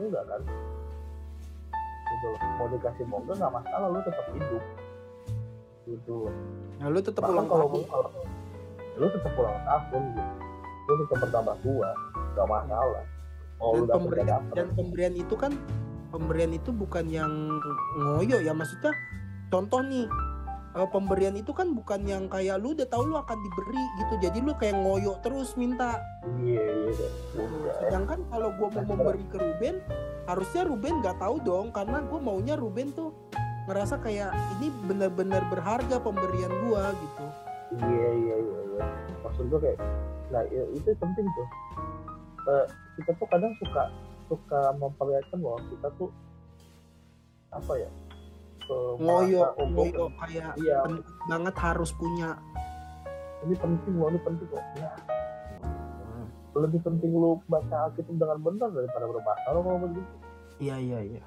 [0.02, 0.42] Enggak kan?
[2.08, 2.40] Gitu loh.
[2.58, 3.88] Mau dikasih mau enggak nggak masalah.
[3.94, 4.64] Lu tetap hidup
[5.88, 6.28] gitu.
[6.78, 7.84] Nah, lu tetap Bahkan ulang kalau tahun.
[7.88, 8.10] kalau
[8.98, 10.34] lu tetap ulang tahun gitu.
[10.88, 11.90] Lu tetap bertambah tua
[12.36, 13.04] nggak masalah.
[13.58, 15.52] Oh dan pemberian dan pemberian itu kan
[16.14, 17.32] pemberian itu bukan yang
[17.98, 18.54] ngoyo ya.
[18.54, 18.94] Maksudnya
[19.50, 20.06] contoh nih
[20.78, 24.14] eh, pemberian itu kan bukan yang kayak lu udah tahu lu akan diberi gitu.
[24.22, 25.98] Jadi lu kayak ngoyo terus minta.
[26.38, 26.62] Iya
[26.94, 27.74] iya Udah.
[27.82, 29.82] sedangkan kalau gua mau memberi ke Ruben
[30.30, 31.74] harusnya Ruben nggak tahu dong.
[31.74, 33.10] Karena gua maunya Ruben tuh
[33.68, 37.26] ngerasa kayak ini benar-benar berharga pemberian gua gitu
[37.70, 37.84] Iya
[38.16, 38.84] iya iya iya.
[39.20, 39.76] Maksud gue kayak,
[40.30, 41.48] nah i- itu penting tuh.
[42.48, 42.66] Eh,
[42.96, 43.92] kita tuh kadang suka
[44.26, 46.08] suka memperlihatkan bahwa kita tuh
[47.50, 47.90] apa ya?
[48.64, 50.80] eh, ngoyo gua- ngoyo kayak Iya.
[51.26, 52.40] banget harus punya
[53.38, 54.64] Ini penting loh, ini penting kok.
[54.74, 54.92] Ya.
[56.54, 60.14] Lebih penting lu baca Alkitab dengan benar daripada berbahasa lo kalau begitu.
[60.58, 61.24] iya iya iya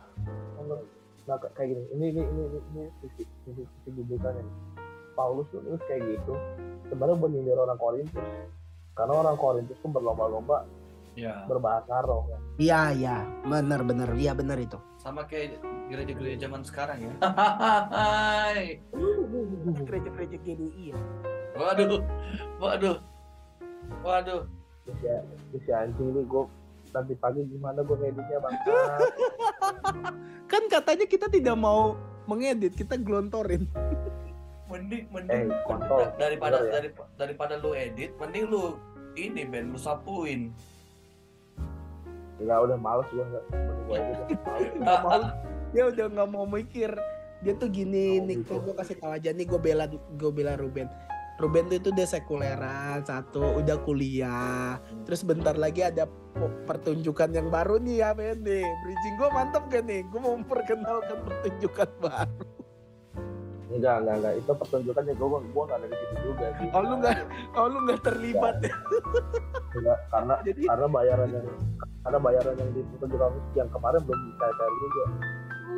[1.31, 4.43] Nah kayak gini, ini ini ini ini, ini sisi sisi sisi biblikalnya.
[5.15, 6.35] Paulus tuh nulis kayak gitu.
[6.91, 8.27] Sebenarnya menyindir orang Korintus.
[8.99, 10.67] Karena orang Korintus tuh berlomba-lomba
[11.15, 11.47] ya.
[11.47, 12.27] berbahasa roh.
[12.27, 12.41] kan.
[12.61, 13.17] iya iya
[13.47, 15.59] benar benar iya benar itu Sama kayak
[15.89, 17.13] gereja-gereja zaman sekarang ya.
[17.25, 18.79] Hai.
[19.89, 20.99] gereja-gereja GDI ya
[21.57, 22.01] Waduh.
[22.63, 22.97] Waduh.
[24.01, 24.43] Waduh.
[25.05, 25.23] Ya,
[25.55, 26.45] ya anjing nih gue
[26.91, 28.55] nanti pagi gimana gue ngeditnya bang
[30.47, 31.95] kan katanya kita tidak mau
[32.25, 33.67] mengedit kita gelontorin
[34.67, 36.71] Mending eh mending kontol da- daripada ya?
[36.73, 38.79] dari, daripada lu edit, mending lu
[39.13, 40.55] ini Ben lu sapuin.
[42.39, 44.29] nggak udah males gue nggak mending gue edit dah.
[44.47, 44.71] Males.
[44.79, 45.21] nggak mau
[45.71, 46.91] dia udah nggak mau mikir
[47.41, 48.55] dia tuh gini Oh, nih gitu.
[48.61, 50.87] gue kasih tahu aja nih gue bela gue bela Ruben
[51.41, 54.77] Ruben tuh itu udah sekuleran satu udah kuliah.
[55.09, 56.05] Terus bentar lagi ada
[56.69, 60.05] pertunjukan yang baru nih ya men nih bridging gue mantep gak nih?
[60.13, 62.45] Gue mau memperkenalkan pertunjukan baru.
[63.73, 64.35] Enggak enggak enggak.
[64.37, 66.69] Itu pertunjukan ya gue gue nggak ada di situ juga sih.
[66.77, 67.17] Oh lu nggak
[67.57, 68.75] oh lu nggak terlibat ya?
[69.81, 71.47] Enggak, karena jadi karena bayaran yang
[72.05, 75.03] karena bayaran yang di pertunjukan yang kemarin belum cair cair juga.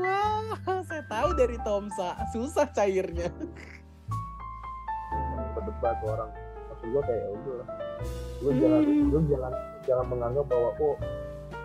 [0.02, 2.18] Wah saya tahu dari Tomsa.
[2.34, 3.30] Susah cairnya
[5.66, 6.30] berdebat tuh orang.
[6.70, 7.68] Maksud gue kayak ya udah lah.
[8.43, 9.52] lu jangan lu jangan
[9.86, 10.97] jangan menganggap bahwa oh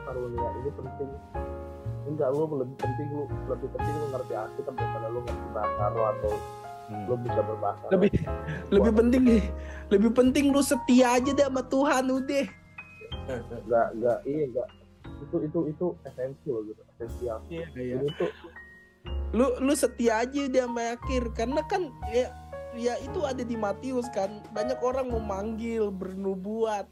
[0.06, 1.10] karunia ini penting.
[2.08, 6.08] Enggak lu lebih penting lu lebih penting lu ngerti Alkitab daripada lu ngerti bahasa roh
[6.16, 6.34] atau
[6.88, 8.12] lu bisa berbahasa lebih
[8.72, 9.44] lebih penting nih
[9.92, 12.46] lebih penting lu setia aja deh sama Tuhan udah.
[13.28, 14.68] Enggak enggak iya enggak.
[15.18, 16.82] Itu itu itu esensi loh gitu.
[16.96, 18.00] Esensial iya iya.
[18.00, 18.32] ini tuh
[19.36, 22.32] lu lu setia aja deh sampai akhir karena kan ya
[22.78, 24.40] ya itu ada di Matius kan.
[24.54, 26.86] Banyak orang memanggil bernubuat.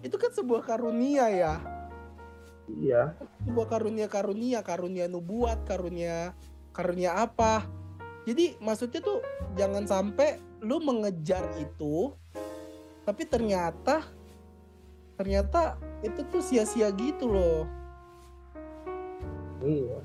[0.00, 1.54] Itu kan sebuah karunia ya.
[2.70, 3.18] Iya.
[3.42, 6.32] Sebuah karunia karunia karunia nubuat karunia
[6.70, 7.66] karunia apa.
[8.26, 9.22] Jadi maksudnya tuh
[9.58, 12.10] jangan sampai lu mengejar itu
[13.06, 14.02] tapi ternyata
[15.14, 17.70] ternyata itu tuh sia-sia gitu loh.
[19.62, 20.02] Iya.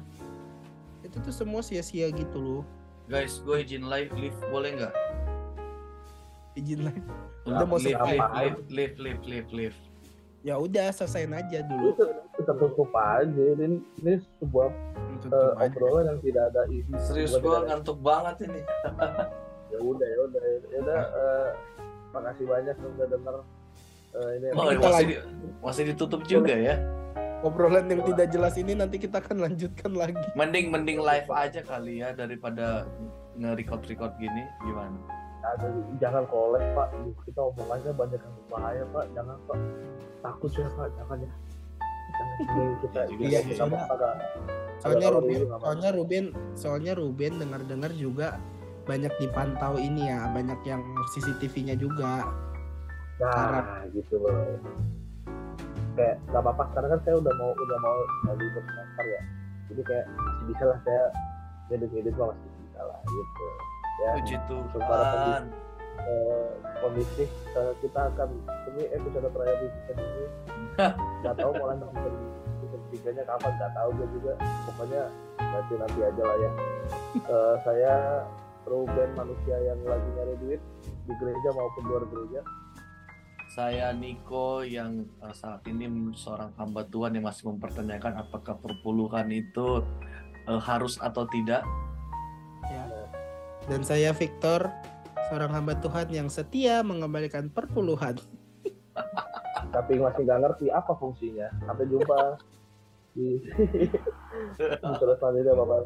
[1.02, 2.81] Itu tuh semua sia-sia gitu loh
[3.12, 4.96] Guys, gue izin live live boleh nggak?
[6.52, 6.96] izin lah
[7.44, 8.12] Udah mau live, selesai.
[8.12, 9.78] live, live, live, live, live, live.
[10.42, 11.94] ya udah selesaiin aja dulu
[12.34, 14.68] kita tutup aja ini ini sebuah
[15.22, 15.54] aja.
[15.62, 18.62] obrolan yang tidak ada isi Serius gue ngantuk banget ini.
[19.72, 21.50] ya udah ya udah ya udah eh,
[22.10, 23.36] makasih banyak yang udah denger
[24.12, 25.06] eh, ini Oh, masih,
[25.62, 26.76] masih ditutup juga ya.
[27.42, 30.22] Obrolan yang tidak jelas ini nanti kita akan lanjutkan lagi.
[30.38, 32.86] Mending mending live aja kali ya daripada
[33.38, 34.46] nge-record record gini.
[34.62, 34.98] Gimana?
[35.98, 36.94] jangan kolek pak.
[37.26, 39.04] Kita omongannya banyak yang berbahaya pak.
[39.18, 39.58] Jangan pak.
[40.22, 40.88] Takut ya pak.
[41.02, 41.34] Jangan ya.
[42.12, 42.38] Jangan
[42.86, 43.00] kita.
[43.18, 44.10] Iya, kita soalnya- pada
[44.82, 46.26] Soalnya Ruben, soalnya Ruben,
[46.58, 48.42] soalnya Ruben dengar-dengar juga
[48.90, 50.82] banyak dipantau ini ya, banyak yang
[51.14, 52.26] CCTV-nya juga.
[53.22, 54.58] Nah, gitu loh.
[56.02, 59.22] Kayak nggak apa-apa sekarang kan saya udah mau udah mau mau di semester ya.
[59.70, 61.04] Jadi kayak masih bisa lah saya
[61.70, 63.46] ngedit-ngedit mah masih bisa lah gitu.
[64.02, 64.12] Ya.
[64.18, 65.44] Puji untuk para Tuhan.
[65.46, 66.50] pembisnis, eh,
[66.82, 68.30] pembisnis eh, kita akan
[68.74, 70.26] ini episode terakhir di season ini
[71.22, 72.14] nggak tahu mau lanjut season
[72.58, 74.34] season tiganya kapan nggak tahu gue juga
[74.66, 75.02] pokoknya
[75.38, 76.52] nanti nanti aja lah ya
[77.12, 78.24] Eh, saya
[78.64, 80.62] Ruben manusia yang lagi nyari duit
[81.08, 82.40] di gereja maupun luar gereja
[83.52, 85.84] Saya Niko yang eh, saat ini
[86.16, 89.84] seorang hamba Tuhan yang masih mempertanyakan apakah perpuluhan itu
[90.48, 91.60] eh, harus atau tidak.
[92.72, 92.88] Ya.
[93.68, 94.72] Dan saya Victor,
[95.28, 98.16] seorang hamba Tuhan yang setia mengembalikan perpuluhan.
[99.76, 101.52] tapi masih nggak ngerti apa fungsinya.
[101.68, 102.40] Sampai jumpa
[103.12, 103.36] di
[104.80, 105.80] episode selanjutnya Bapak.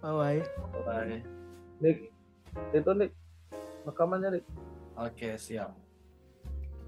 [0.00, 0.40] Bye bye.
[0.88, 1.20] Bye.
[1.84, 2.08] Nick,
[2.72, 3.12] itu Nick,
[3.84, 4.44] rekamannya Nick.
[4.96, 5.85] Oke, siap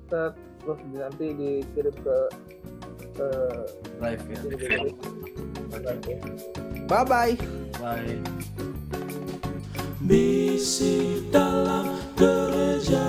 [0.08, 0.32] set
[0.64, 2.18] terus nanti dikirim ke
[3.14, 3.28] ke
[4.02, 4.40] live ya.
[4.42, 5.92] ya.
[6.04, 6.16] ya.
[6.88, 7.34] Bye bye.
[7.76, 8.16] Bye.
[10.00, 13.04] Misi dalam gereja.